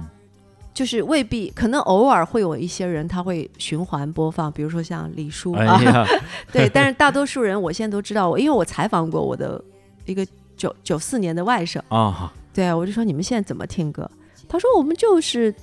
[0.74, 6.06] 就是未必，可能偶尔会有一些人他会循环播放，比如说像李叔哎啊，呀，
[6.52, 9.64] 对，但是大多数人我现在都知道，我因为我采访过我的
[10.06, 10.26] 一个
[10.56, 14.10] 九九四年的外甥，啊，对我就说你们现在怎么听歌？
[14.48, 15.54] 他说我们就是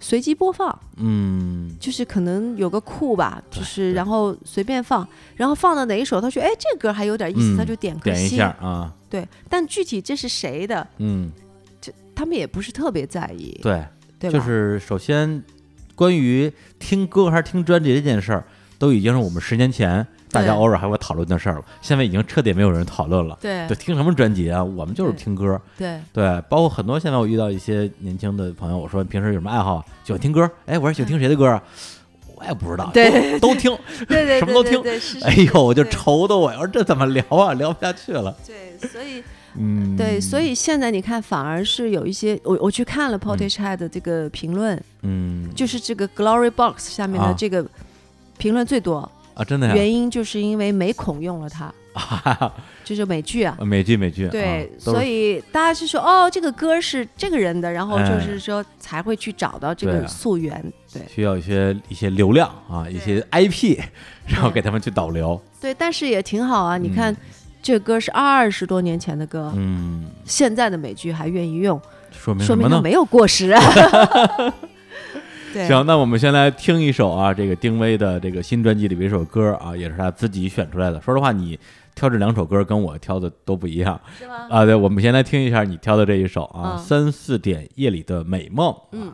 [0.00, 0.78] 随机播放。
[0.96, 5.06] 嗯，就是可能有个库吧，就是然后随便放，
[5.36, 11.30] 然后放到哪一首，他说哎这歌还有点意思，嗯他就点颗点一星，下啊，对，但具体这是谁的，嗯，
[11.80, 13.84] 这他们也不是特别在意，对，
[14.18, 14.30] 对？
[14.30, 15.42] 就是首先
[15.94, 18.44] 关于听歌还是听专辑这件事儿，
[18.78, 23.38] 都已经是我们十年前大家偶尔还会讨论的事儿了，现在已经彻底没有人讨论了。
[23.40, 24.62] 对对，听什么专辑啊？
[24.62, 25.60] 我们就是听歌。
[25.76, 29.84] 对对，包括很多现在我遇到一些年轻的朋友，我说你平时有什么爱好啊？
[30.04, 30.50] 喜欢听歌？
[30.66, 31.62] 哎，我说喜欢听谁的歌啊？
[32.36, 33.76] 我也不知道，对都都听。
[34.06, 34.80] 对对，什么都听
[35.24, 37.52] 哎呦，我就愁的我，要说这怎么聊啊？
[37.54, 38.32] 聊不下去了。
[38.46, 39.22] 对，所以
[39.56, 47.66] 嗯，对，所以现在你看，反而是有一些我我去看了 Portishead 的这个评论，嗯就是这个 Glory Box 下面的啊这个
[48.36, 51.72] 评论最多，啊，真的呀，原因就是因为美孔用了它，
[52.84, 53.56] 就是美剧啊。
[53.60, 60.72] 美剧美剧，对，啊、所以大家是说，哦，这个歌是这个人的，然后就哎是说才会去找到这个溯源。
[60.92, 63.78] 对需要一些一些流量啊，一些 IP，
[64.26, 65.40] 然后给他们去导流。
[65.60, 66.76] 对，但是也挺好啊。
[66.76, 67.16] 你看，
[67.62, 72.44] 这个歌是二十多年前的歌，嗯，现在的美剧还愿意用，说明？
[72.44, 73.54] 说明它没有过时
[75.52, 81.00] 行，那我们先来听一首啊，这个丁薇的这个新专辑里边一首歌啊，也是他自己选出来的。
[81.00, 81.58] 说实话，你
[81.94, 84.46] 挑这两首歌跟我挑的都不一样是吗？
[84.50, 84.64] 啊。
[84.64, 88.70] 对，我们先来听一下你挑的这一首啊，嗯三四点夜里的美梦》。
[88.92, 89.12] 嗯。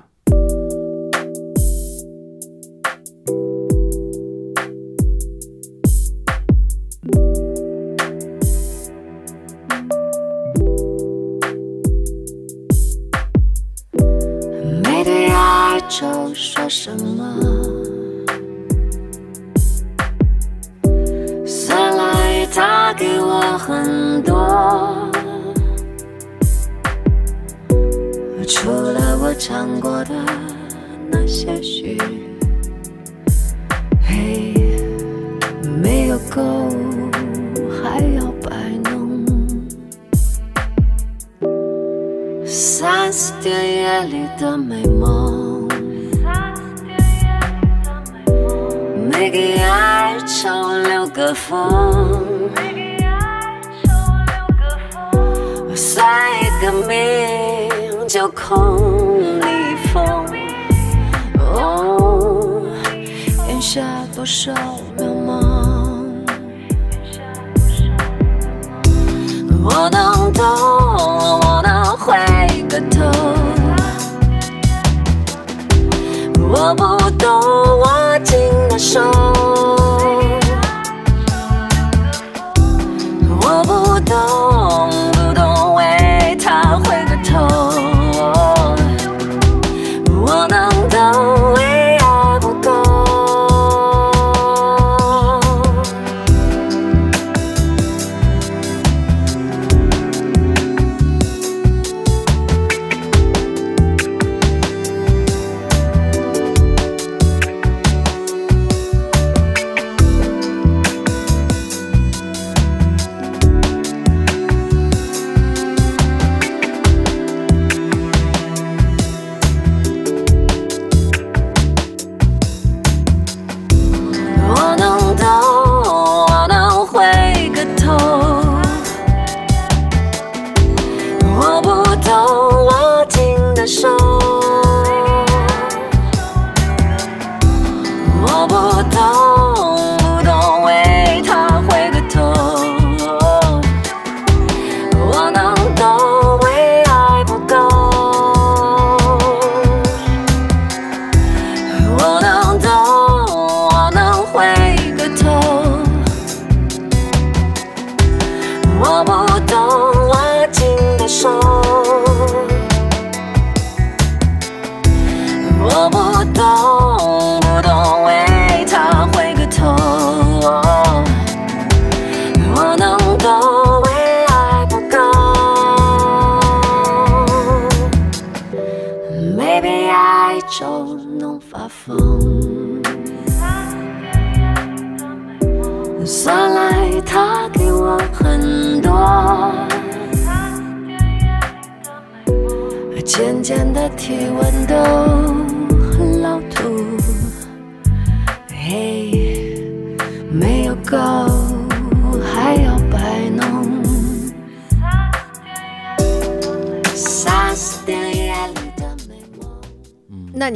[15.96, 17.24] 说什么？
[21.46, 25.08] 算来他给我很多，
[28.48, 30.10] 除了我唱过的
[31.08, 31.96] 那些曲，
[34.02, 34.52] 嘿，
[35.80, 36.42] 没有够，
[37.70, 38.50] 还要摆
[38.90, 39.24] 弄，
[42.44, 45.43] 三四点夜里的美梦。
[49.35, 52.48] 每个哀愁留个缝，
[55.74, 56.06] 算
[56.40, 60.24] 一个命就空一封。
[61.40, 62.62] 哦，
[63.48, 63.82] 咽下
[64.15, 64.52] 多少
[64.97, 65.35] 渺茫，
[69.65, 72.15] 我能懂，我能回
[72.69, 73.02] 个头。
[76.56, 77.73] 我不懂
[78.94, 79.53] 手，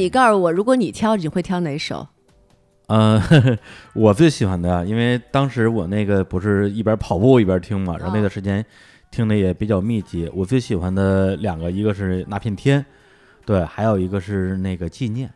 [0.09, 2.09] 你告诉我，如果你挑，你会挑哪首？
[2.87, 3.59] 呃，呵 呵
[3.93, 8.65] 我最喜欢的，因为当时我那个不是一边跑步一边听嘛，然后那段时间
[9.11, 10.27] 听的也比较密集。
[10.35, 12.83] 我最喜欢的两个，一个是那片天，
[13.45, 15.31] 对，还有一个是那个纪念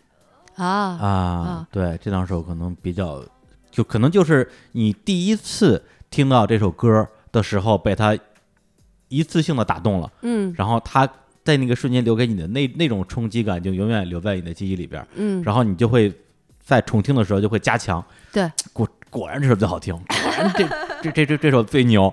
[0.56, 3.22] 啊啊啊，对，这两首可能比较，
[3.70, 8.18] 就可能就是你第一次听到这首歌的时候，被它
[9.08, 11.06] 一次性的打动了，嗯然后它
[11.44, 16.12] 在那个瞬间留给你的那那种冲击感，就永远留在你的记忆里边，嗯，然后你就会
[16.60, 18.04] 在重听的时候就会加强。
[18.32, 20.66] 对，果果然这首最好听， 果然这
[21.02, 22.12] 这这这这首最牛。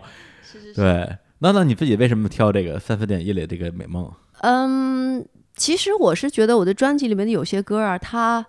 [0.75, 1.07] 对，
[1.39, 4.11] 那那你自己为什么挑这个三四点一里这个美梦？
[4.41, 5.25] 嗯，
[5.55, 8.45] 其实我是觉得我的专辑里面的有些歌啊，它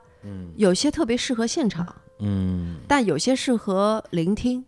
[0.56, 4.64] 有些特别适合现场，嗯但有些适合聆听。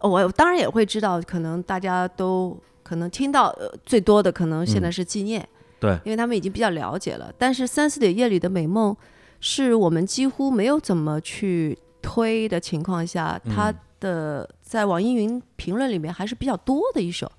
[0.00, 5.44] 哦我当然也会知道，可能大家都可能听到、呃、最多的，可能现在嗯是纪念，
[5.80, 7.32] 对，因为他们已经比较了解了。
[7.36, 8.96] 但是三四点夜里的美梦，
[9.40, 17.30] 是我们几乎没有怎么去推的情况下，它嗯的在网易云评论里面还是比较多的一首，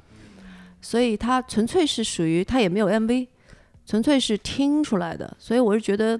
[0.81, 3.27] 所以它纯粹是属于它也没有 MV，
[3.85, 5.37] 纯粹是听出来的。
[5.39, 6.19] 所以我是觉得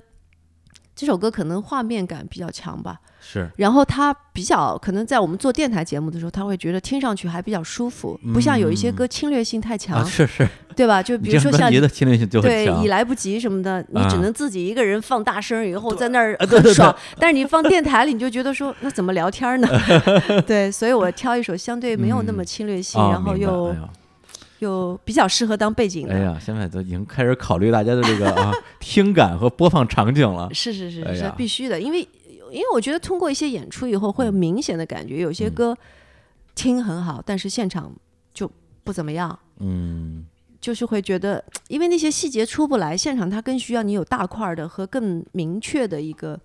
[0.95, 3.02] 这首歌可能画面感比较强吧。
[3.27, 11.02] 是，然后他比较可能在我们做电台节目的时候，他会觉得听上去还比较舒服，不像有一些歌侵略性太强，啊，是是，对吧？
[11.02, 12.88] 就比如说像张专辑的侵略性就对强已。
[12.88, 16.95] 来不及什么的，你只啊能自己一个人放大声，以后在那儿 很爽。
[17.18, 19.68] 但是你放电台里，你就觉得说那怎么聊天呢？
[20.45, 23.76] 对，所以我挑一首相对没有那么侵略性，啊，然后又、
[24.60, 26.14] 又比较适合当背景的。
[26.14, 30.47] 哎呀，现在都已经开始考虑大家的这个啊 听感和播放场景了。
[30.53, 32.07] 是是是是必须的，因为
[32.56, 35.77] 因为我觉得通过一些演出以后，会有明显的感觉，有些嗯歌
[36.56, 37.94] 听很好，但是现场
[38.34, 38.49] 就
[38.84, 39.38] 不怎么样。
[39.60, 40.26] 嗯
[40.61, 46.40] 就是会觉得， 因为那些细节出不来，现场它更需要你有大块儿的和更明确的一个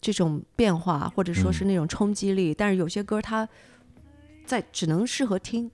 [0.00, 2.52] 这种变化，或者说是嗯那种冲击力。
[2.52, 3.48] 但是有些歌它
[4.44, 5.70] 在只能适合听，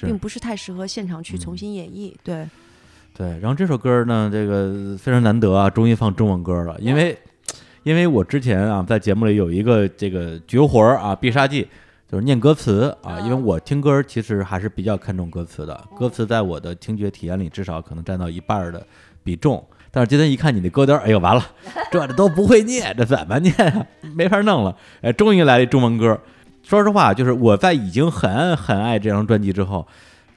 [0.00, 2.12] 并不是太适合现场去重新演绎。
[2.24, 2.48] 对，
[3.14, 7.16] 对，然后这首歌呢，这个非常难得啊，终于放中文歌了，因为
[7.82, 11.66] 因为我之前啊在节目里有一个这个绝活儿啊必杀技，
[12.10, 18.86] 就是念歌词啊，因为我听歌其实还是比较看重歌词的，歌词在我的听觉体验里至少可能占到一半儿的
[19.24, 19.64] 比重。
[19.90, 21.44] 但是今天一看你的歌单儿，哎呦完了，
[21.90, 23.86] 这都不会念，这怎么念啊？
[24.14, 24.74] 没法弄了。
[25.02, 26.18] 哎，终于来了一中文歌。
[26.62, 29.86] 说实话，就是我在已经很很爱这张专辑之后，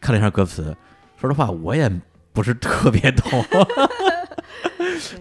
[0.01, 0.75] 看了一下歌词，
[1.21, 1.89] 说实话我也
[2.33, 3.45] 不是特别懂。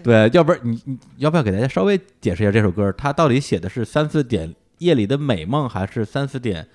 [0.03, 2.91] 对，要不然你你要不要给大家稍微解释一下这首歌？
[2.97, 6.67] 它到底写的是三四点夜里的美梦，还是三四点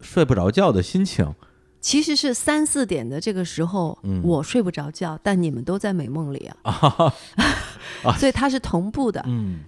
[0.00, 1.34] 睡不着觉的心情？
[1.80, 7.14] 其实是三四点的这个时候，嗯我睡不着觉，但你们都在美梦里啊，
[8.04, 9.22] 啊所以它是同步的。
[9.26, 9.60] 嗯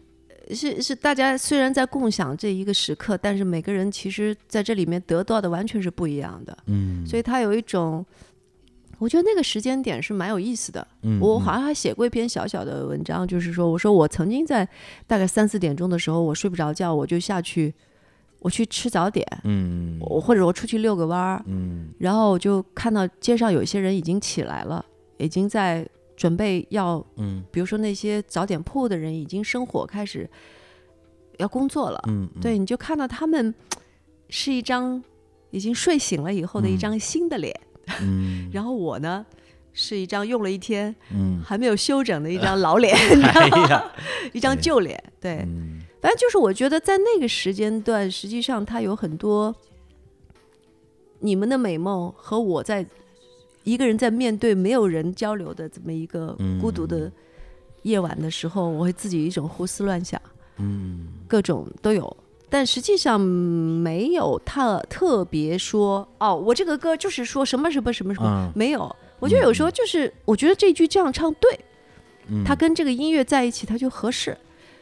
[0.51, 8.05] 是是，大家虽然在共享这一个时刻，但是每个人其实在这里面得到的完全是不一样的，嗯，所以它有一种，
[9.03, 10.87] 我觉得那个时间点是蛮有意思的。
[11.03, 14.67] 嗯我好像还写过一篇小小的文章，就是说，我说我曾经在
[15.09, 17.75] 大概三四点钟的时候，我睡不着觉，我就下去，
[18.39, 19.99] 我去吃早点，嗯。
[20.01, 21.89] 我或者我出去遛个弯儿，嗯。
[21.99, 24.85] 然后我就看到街上有一些人已经起来了，
[25.19, 25.85] 已经在
[26.17, 27.43] 准备要嗯。
[27.51, 30.31] 比如说那些早点铺的人已经生火开始
[31.39, 32.41] 要工作了，嗯，嗯。
[32.41, 33.53] 对，你就看到他们
[34.29, 35.03] 是一张
[35.51, 36.79] 已经睡醒了以后的一嗯。
[36.79, 37.72] 张新的脸，嗯
[38.53, 39.25] 然后我呢
[39.73, 43.91] 是一张用了一天嗯，还没有休整的一张老脸， 你知哎道吗？
[44.33, 45.81] 一张旧脸，对，嗯。
[46.01, 49.55] 反正就是我觉得在那个时间段，实际上它有很多
[51.21, 52.85] 你们的美梦和我在
[53.63, 57.11] 一个人在面对没有人交流的这么一个孤独的
[57.83, 60.21] 夜晚的时候，我会自己一种胡思乱想，
[60.57, 61.07] 嗯。
[61.29, 62.17] 各种都有。
[62.53, 68.95] 但实际上没有特特别说哦，我这个歌就是说什么什么什么什么，啊没有。
[69.19, 71.59] 我觉得有时候就是，我觉得这句这样唱对，
[72.29, 74.37] 嗯，它跟这个音乐在一起，它就合适。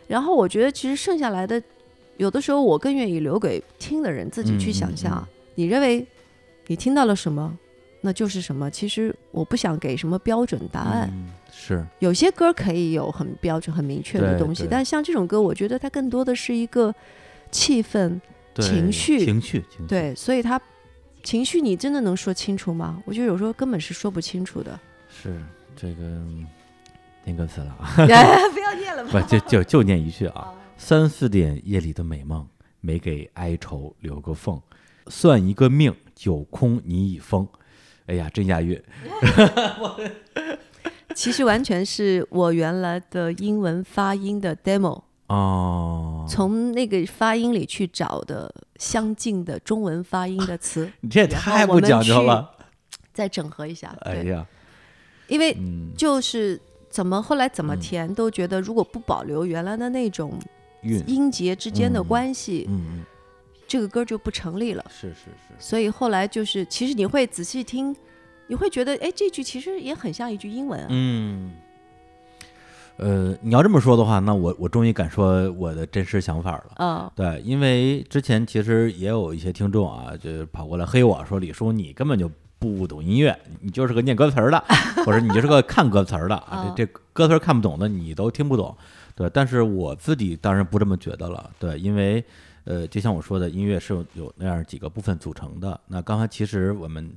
[0.09, 1.63] 然后我觉得其实剩下来的，
[2.17, 5.25] 有的时候我更愿意留给听的人自己去想象。
[5.55, 6.05] 你认为
[6.67, 7.57] 你听到了什么，
[8.01, 8.69] 那就是什么。
[8.69, 11.09] 其实我不想给什么标准答案。
[11.13, 16.95] 嗯是有些歌可以有很标准、很明确的东西，但像这种歌，我觉得它更多的是一个
[17.51, 18.21] 气氛。
[18.57, 20.61] 情绪情绪情绪，对，所以他
[21.23, 23.01] 情绪你真的能说清楚吗？
[23.07, 24.79] 我觉得有时候根本是说不清楚的。
[25.09, 25.41] 是
[25.75, 26.03] 这个
[27.25, 27.95] 念歌词了啊。
[27.97, 32.47] 不要念了不就就就念一句啊，三四点夜里的美梦，
[32.81, 34.61] 没给哀愁留个缝，
[35.07, 37.49] 算一个命，酒空你已疯。
[38.07, 38.83] 哎呀，真押韵。
[41.15, 52.51] 其实完全是我原来的英文发音的 demo，哦，从那个发音里去找的相近的中文发音的词， 你这也太不讲究了。
[53.12, 53.97] 再整合一下。
[54.01, 54.44] 哎呀，
[55.28, 60.36] 因为嗯，就是怎么后来怎么嗯填，都觉得如果不保留原来的那种，
[60.82, 63.05] 音节之间的嗯关系，嗯嗯，
[63.69, 64.85] 这个歌就不成立了。
[64.90, 67.94] 是是是，所以后来就是，其实你会仔细听，
[68.48, 70.86] 你会觉得，哎，这句其实也很像一句英文啊。
[70.90, 71.52] 嗯。
[73.03, 76.65] 呃，你要这么说的话，那我我终于敢说我的真实想法了。
[76.77, 84.63] 嗯对，因为之前其实也有一些听众啊，就跑过来黑我说：“李叔，你根本就不懂音乐，你就是个念歌词儿的，
[85.07, 88.77] 或者你就是个看歌词儿的啊，这歌词儿看不懂的你都听不懂。”
[89.17, 91.51] 对，但是我自己当然不这么觉得了。
[91.59, 92.23] 对，因为
[92.65, 95.81] 呃，就像我说的，音乐是有有那样几个部分组成的。
[95.89, 97.11] 那刚才其实我们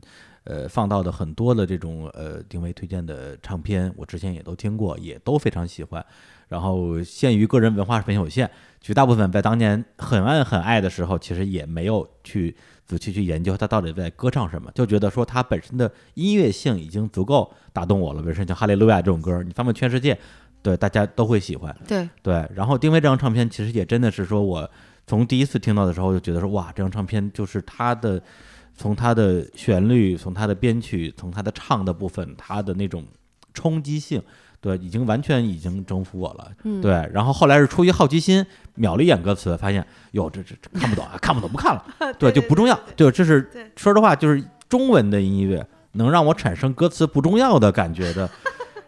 [0.45, 6.05] 呃放到的很多的这种呃定位推荐的唱片，我之前也都听过，也都非常喜欢。
[6.49, 8.47] 然后限于个人文化水平有限，
[8.79, 12.55] 绝大部分在当年很爱很爱的时候，其实也没有去
[12.85, 18.21] 仔细去研究他到底在歌唱什么，就觉得说他本身的音乐性已经足够打动我了。
[18.21, 20.15] 本身像《哈利路亚》这种歌，你放遍全世界，
[20.61, 21.75] 对大家都会喜欢。
[21.87, 24.69] 对，对，然后定位这张唱片其实也真的是说我
[25.07, 28.21] 从第一次听到的时候就觉得说哇，这张唱片就是它的
[28.75, 33.05] 从它的旋律，从它的编曲，从它的唱的部分，它的那种
[33.53, 34.21] 冲击性。
[34.59, 36.49] 对，已经完全已经征服我了。
[36.63, 38.45] 嗯对，然后后来是出于好奇心，
[38.75, 41.85] 瞄了一眼歌词，发现哟，这这这看不懂啊，看不懂不看了。
[42.17, 42.79] 对，就不重要。
[42.95, 48.29] 对，这是说实话，就是中文的音乐能让我产生歌词不重要的感觉的。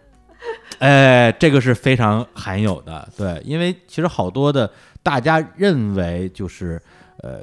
[0.80, 4.72] 哎，这个是非常罕有的，对，因为其实好多的
[5.04, 6.82] 大家认为就是
[7.18, 7.42] 呃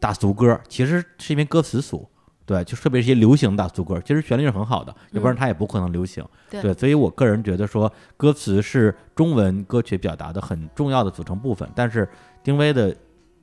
[0.00, 2.08] 大俗歌，其实是因为歌词俗。
[2.46, 6.24] 对，就特别是一些流行大俗歌，其实旋律是很好的，要不然它也不可能流行。
[6.48, 11.68] 对对，所以我个人觉得说，歌词是中文歌曲表达的很重要的组成部分。
[11.74, 12.08] 但是
[12.42, 12.96] 丁薇的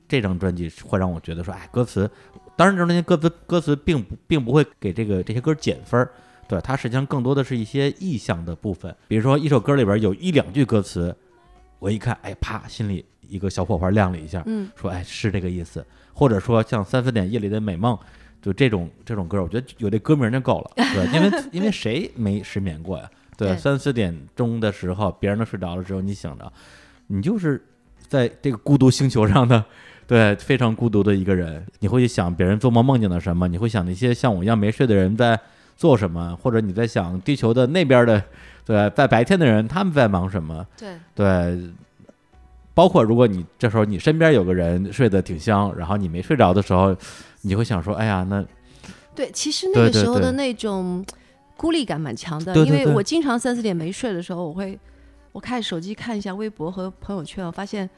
[0.08, 2.10] 这张专辑会让我觉得说，哎，歌词，
[2.56, 6.10] 当然这些歌词歌词并不并不会给这个这些歌减分儿，
[6.48, 8.92] 对，它实际上更多的是一些意象的部分。
[9.06, 11.14] 比如说一首歌里边有一两句歌词，
[11.78, 15.86] 我一看，哎，啪，心里一个小火花亮了一下，嗯，说，哎，是这个意思。
[16.16, 17.96] 或者说像三四点夜里的美梦，
[18.40, 23.08] 就这种这种歌，我觉得有这歌名就够了， 对，因为因为谁没失眠过呀？
[23.36, 26.50] 对，对三四点钟的时候，别人都睡着了只有，你醒着，
[27.08, 27.62] 你就是
[28.08, 29.62] 在这个孤独星球上的，
[30.06, 31.62] 对，非常孤独的一个人。
[31.80, 35.38] 你会去想别人做梦梦见了什么，你会想那些像我一样没睡的人在
[35.76, 38.22] 做什么，或者你在想地球的那边的，
[38.64, 41.70] 对，在白天的人他们在忙什么，对，对。
[42.76, 46.94] 包括如果你这时候你身边有个人睡得挺香，然后你没睡着的时候，
[47.40, 48.44] 你会想说，哎呀，那
[49.14, 51.02] 对，其实那个时候的那种
[51.56, 54.78] 孤立感蛮强的，因为我经常三四点没睡的时候，我会
[55.32, 57.88] 我开手机看一下微博和朋友圈，我发现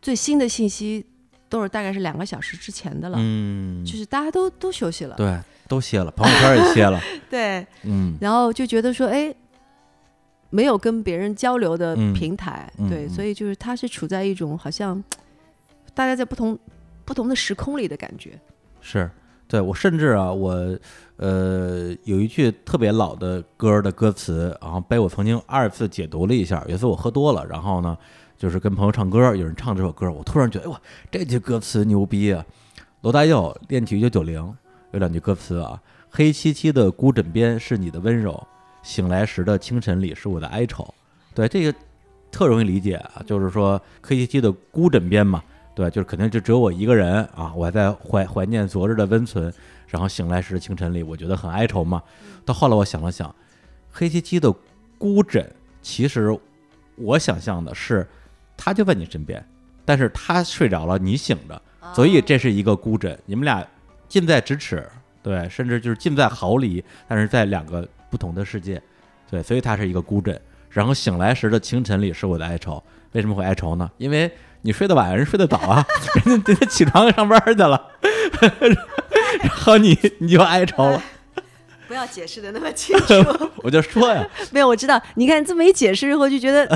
[0.00, 1.04] 最新的信息
[1.50, 5.38] 都是大概是两个小时之前的了，嗯，就是大家都都休息了，对，
[5.68, 6.98] 都歇了，朋友圈也歇了，
[7.28, 9.34] 对，嗯，然后就觉得说，哎，
[10.52, 15.02] 没有跟别人交流的嗯平台，对，所以就是他是处在一种好像
[15.94, 16.56] 大家在不同
[17.04, 18.38] 不同的时空里的感觉，
[18.80, 19.10] 是
[19.48, 20.78] 对我甚至啊，我
[21.16, 26.62] 呃有一句特别老的歌的歌词，然后被我曾经二次解读了一下。
[26.68, 27.96] 有一次我喝多了，然后呢，
[28.38, 30.80] 就是跟朋友唱歌，有人唱这首歌，我突然觉得哇，
[31.10, 32.44] 这句歌词牛逼啊！
[33.02, 34.40] 罗大佑《恋曲一九九零》
[34.92, 38.46] 有两句歌词啊：“黑漆漆的孤枕边是你的温柔，
[38.82, 40.92] 醒来时的清晨里是我的哀愁。”
[41.34, 41.74] 对，这个
[42.30, 45.42] 特容易理解啊，就是说黑漆漆的孤枕边嘛，
[45.74, 49.52] 对，就是肯定就只有我一个人啊，我还在怀怀念昨日的温存，
[49.88, 52.02] 然后醒来时的清晨里，我觉得很哀愁嘛。
[52.44, 53.34] 到后来我想了想，
[53.90, 54.52] 黑漆漆的
[54.98, 55.50] 孤枕，
[55.80, 56.38] 其实
[56.96, 58.06] 我想象的是，
[58.56, 59.42] 他就在你身边，
[59.84, 61.62] 但是他睡着了，你醒着，
[61.94, 63.66] 所以这是一个孤枕，你们俩
[64.08, 64.86] 近在咫尺，
[65.22, 68.80] 对，甚至就是近在毫厘，但是在两个不同的世界，
[69.30, 70.38] 对，所以它是一个孤枕。
[70.68, 72.82] 然后醒来时的清晨里是我的哀愁，
[73.12, 73.90] 为什么会哀愁呢？
[73.96, 74.30] 因为
[74.60, 75.86] 你睡得晚，人睡得早啊，
[76.26, 77.90] 人 家人家起床上班去了，
[79.42, 81.02] 然后你你就哀愁了。
[81.88, 83.50] 不要解释的那么清楚。
[83.56, 84.98] 我就说呀，没有，我知道。
[85.16, 86.66] 你看这么一解释之后，就觉得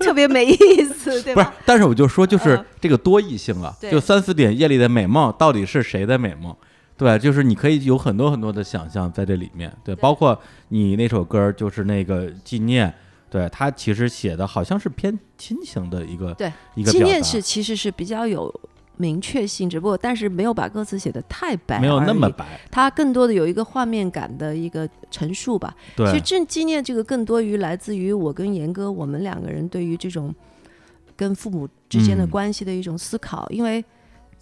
[0.00, 6.54] 特别没意思，对不是？，但是我就说，就是嗯这个多义性啊，对就三四点夜里的美梦，到底是谁的美梦？
[6.96, 12.92] 对，就是你可以有很多很多的想象在这里面，对，包括你那首歌，就是那个纪念，
[13.28, 18.52] 对，他其实写的好像是偏亲情的一个对，一个纪念是其实是比较有
[18.96, 22.30] 明确性，只不过但是没有把歌词写的太白，没有那么。
[22.30, 25.74] 白，它更多的有一个画面感的一个陈述吧。
[25.96, 30.32] 其实对，这纪念这个更多于来自于我跟严哥我们两个人对于这种
[31.16, 33.84] 跟父母之间的嗯关系的一种思考，因为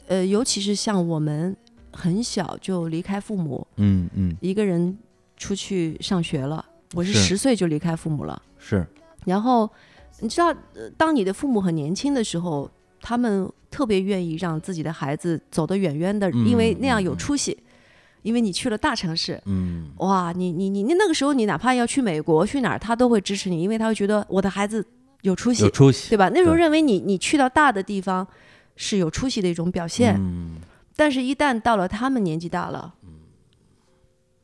[0.07, 1.57] 呃，尤其是像我们
[1.93, 4.97] 很小就离开父母，嗯嗯，一个人
[5.37, 6.65] 出去上学了。
[6.95, 7.21] 我是是。
[7.21, 8.87] 十岁就离开父母了，是，
[9.25, 9.69] 然后
[10.21, 12.71] 你知道，呃当你的父母很年轻的时候，
[13.01, 17.57] 他们特别愿意让自己的孩子走得远远的，嗯因为那样有出息。
[18.23, 24.87] 因为你去了大城市，嗯，哇，你你你你那个时候，你哪怕要去美国去哪儿，他都会支持你，因为他会觉得我的孩子
[25.23, 26.29] 有出息有，出息，对吧？
[26.29, 28.25] 那时候认为你你去到大的地方
[28.77, 30.55] 是有出息的一种表现，嗯，
[30.97, 32.95] 但是一旦到了他们年纪大了，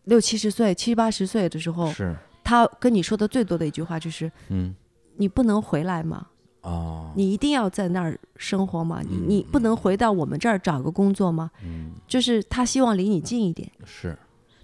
[0.05, 4.75] 六七十岁、七八十岁的时候，是，他跟你说的最多的一句话就是嗯
[5.17, 6.29] ，：“你不能回来吗？
[6.63, 9.01] 哦，你一定要在那儿生活吗？
[9.03, 13.71] 你嗯你不能回到我们这儿找个工作吗？”嗯，就是他希望离你近一点。
[13.85, 14.17] 是，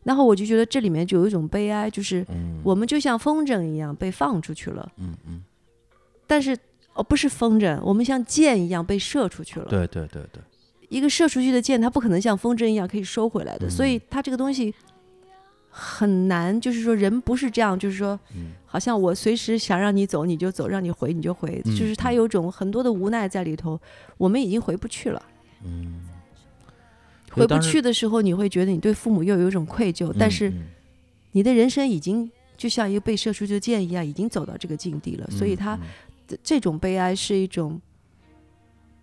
[0.02, 5.42] 然后我就觉得这里面就有一种悲哀，就是嗯，我们就像风筝一样被放出去了，嗯嗯，
[6.26, 6.56] 但是
[6.94, 9.66] 哦不是风筝，我们像箭一样被射出去了。
[9.66, 10.42] 对对对对，
[10.94, 14.72] 一个射出去的箭，它不可能像风筝一样可以收回来的，嗯所以它这个东西
[15.68, 16.60] 很难。
[16.60, 23.80] 就是说，人不是这样，就是说，嗯好像我随时想让你走你就走，让你回你就回，嗯就是它嗯有种很多的无奈在里头。
[24.16, 25.20] 我们已经回不去了，
[25.64, 26.06] 嗯，
[27.32, 30.52] 回不去的时候，你会觉得你对父母又有一种愧疚，但是
[31.32, 35.78] 你的人生已经就像一个被射出去的箭一样，已经走到这个境地了，所以嗯它
[36.44, 37.80] 这种悲哀是一种。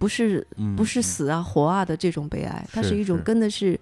[0.02, 3.80] 不是嗯不是嗯死啊活啊的这种悲哀，它是是一种是跟的是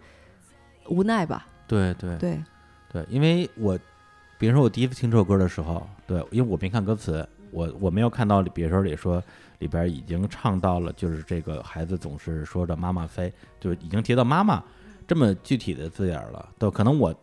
[0.89, 1.47] 无奈吧？
[1.65, 2.43] 对对对，
[2.91, 3.79] 对，因为我，
[4.37, 9.23] 比如说我第一次听这首歌的时候，对，因为我没看歌词，我我没有看到里，比如说里说
[9.59, 14.61] 里边已经唱到了，就是这个孩子总是说着妈妈飞，就已经提到妈妈
[15.07, 16.49] 这么具体的字眼儿了。
[16.57, 17.15] 都可能我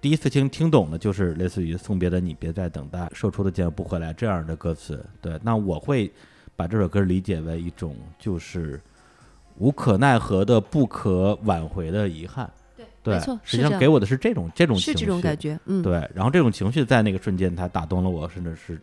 [0.00, 5.04] 第一次听听懂的就是类似于送别的你别再等待，说出的见不回来这样的歌词。
[5.20, 6.10] 对，那我会
[6.60, 8.78] 把这首歌理解为一种就是
[9.56, 12.50] 无可奈何的、不可挽回的遗憾。
[13.02, 18.78] 对，没错实际上给我的是这种这种是这情绪种感觉，嗯，对，然后这种情绪在那个瞬间，它打动了我，甚至是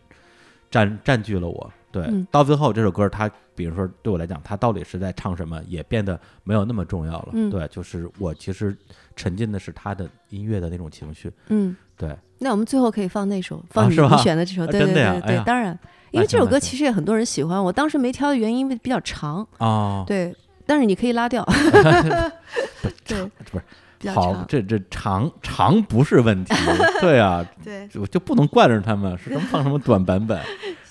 [0.72, 1.72] 占占据了我。
[1.92, 7.30] 对，嗯到最后这首歌，它比如说对我来讲，它到底是在唱什么，也变得没有那么重要了。
[7.34, 8.76] 嗯对，就是我其实
[9.16, 11.32] 沉浸的是他的音乐的那种情绪。
[11.50, 11.76] 嗯。
[11.96, 15.78] 对，那我们最后可以放那首，放你选的这首，啊对对对对，当然，
[16.12, 20.36] 因为这首歌其实也很多人喜欢，我当时没挑的原因因为比较长，哦， 对，
[20.66, 21.44] 但是你可以拉掉，
[23.06, 26.54] 对，不是好，长，这这长长不是问题。
[27.02, 30.40] 对啊， 对，就就不能惯着他们，是放什么短版本。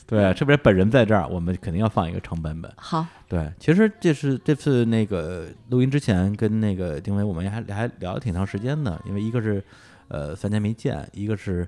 [0.08, 2.72] 对，特别本人在这儿，我们肯定要放一个长版本。
[2.76, 9.60] 好，对，其实这是这次那个录音之前跟那个丁薇，我们还还聊了挺长时间的，因为一个是
[10.06, 11.66] 呃三年没见，一个是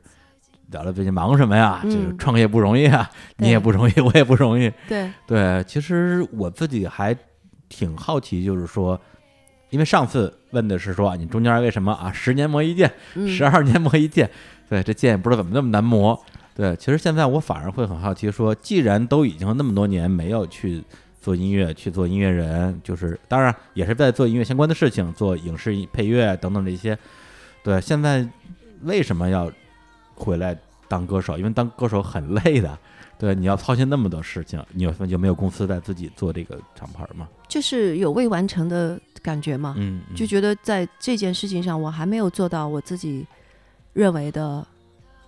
[0.70, 4.70] 聊聊最近忙什么呀，嗯就是创业不容易啊，你也不容易，我也不容易。
[4.88, 7.16] 对，对，其实我自己还
[7.68, 9.00] 挺好奇，就是说，
[9.70, 14.30] 因为上次问的是说啊你中间为什么啊十年磨一剑，嗯十二年磨一剑，
[14.68, 16.18] 对，这剑也不知道怎么那么难磨。
[16.54, 20.82] 对，其实现在我反而会很好奇说，既然都已经那么多年没有去
[21.20, 26.98] 做音乐，去做音乐人，就是当然也是在做音乐相关的事情，做影视配乐等等这些。
[27.62, 28.28] 对，现在
[28.82, 29.50] 为什么要
[30.18, 30.56] 回来
[30.88, 31.38] 当歌手？
[31.38, 32.78] 因为当歌手很累的。
[33.18, 37.28] 对，你要操心那么多事情，你有就没有公司在自己做这个厂牌吗？
[37.48, 43.26] 就是有未完成的感觉嘛，嗯，嗯就觉得在这件事情上我还没有做到我自己
[43.92, 44.64] 认为的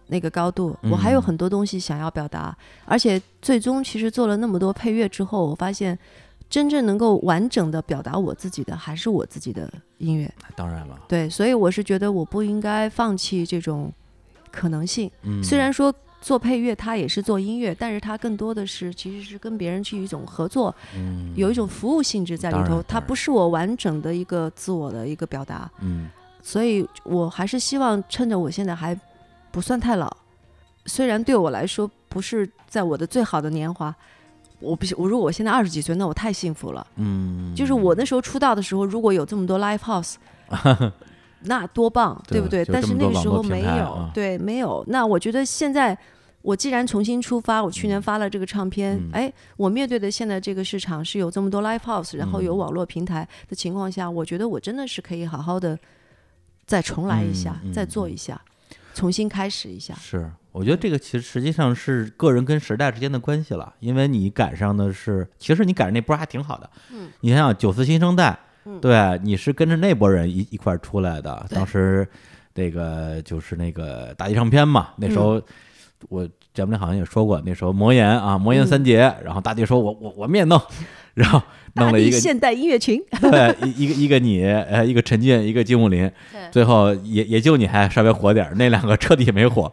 [0.06, 5.98] 那个高度，我还有嗯很多东西想要表达，而且最终其实做了那么多配乐之后，我发现
[6.48, 9.68] 真正能够完整的表达我自己的还是我自己的
[9.98, 10.32] 音乐。
[10.54, 13.92] 当然了，对，所以我是觉得我不应该放弃这种
[14.50, 15.10] 可能性。
[15.22, 25.70] 嗯，虽然说做配乐它也是做音乐，但是它更多的是其实是跟别人去一种合作，嗯有一种服务性质在里头它不是我完整的一个自我的一个表达。
[25.80, 26.08] 嗯
[26.42, 28.98] 所以我还是希望趁着我现在还
[29.50, 30.10] 不算太老，
[30.86, 33.94] 虽然对我来说不是在我的最好的年华。
[34.58, 36.86] 我不是我，如果我现在二十几岁，那我太幸福了。
[36.96, 40.16] 嗯，就是我那时候出道的时候，如果有这么多 live house，
[41.44, 42.64] 那多棒，对对不对？
[42.64, 44.84] 但是那个时候没有，啊对，没有。
[44.88, 45.96] 那我觉得现在，
[46.42, 55.78] 我既然重新出发，我去年发了这个唱片，嗯哎，我面对的现在这个市场是有这么多 live house，然后有嗯网络平台的情况下，我觉得我真的是可以好好的
[56.66, 58.40] 再重来一下，再做一下，
[58.94, 59.94] 重新开始一下。
[59.94, 66.70] 是，我觉得这个其实实际上是个人跟时代之间的关系了，因为你赶上的是，其实你赶上那波儿还挺好的。
[66.92, 68.38] 嗯，你想想九四新生代，
[68.70, 68.80] 嗯。
[68.80, 72.06] 对，你是跟着那波人一一块儿出来的，当时
[72.54, 75.38] 那个就是那个大地唱片嘛，那时候。
[75.38, 75.42] 嗯。
[76.08, 78.66] 我节目里好像也说过，那时候魔岩啊，魔岩嗯。
[78.66, 80.58] 三杰，然后大地说我我我们也弄，
[81.12, 81.42] 然后
[81.74, 86.10] 弄了一个现代音乐群， 对，一一个一个你，呃，一个陈进，一个金木林，
[86.50, 89.70] 最后也也就你还稍微火点儿，那两个彻底没火。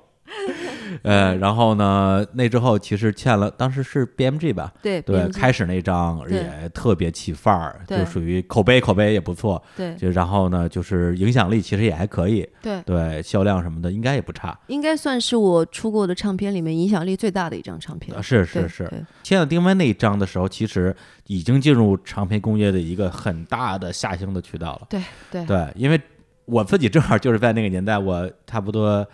[1.03, 14.57] 呃，然后呢，那之后其实欠了，当时是 BMG 吧，对对，BMG 开始那张也特别起范儿，就属于口碑口碑也不错，对就然后呢，就是影响力其实也还可以，对，对，销量什么的应该也不差。
[14.68, 18.22] 应该算是我出过的唱片里面影响力最大的一张唱片啊。
[18.22, 20.95] 是是是，对签了丁薇那一张的时候，其实
[21.28, 24.88] 已经进入唱片工业的一个很大的下行的渠道了。
[24.90, 25.02] 对
[25.32, 25.99] 对对，因为
[26.45, 29.06] 我自己正好就是在那个年代，我差不多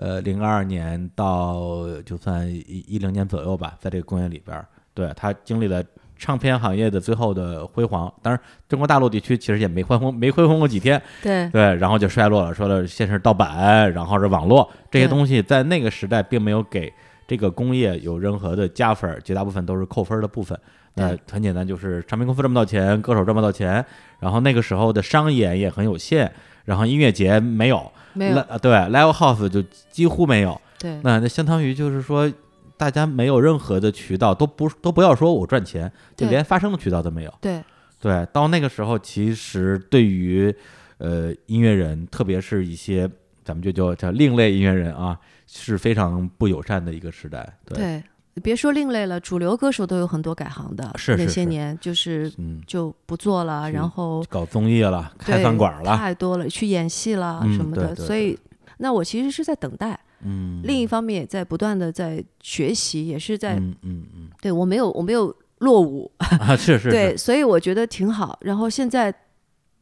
[0.00, 5.84] 呃零二年到就算一一零年左右吧，在这个工业里边儿，对他经历了
[6.16, 8.10] 唱片行业的最后的辉煌。
[8.22, 12.54] 当然，中国大陆地区其实也没辉煌，没辉煌过几天，对对，然后就衰落了。
[12.54, 16.90] 说了，先是盗版，然后是网络这些东西，在那个时代并没有给
[17.28, 20.58] 这个工业有任何的加分儿，绝大部分都是扣分儿的部分。
[20.94, 23.84] 那很简单，就是唱片公司赚不到钱，歌手赚不到钱，
[24.18, 26.32] 然后那个时候的商演也很有限，
[26.64, 30.60] 然后音乐节没有，没有对，live house 就几乎没有。
[30.78, 32.30] 对那那相当于就是说，
[32.76, 37.34] 大家没有任何的渠道，都不都不要说我赚钱，就连发声的渠道都没有。
[37.40, 37.62] 对
[38.00, 40.54] 对，到那个时候，其实对于
[40.96, 43.06] 呃音乐人，特别是一些
[43.44, 47.58] 咱们就叫叫另类音乐人啊，是非常不友善的一个时代。
[47.66, 48.02] 对，对，
[48.40, 51.28] 别说另类了，主流歌手都有很多改行的，那是是是。
[51.28, 58.36] 些年就是嗯，就不做了，去然后搞综艺了，开对饭馆了，太多了，去演戏了嗯什么的，对对所以
[58.78, 64.28] 那我其实是在等待，嗯，另一方面也在不断的在学习，也是在、嗯嗯嗯。
[64.40, 68.38] 对我没有我没有落伍，啊，是 是，对，所以我觉得挺好。
[68.40, 69.14] 然后现在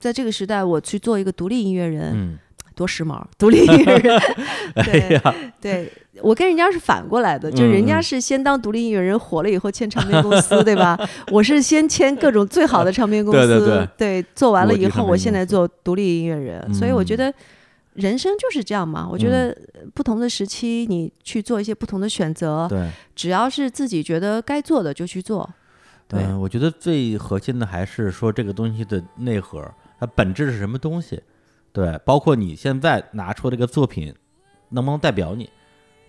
[0.01, 2.39] 在这个时代，我去做一个独立音乐人，嗯，
[2.79, 4.17] 多时髦，独立音乐人。
[4.75, 5.93] 哎对、呀，对，
[6.23, 10.97] 我跟人家是反过来的，就人家是先当独立音乐人火了以后签唱片公司， 对吧？
[11.33, 17.35] 我是先签各种最好的唱片公司，对对对做完了以后，我现在做独立音乐人，所以我觉嗯得。
[17.95, 19.53] 人生就是这样嘛，我觉得
[19.93, 22.89] 不同的时期，你去做一些不同的选择，对。
[23.17, 25.51] 只要是自己觉得该做的就去做。
[26.07, 29.69] 对，嗯，我觉得最核心的还是说这个东西的内核，
[29.99, 31.21] 它本质是什么东西？
[31.73, 34.15] 对，包括你现在拿出这个作品，
[34.71, 35.49] 能不能代表你？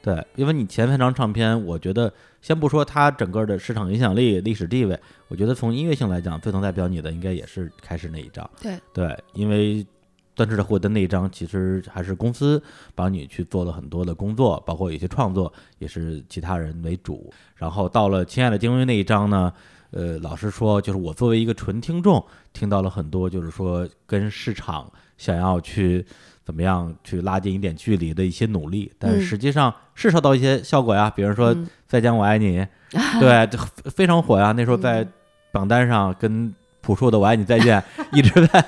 [0.02, 2.12] 对，因为你前三张唱片，我觉得
[2.42, 8.50] 先不说它整个的市场影响力、历史地位，我觉得从音乐性来讲，最能代表你的应该也是开始那一张。
[8.62, 9.86] 对对，因为
[10.34, 12.64] 断翅的获得那一张，其实还是公司
[12.96, 17.30] 帮你去做了很多的工作，包括有一些创作也是其他人为主。
[17.56, 19.52] 然后到了《亲爱的丁薇》那一张呢，
[19.92, 24.90] 呃，老实说，就是我作为一个纯听众，听到了很多就是说跟市场
[25.20, 26.04] 想要去
[26.44, 31.68] 怎么样去拉近一点距离的一些努力，但实际上是收到一些效果呀，比如说《嗯。
[31.88, 32.60] 再见我爱你》，
[33.20, 33.60] 对，就
[33.92, 35.14] 非常火呀，那时候在嗯。
[35.52, 37.80] 榜单上跟朴树的《我爱你再见》
[38.18, 38.64] 一直在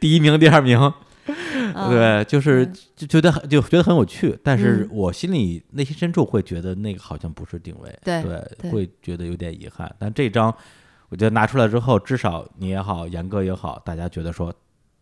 [0.00, 0.78] 第一名、第二名。
[0.80, 2.66] 啊对，就是
[2.96, 4.88] 就觉得很就觉得很有趣，但是嗯。
[4.92, 8.22] 我心里内心深处会觉得那个好像不是定位，对
[8.70, 9.92] 会觉得有点遗憾。
[9.98, 10.52] 但这张
[11.08, 14.52] 我觉得拿出来之后，至少你也好，严哥也好，大家觉得说，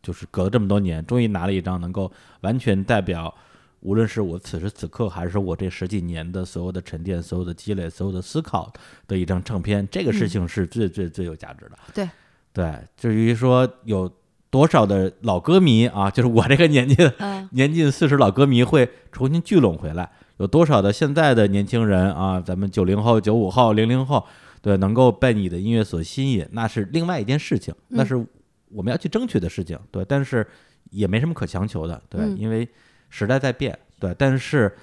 [0.02, 2.10] 就是隔了这么多年，终于拿了一张能够
[2.42, 3.34] 完全代表，
[3.80, 8.72] 无论是我此时此刻，还是我这十几年的所有的沉淀、所有的积累、所有的思考
[9.06, 10.28] 的一张唱片，这个事嗯。
[10.28, 11.78] 情是最最最有价值的。
[11.94, 12.08] 对。
[12.50, 14.10] 对，至于说有
[14.50, 24.26] 多少的老歌迷啊，就是我这个年纪的嗯年近四十老歌迷会重新聚拢回来，有多少的现在的年轻人啊，咱们九零后、九五后、零零后，
[24.60, 28.06] 对，能够被你的音乐所吸引，那是另外一件事情，那嗯。
[28.06, 28.26] 是
[28.70, 30.46] 我们要去争取的事情，对，但是
[30.90, 32.36] 也没什么可强求的，对，嗯。
[32.38, 32.68] 因为
[33.10, 34.76] 时代在变，对，但是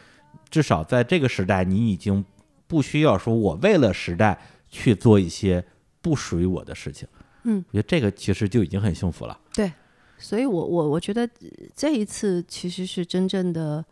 [0.49, 2.23] 至少在这个时代，你已经
[2.67, 4.39] 不需要说我为了时代
[4.69, 5.63] 去做一些
[6.01, 7.07] 不属于我的事情，
[7.43, 9.71] 嗯，我觉得这个其实就已经很幸福了，对
[10.17, 13.83] 所以我我我觉得呃这一次其实是真正的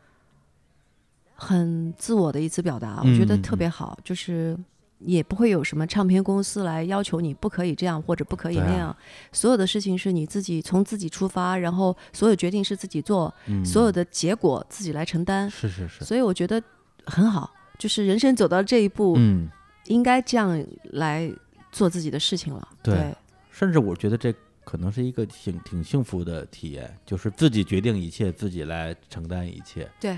[1.36, 4.58] 很自我的一次表达，我觉得特别好，就是
[5.06, 8.96] 也不会有什么唱片公司来要求你不可以这样或者不可以那样，
[9.32, 16.62] 所有的事情是你自己从自己出发，然后所有决定是自己做，嗯，所有的结果自己来承担，是是是，所以我觉得
[17.06, 19.50] 很好，就是人生走到这一步，嗯。
[19.88, 21.30] 应该这样来
[21.70, 23.14] 做自己的事情了，对对。
[23.52, 29.92] 甚至我觉得这可能是一个挺挺幸福的体验，就是自己决定一切，自己来承担一切。
[30.00, 30.18] 对，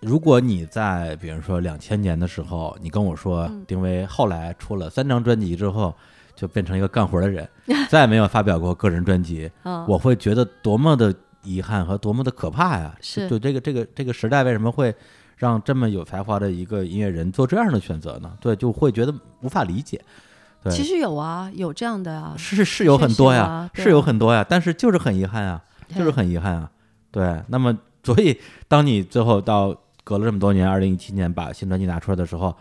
[0.00, 5.94] 如果你在比如说两千年的时候，你跟我说嗯丁薇后来出了三张专辑之后，
[6.36, 7.48] 就变成一个干活的人，
[7.90, 12.94] 再也没有发表过个人专辑，啊，我会觉得多么的遗憾和多么的可怕呀！
[13.00, 14.94] 是就这个这个这个时代为什么会
[15.36, 18.32] 让这么有才华的一个音乐人做这样的选择呢？
[18.40, 20.00] 对，就会觉得无法理解。
[20.62, 25.62] 对，其实有啊，有这样的啊，是是有很多呀，啊是有啊很多呀，但是就是很遗憾啊，
[25.96, 26.70] 就是很遗憾啊。
[27.10, 29.76] 对，那么所以当你最后到
[30.08, 32.56] 隔了这么多年，二零一七年把新专辑拿出来的时候，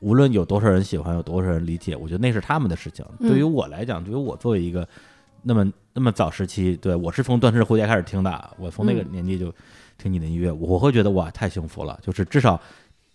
[0.00, 3.04] 无论有多少人喜欢，有多少人理解，我觉得那是他们的事情。
[3.20, 4.84] 对于嗯我来讲，对于我作为一个
[5.44, 9.12] 那么那么早时期，对我是从《断翅蝴蝶》开始听的，我从那个嗯。
[9.12, 9.54] 年纪就
[9.98, 12.60] 听你的音乐，我会觉得哇，太幸福了，就是至少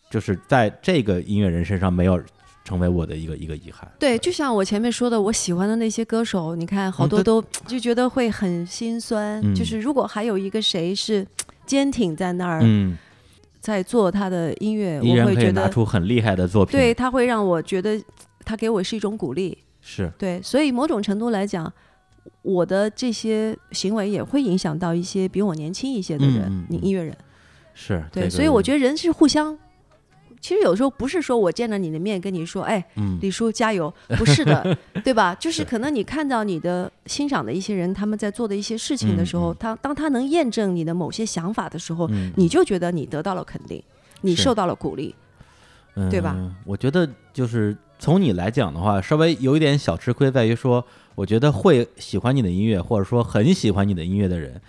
[0.10, 2.18] 就是在这个音乐人身上没有
[2.64, 3.92] 成为我的一个一个遗憾。
[4.00, 9.42] 对，就像我前面说的，我喜欢的那些歌手，你看好多都就觉得会很心酸。
[9.44, 9.54] 嗯。
[9.54, 11.28] 就是如果还有一个谁是
[11.66, 12.98] 坚挺在那儿，嗯，
[13.66, 16.72] 在做他的音乐， 我会觉得，拿出很厉害的作品。
[16.72, 18.00] 对，他会让我觉得
[18.44, 19.58] 他给我是一种鼓励。
[19.82, 21.74] 是，对，所以某种程度来讲，
[22.44, 27.18] 我的这些行为也会影响到一些比我年轻一些的人，你音乐人。
[27.74, 29.58] 是，对，所以我，觉得人是互相。
[30.46, 35.34] 其实有时候不是说我见了你的面跟你说，哎，嗯，李叔加油，不是的， 对吧？
[35.40, 43.82] 就是是可能你看到你的欣赏的一些人，他们在做的一些事情的时候，他当他能验证你的某些想法的时候，嗯你就觉得你得到了肯定，
[44.22, 45.16] 你受到了鼓励。
[46.12, 46.54] 对吧嗯？
[46.64, 50.86] 我觉得就是从你来讲的话，稍微有一点小吃亏，在于说，
[51.16, 54.62] 我觉得会喜欢你的音乐，或者说很喜欢你的音乐的人，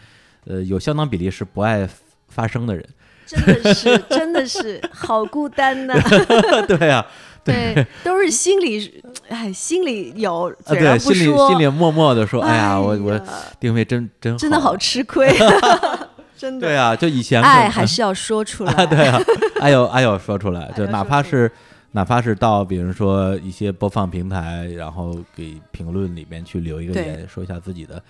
[0.46, 1.86] 呃，有相当比例是不爱
[2.28, 2.88] 发声的人。
[3.26, 5.94] 真的是， 真的是好孤单呐、
[6.68, 7.04] 对呀、
[7.44, 11.36] 对，都是心里，哎，心里有，啊，嘴上对，心里。
[11.48, 13.22] 心里默默的说，哎呀，我我呀
[13.58, 15.28] 定位真真真的好好，吃亏。
[16.38, 16.66] 真的。
[16.68, 18.86] 对啊，就以前爱还是要说出来。
[18.86, 19.18] 对啊，
[19.60, 21.50] 哎呦哎呦，说出来，就哪怕是
[21.92, 28.02] 哪怕是到比如说一些播放平台，然后给评论里面去留一个言，说一下自己的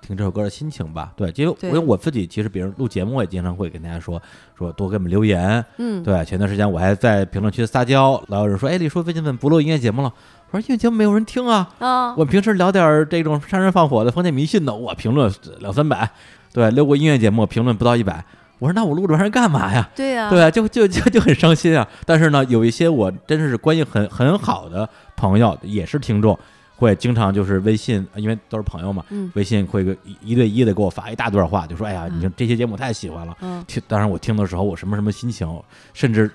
[0.00, 1.12] 听这首歌的心情吧。
[1.16, 4.20] 对，因为因为我自己其实，比如录节目，我也经常会跟大家说
[4.56, 5.64] 说多给我们留言。
[5.78, 10.12] 嗯，对，前段时间我还在评论区撒娇，老有人说，哎，李叔最近怎么不录音乐节目了？
[10.50, 16.10] 我说音乐节目没有人听啊，啊，我平时聊点这种杀人放火的封建迷信的，我评论两三百，
[16.52, 18.24] 对，录过音乐节目评论不到一百。
[18.58, 19.88] 我说那我录这玩意儿干嘛呀？
[19.96, 21.88] 对呀，对啊，就就就就很伤心啊。
[22.04, 24.86] 但是呢，有一些我真是关系很很好的
[25.16, 26.38] 朋友，也是听众，
[26.80, 33.36] 会经常就是微信，因为都是朋友嘛，嗯微信会个一一对一的给我发一大段话，就说哎呀，嗯你这这些节目太喜欢了。
[33.42, 35.46] 嗯，听，当然我听的时候我什么什么心情，
[35.92, 36.30] 甚至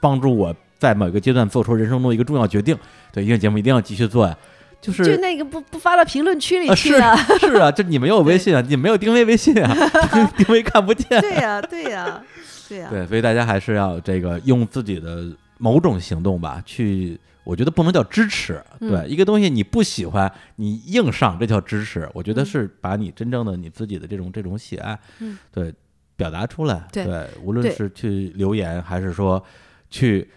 [0.00, 2.76] 帮助我在某个阶段做出人生中一个重要决定。
[3.12, 4.36] 对，音乐节目一定要继续做呀。
[4.78, 7.16] 就是就那个不不发到评论区里啊，是去了。
[7.40, 9.74] 是啊，就你没有微信啊，你没有定位微信啊，
[10.36, 11.20] 定位看不见。
[11.20, 12.22] 对呀，对呀，
[12.68, 15.24] 对呀，对，所以大家还是要这个用自己的
[15.58, 22.08] 某种行动吧，去，我觉得不能叫支持，对，嗯一个东西你不喜欢，你硬上，这叫支持。
[22.12, 25.72] 我觉得嗯是把你真正的你自己的这种这种喜爱，嗯对，
[26.16, 29.40] 表达出来，对无论是去留言，还是说
[29.88, 30.28] 去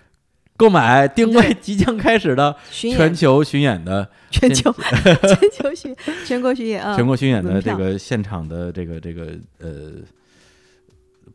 [0.56, 4.72] 购买定位即将开始的全球巡演的全球
[5.02, 5.95] 全球巡
[6.27, 9.94] 全国巡演啊，全国巡演的这个现场的这个这个呃，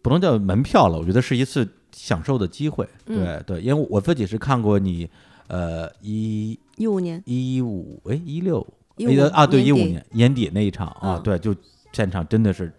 [0.03, 2.87] 不能叫门票了，我觉得是一次享受的机会。
[3.07, 5.09] 对嗯对，因为我自己是看过你
[5.49, 8.67] 呃一一五年一五哎一六
[8.97, 11.55] 15啊对一五年年年底那一场啊，嗯对，就
[11.93, 12.73] 现场真的是。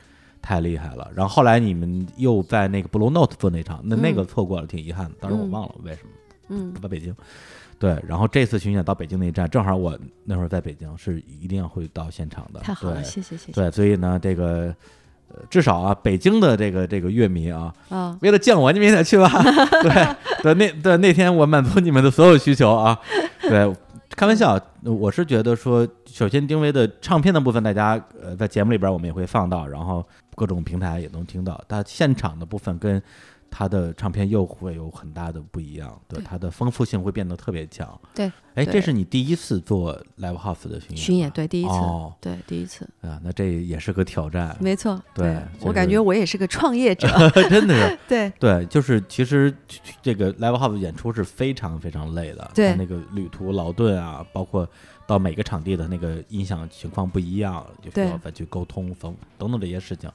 [0.48, 5.16] 太厉害了，然后后来你们又在那个 Blue Note 做那场，那那个嗯错过了，挺遗憾的。
[5.20, 6.10] 当时我嗯忘了为什么。
[6.50, 7.16] 嗯不在北京。
[7.80, 12.60] 对，然后这次巡演到北京那一站，正好我那会儿在北京，是一定要会到现场的。
[12.60, 14.76] 太好了，对谢谢谢谢对，所以呢，这个呃，
[15.50, 19.30] 至少啊，北京的这个这个乐迷啊，啊，为了见我，你们也得去吧。
[19.82, 19.92] 对
[20.42, 22.98] 对，那对那天我满足你们的所有需求啊。
[23.42, 23.74] 对，
[24.16, 30.06] 开玩笑，我是觉得说，首先丁薇的唱片的部分，大家呃在节目里边我们也会放到，然后
[30.36, 31.62] 各种平台也能听到。
[31.68, 33.02] 但现场的部分跟
[33.50, 36.26] 他的唱片又会有很大的不一样，对对。
[36.26, 38.00] 它的丰富性会变得特别强。
[38.14, 40.98] 对，哎，这是你第一次做 live house 的巡演？
[40.98, 44.56] 巡演，对第一次哦，对第一次，啊，那这也是个挑战。
[44.60, 47.08] 没错，对就是我感觉我也是个创业者，
[47.50, 48.30] 真的是， 对。
[48.40, 49.56] 对，就是其实
[50.02, 52.76] 这个 live house 演出是非常非常累的，对。
[52.76, 54.68] 那个旅途劳顿啊，包括
[55.08, 58.10] 到每个场地的那个音响情况不一样，就需对。
[58.10, 60.12] 要再去沟通等等等这些事情。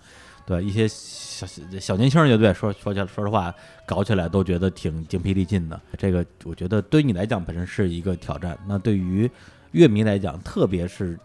[0.51, 1.47] 对一些小
[1.79, 3.55] 小年轻乐队说说起来说实话，
[3.87, 5.81] 搞起来都觉得挺精疲力尽的。
[5.97, 9.31] 这个我觉得对于你来讲本身是一个挑战，那对于
[9.71, 11.17] 乐迷来讲，特别是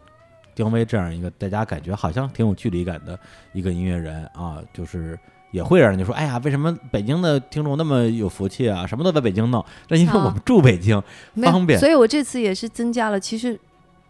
[0.54, 3.20] 丁薇这样一个大家感觉好像挺有距离感的
[3.52, 5.18] 一个音乐人啊，就是
[5.50, 8.86] 也会让人家说，哎呀，为什么北京的听众那么有福气啊？
[8.86, 11.02] 什么都在北京弄，那因为啊我们住北京，
[11.42, 13.60] 方便所以我这次也是增加了，其实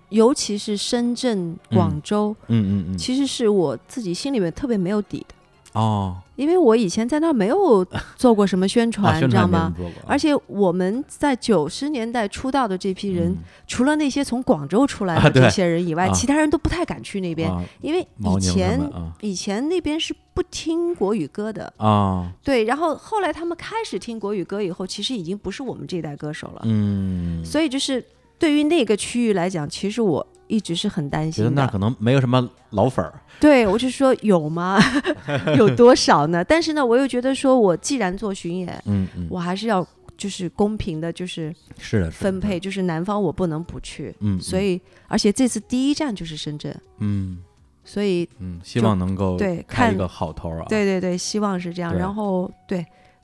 [0.09, 9.73] 尤其是深圳、广州，嗯嗯嗯，其实是我自己心里面特别没有底的，哦，因为我以前在那儿没有做过什么宣 啊，传，知道吗？
[10.07, 13.37] 而且我们在九十年代出道的这批人，嗯。
[13.67, 16.13] 除了那些从广州出来啊的这些人以外，啊。
[16.13, 17.63] 其他人都不太敢去那边，啊。
[17.81, 19.11] 因为以前啊。
[19.21, 21.73] 以前那边是不听国语歌的。
[21.77, 26.61] 啊，对，然后后来他们开始听国语歌以后，其实已经不是我们这一代歌手了。
[26.65, 28.03] 嗯，所以就是
[28.37, 31.49] 对于那个区域来讲，其实我一直是很担心的。
[31.49, 34.79] 觉得那可能没有什么老粉儿， 对我就说有吗？
[35.57, 36.43] 有多少呢？
[36.43, 39.85] 但是呢，我又觉得说我既然做巡演，嗯嗯，我还是要
[40.17, 44.15] 就是公平的，就是是的，分配，，就是南方我不能不去。
[44.19, 47.37] 嗯，所以，而且这次第一站就是深圳，嗯
[47.83, 51.95] 所以嗯，希望能够对看开一个好头啊，对对对，希望是这样。
[51.95, 52.83] 然后对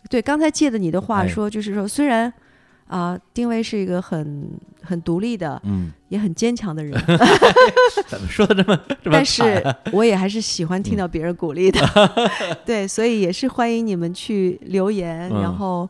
[0.09, 2.31] 对，刚才借的你的话哎说，就是说虽然
[2.91, 4.49] 啊、丁薇是一个很
[4.83, 6.93] 很独立的，嗯，也很坚强的人，
[8.07, 9.63] 怎么说的这么这么但是
[9.93, 11.79] 我也还是喜欢嗯听到别人鼓励的。
[12.65, 15.89] 对，所以也是欢迎你们去留言，嗯然后。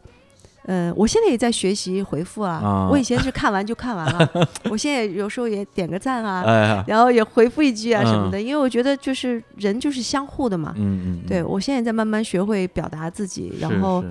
[0.65, 2.61] 嗯，我现在也在学习回复啊。
[2.63, 10.71] 啊我以前是看完就看完了，我现在有时候也点个赞啊，哎，然后也回复一句啊什么嗯的，因为我觉得就是人就是相互的嘛。
[10.77, 14.05] 嗯嗯，对嗯我现在在慢慢学会表达自己，然后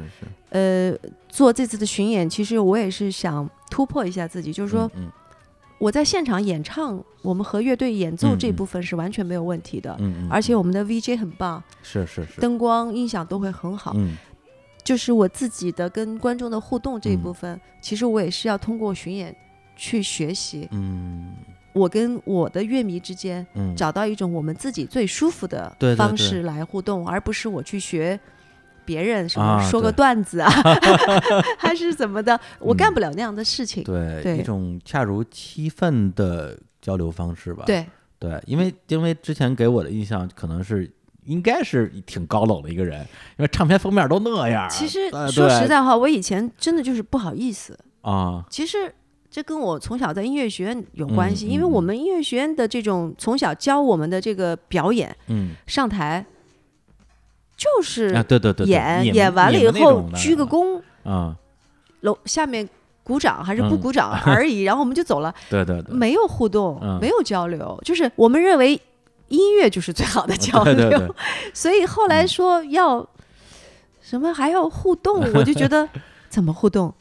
[0.48, 0.92] 呃，
[1.30, 5.08] 做这次的巡演，其实我也是想突破一下自己，就是说嗯
[5.78, 9.98] 我在现场演唱，我们和乐队演奏这部分是完全没有问题的，
[10.28, 13.94] 而且我们的 VJ 很棒，是是是，灯光、音响都会很好。
[13.96, 14.16] 嗯。
[14.82, 19.34] 就是我自己的跟观众的互动这一嗯部分，其实我也是要通过巡演
[19.76, 20.68] 去学习。
[20.72, 21.34] 嗯。
[21.72, 28.18] 我跟我的乐迷之间嗯，找到一种我们自己最舒服的方式来互动，而不是我去学
[28.84, 30.50] 别人什么啊说个段子啊，
[31.58, 33.82] 还是怎么的，我干嗯不了那样的事情。
[33.84, 37.64] 对对一种恰如其分的交流方式吧。
[37.66, 37.84] 对
[38.18, 40.90] 对，因为因为之前给我的印象可能是
[41.24, 43.00] 应该是挺高冷的一个人，
[43.38, 44.68] 因为唱片封面都那样。
[44.68, 47.78] 其实说实在话，我以前真的就是不好意思。
[48.02, 48.92] 啊，其实
[49.30, 56.24] 这跟我从小在音乐学院有关系，嗯因为我嗯们音乐学院的这种从小教我们的这个表演，嗯，上台
[57.60, 61.36] 就是啊，对对对，演，演完了以后鞠个躬，啊，
[62.00, 62.66] 楼下面
[63.04, 63.80] 鼓掌还是不嗯。
[63.80, 66.98] 鼓掌 而已，然后我们就走了，对对对，没有互动，嗯。
[66.98, 68.80] 没有交流，就是我们认为
[69.28, 71.14] 音乐就是最好的交流，
[71.52, 72.28] 所以后来嗯。
[72.28, 73.06] 说要
[74.00, 75.86] 什么还要互动，我就觉得
[76.30, 76.94] 怎么互动？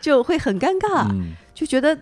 [0.00, 1.34] 就会很尴尬，嗯。
[1.54, 1.96] 就觉得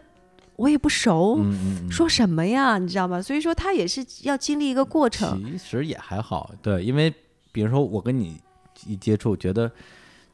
[0.55, 3.21] 我也不熟，嗯嗯嗯，说什么呀，你知道吗？
[3.21, 7.13] 所以说他也是要经历一个过程，其实也还好，对，因为
[7.53, 8.41] 比如说我跟你
[8.87, 9.71] 一接触，觉得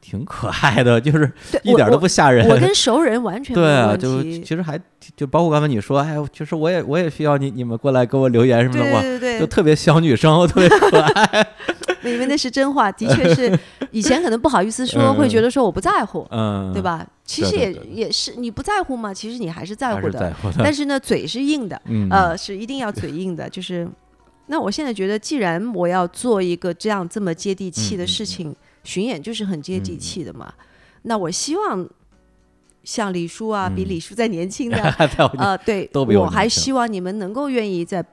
[0.00, 1.30] 挺可爱的， 就是
[1.64, 2.48] 一点都不吓人。
[2.48, 4.22] 我跟熟人完全没对啊，就。
[4.22, 4.80] 其实还
[5.16, 11.46] 就包括刚才你说，哎，其实我也我也需要你你们过来给我留言什么的，哇，对对对就特别小女生，特别可爱。
[12.00, 13.58] 对，因为那是真话，的确是
[13.90, 16.80] 以前可能不好意思说，嗯会觉得说我不在乎，嗯，对？
[16.80, 17.04] 吧？
[17.24, 23.86] 其实也对对对也是你不在乎嘛，其实你还是在乎的，但是呢，嘴是硬的，嗯呃，是一定要嘴硬的，就是。
[24.48, 28.08] 那我现在觉得，既然我要做一个这样这么接地气的嗯嗯嗯。
[28.08, 30.52] 事情，巡演就是很接地气的嘛。
[31.02, 31.88] 那我希望
[32.82, 33.88] 像李叔啊，比嗯。
[33.88, 34.76] 李叔再年轻的，
[35.16, 38.04] 在我呃，对，我我还希望你们能够愿意在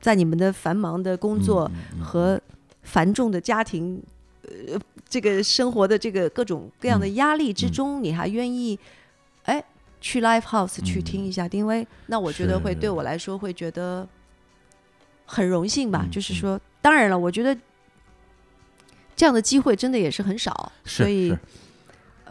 [0.00, 2.40] 在你们的繁忙的工作和
[2.82, 4.02] 繁重的家庭，
[4.42, 4.78] 呃，
[5.08, 7.72] 这个生活的这个各种各样的嗯压力之嗯。
[7.72, 8.78] 中，你还愿意，
[9.44, 9.62] 哎，
[10.00, 14.08] 去 live house 去嗯听一下丁薇，那我觉得会对我来说会觉得
[15.32, 16.06] 很荣幸吧。
[16.10, 17.56] 就是说，当然了，我觉得
[19.16, 21.34] 这样的机会真的也是很少，所以。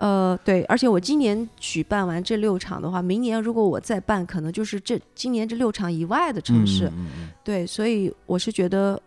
[0.01, 6.87] 呃，对，而且我今年举办完这六场的话，明年如果我再办，可能就是这今年这六场以外的城市。
[6.87, 8.99] 嗯嗯嗯对，所以我是觉得，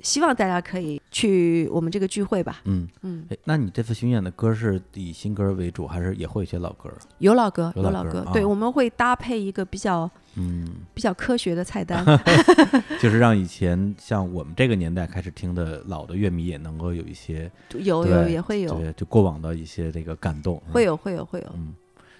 [0.00, 2.62] 希望大家可以去我们这个聚会吧。
[2.64, 6.90] 嗯，嗯，哎，那你这次巡演的歌是以新歌为主，还是也会有一些老歌？
[7.18, 12.04] 有老歌，有有老歌，对，老歌啊我们会搭配一个比较嗯，比较科学的菜单。
[13.00, 21.50] 就是让以前像我们这个年代开始听的老的乐迷也能够有一些有有也会有，对，就过往的一些这个感动，会有会有会有。
[21.54, 21.74] 嗯，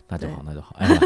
[0.08, 0.76] 那就好，那就好。
[0.78, 1.00] 哎呀，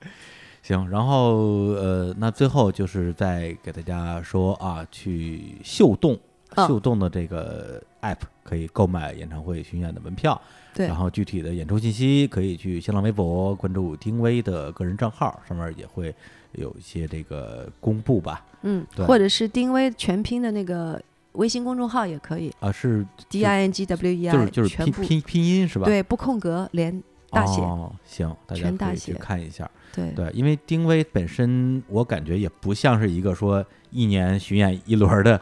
[0.62, 1.36] 行，然后
[1.74, 6.18] 呃，那最后就是再给大家说啊，去秀动，
[6.54, 10.40] 嗯秀动的这个 app 可以购买演唱会巡演的门票，
[10.74, 16.14] 对然，后具体的演出信息可以去新浪微博关注丁薇的个人账号，上面也会
[16.52, 18.44] 有一些这个公布吧。
[18.62, 21.00] 嗯，对或者是丁薇全拼的那个
[21.32, 25.84] 微信公众号也可以啊，是，D I N G W E 就是就是全拼拼拼音是吧？
[25.86, 27.60] 对，不空格，连大写。
[27.62, 29.70] 哦，行，大家可以去看一下。
[29.92, 35.40] 对对，因为丁薇本身我感觉也不像是一个说一年巡演一轮儿的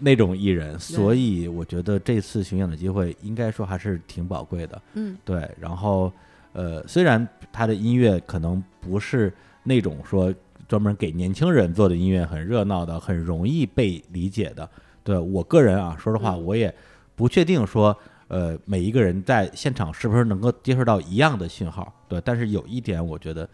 [0.00, 4.82] 那种艺人，所以我觉得这次巡演的机会应该说还是挺宝贵的。
[4.94, 6.12] 嗯，对，然后
[6.52, 9.32] 呃，虽然他的音乐可能不是
[9.62, 10.34] 那种说
[10.66, 14.68] 专门给年轻人做的音乐，很热闹的，很容易被理解的。
[15.04, 16.74] 对我个人啊，说实话，嗯我也
[17.14, 17.96] 不确定说，
[18.28, 21.92] 呃，每一个人在现场是不是能够接受到一样的信号。
[22.08, 23.48] 对，但是有一点，我觉得，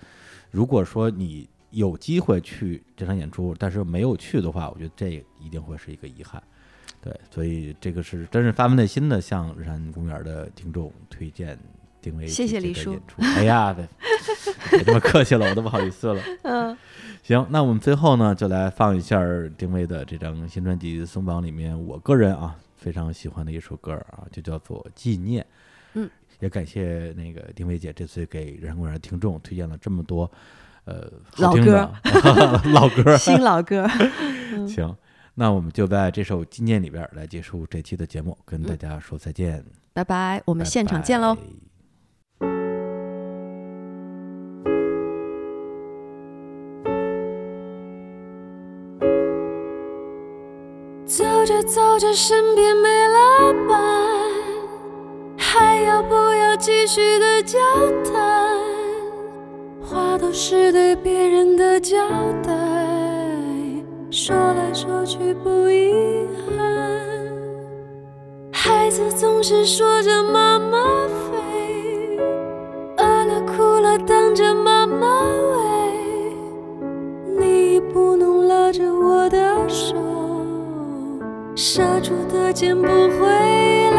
[0.51, 6.43] 如果说你有机会去这场演出，但是没有去的话，我觉得这一定会是一个遗憾。
[7.03, 11.57] 对，所以这个是真是发自内心的向日坛公园的听众推荐
[12.01, 13.41] 丁薇谢谢李叔姐姐的演出。
[13.41, 13.87] 哎呀，别
[14.71, 16.23] 别这么客气了，我都不好意思了。
[16.45, 16.77] 嗯，
[17.23, 19.21] 行，那我们最后呢，就来放一下
[19.59, 25.43] 丁薇的这张新专辑《松绑》里面，我个人啊非常喜欢的一首歌啊，就叫做《纪念》。
[25.93, 30.31] 嗯，也感谢那个丁薇姐这次给日坛公园的听众推荐了这么多
[30.87, 31.93] 呃老好听的
[32.73, 33.17] 老歌。
[33.19, 33.87] 新老歌。
[34.67, 34.97] 行，
[35.35, 39.65] 那我们就在这首《纪念》里边来结束这期的节目，跟大嗯家说再见。
[39.93, 41.37] 拜拜，我我们现场见喽。。
[51.07, 53.81] 走着走着，身边没了伴，
[55.39, 57.59] 还要不要继续的交
[58.13, 58.76] 谈？
[59.97, 61.97] 话都是对别人的交
[62.45, 62.53] 代，
[64.11, 66.55] 说来说去不遗憾。
[68.53, 70.77] 孩子总是说着妈妈
[71.09, 72.19] 飞，
[72.99, 75.07] 饿了哭了等着妈妈
[75.55, 75.57] 喂。
[77.39, 79.97] 你不能拉着我的手，
[81.55, 83.96] 杀猪的剑不回来。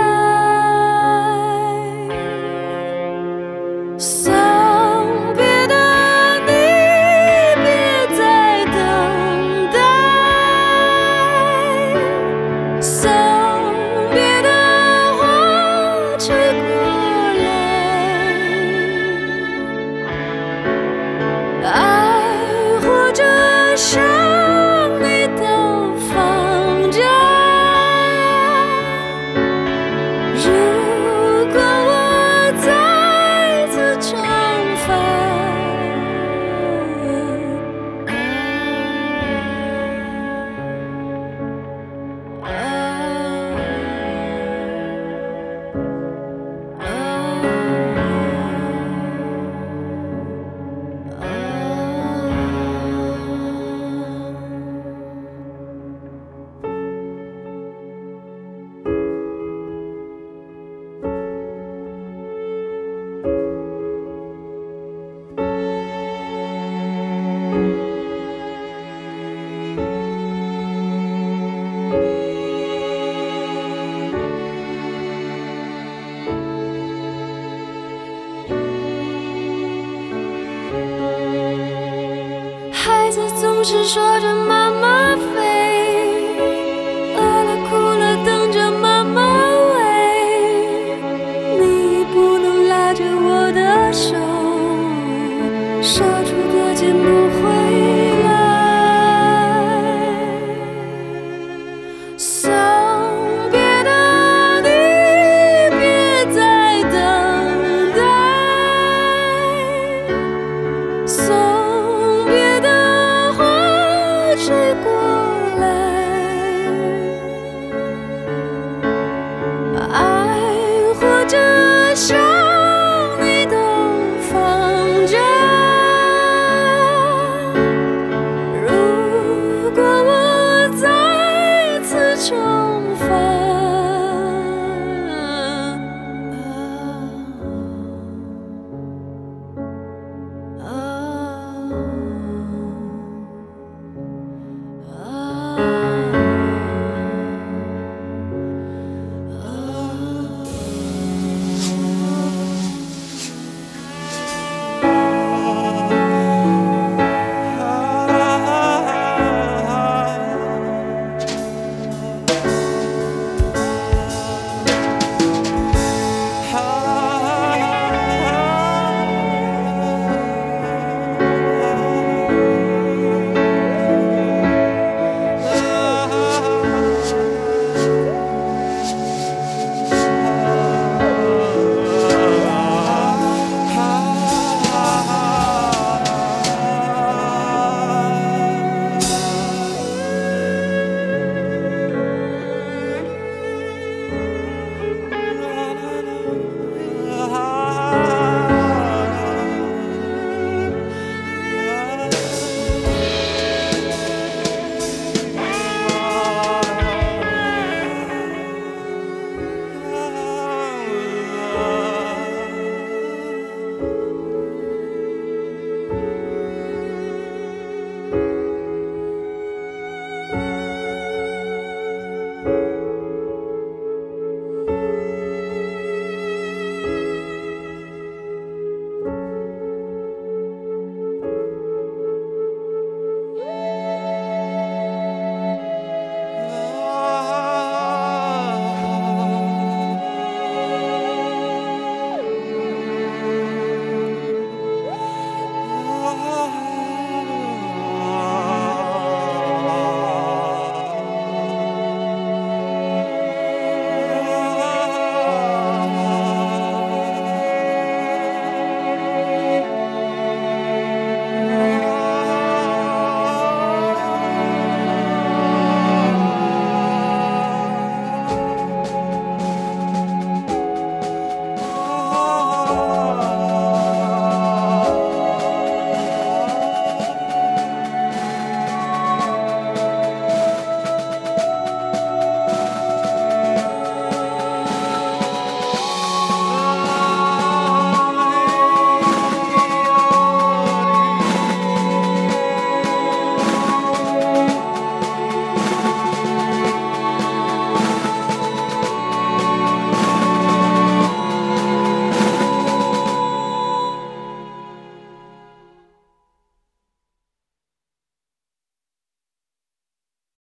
[83.67, 84.06] 是说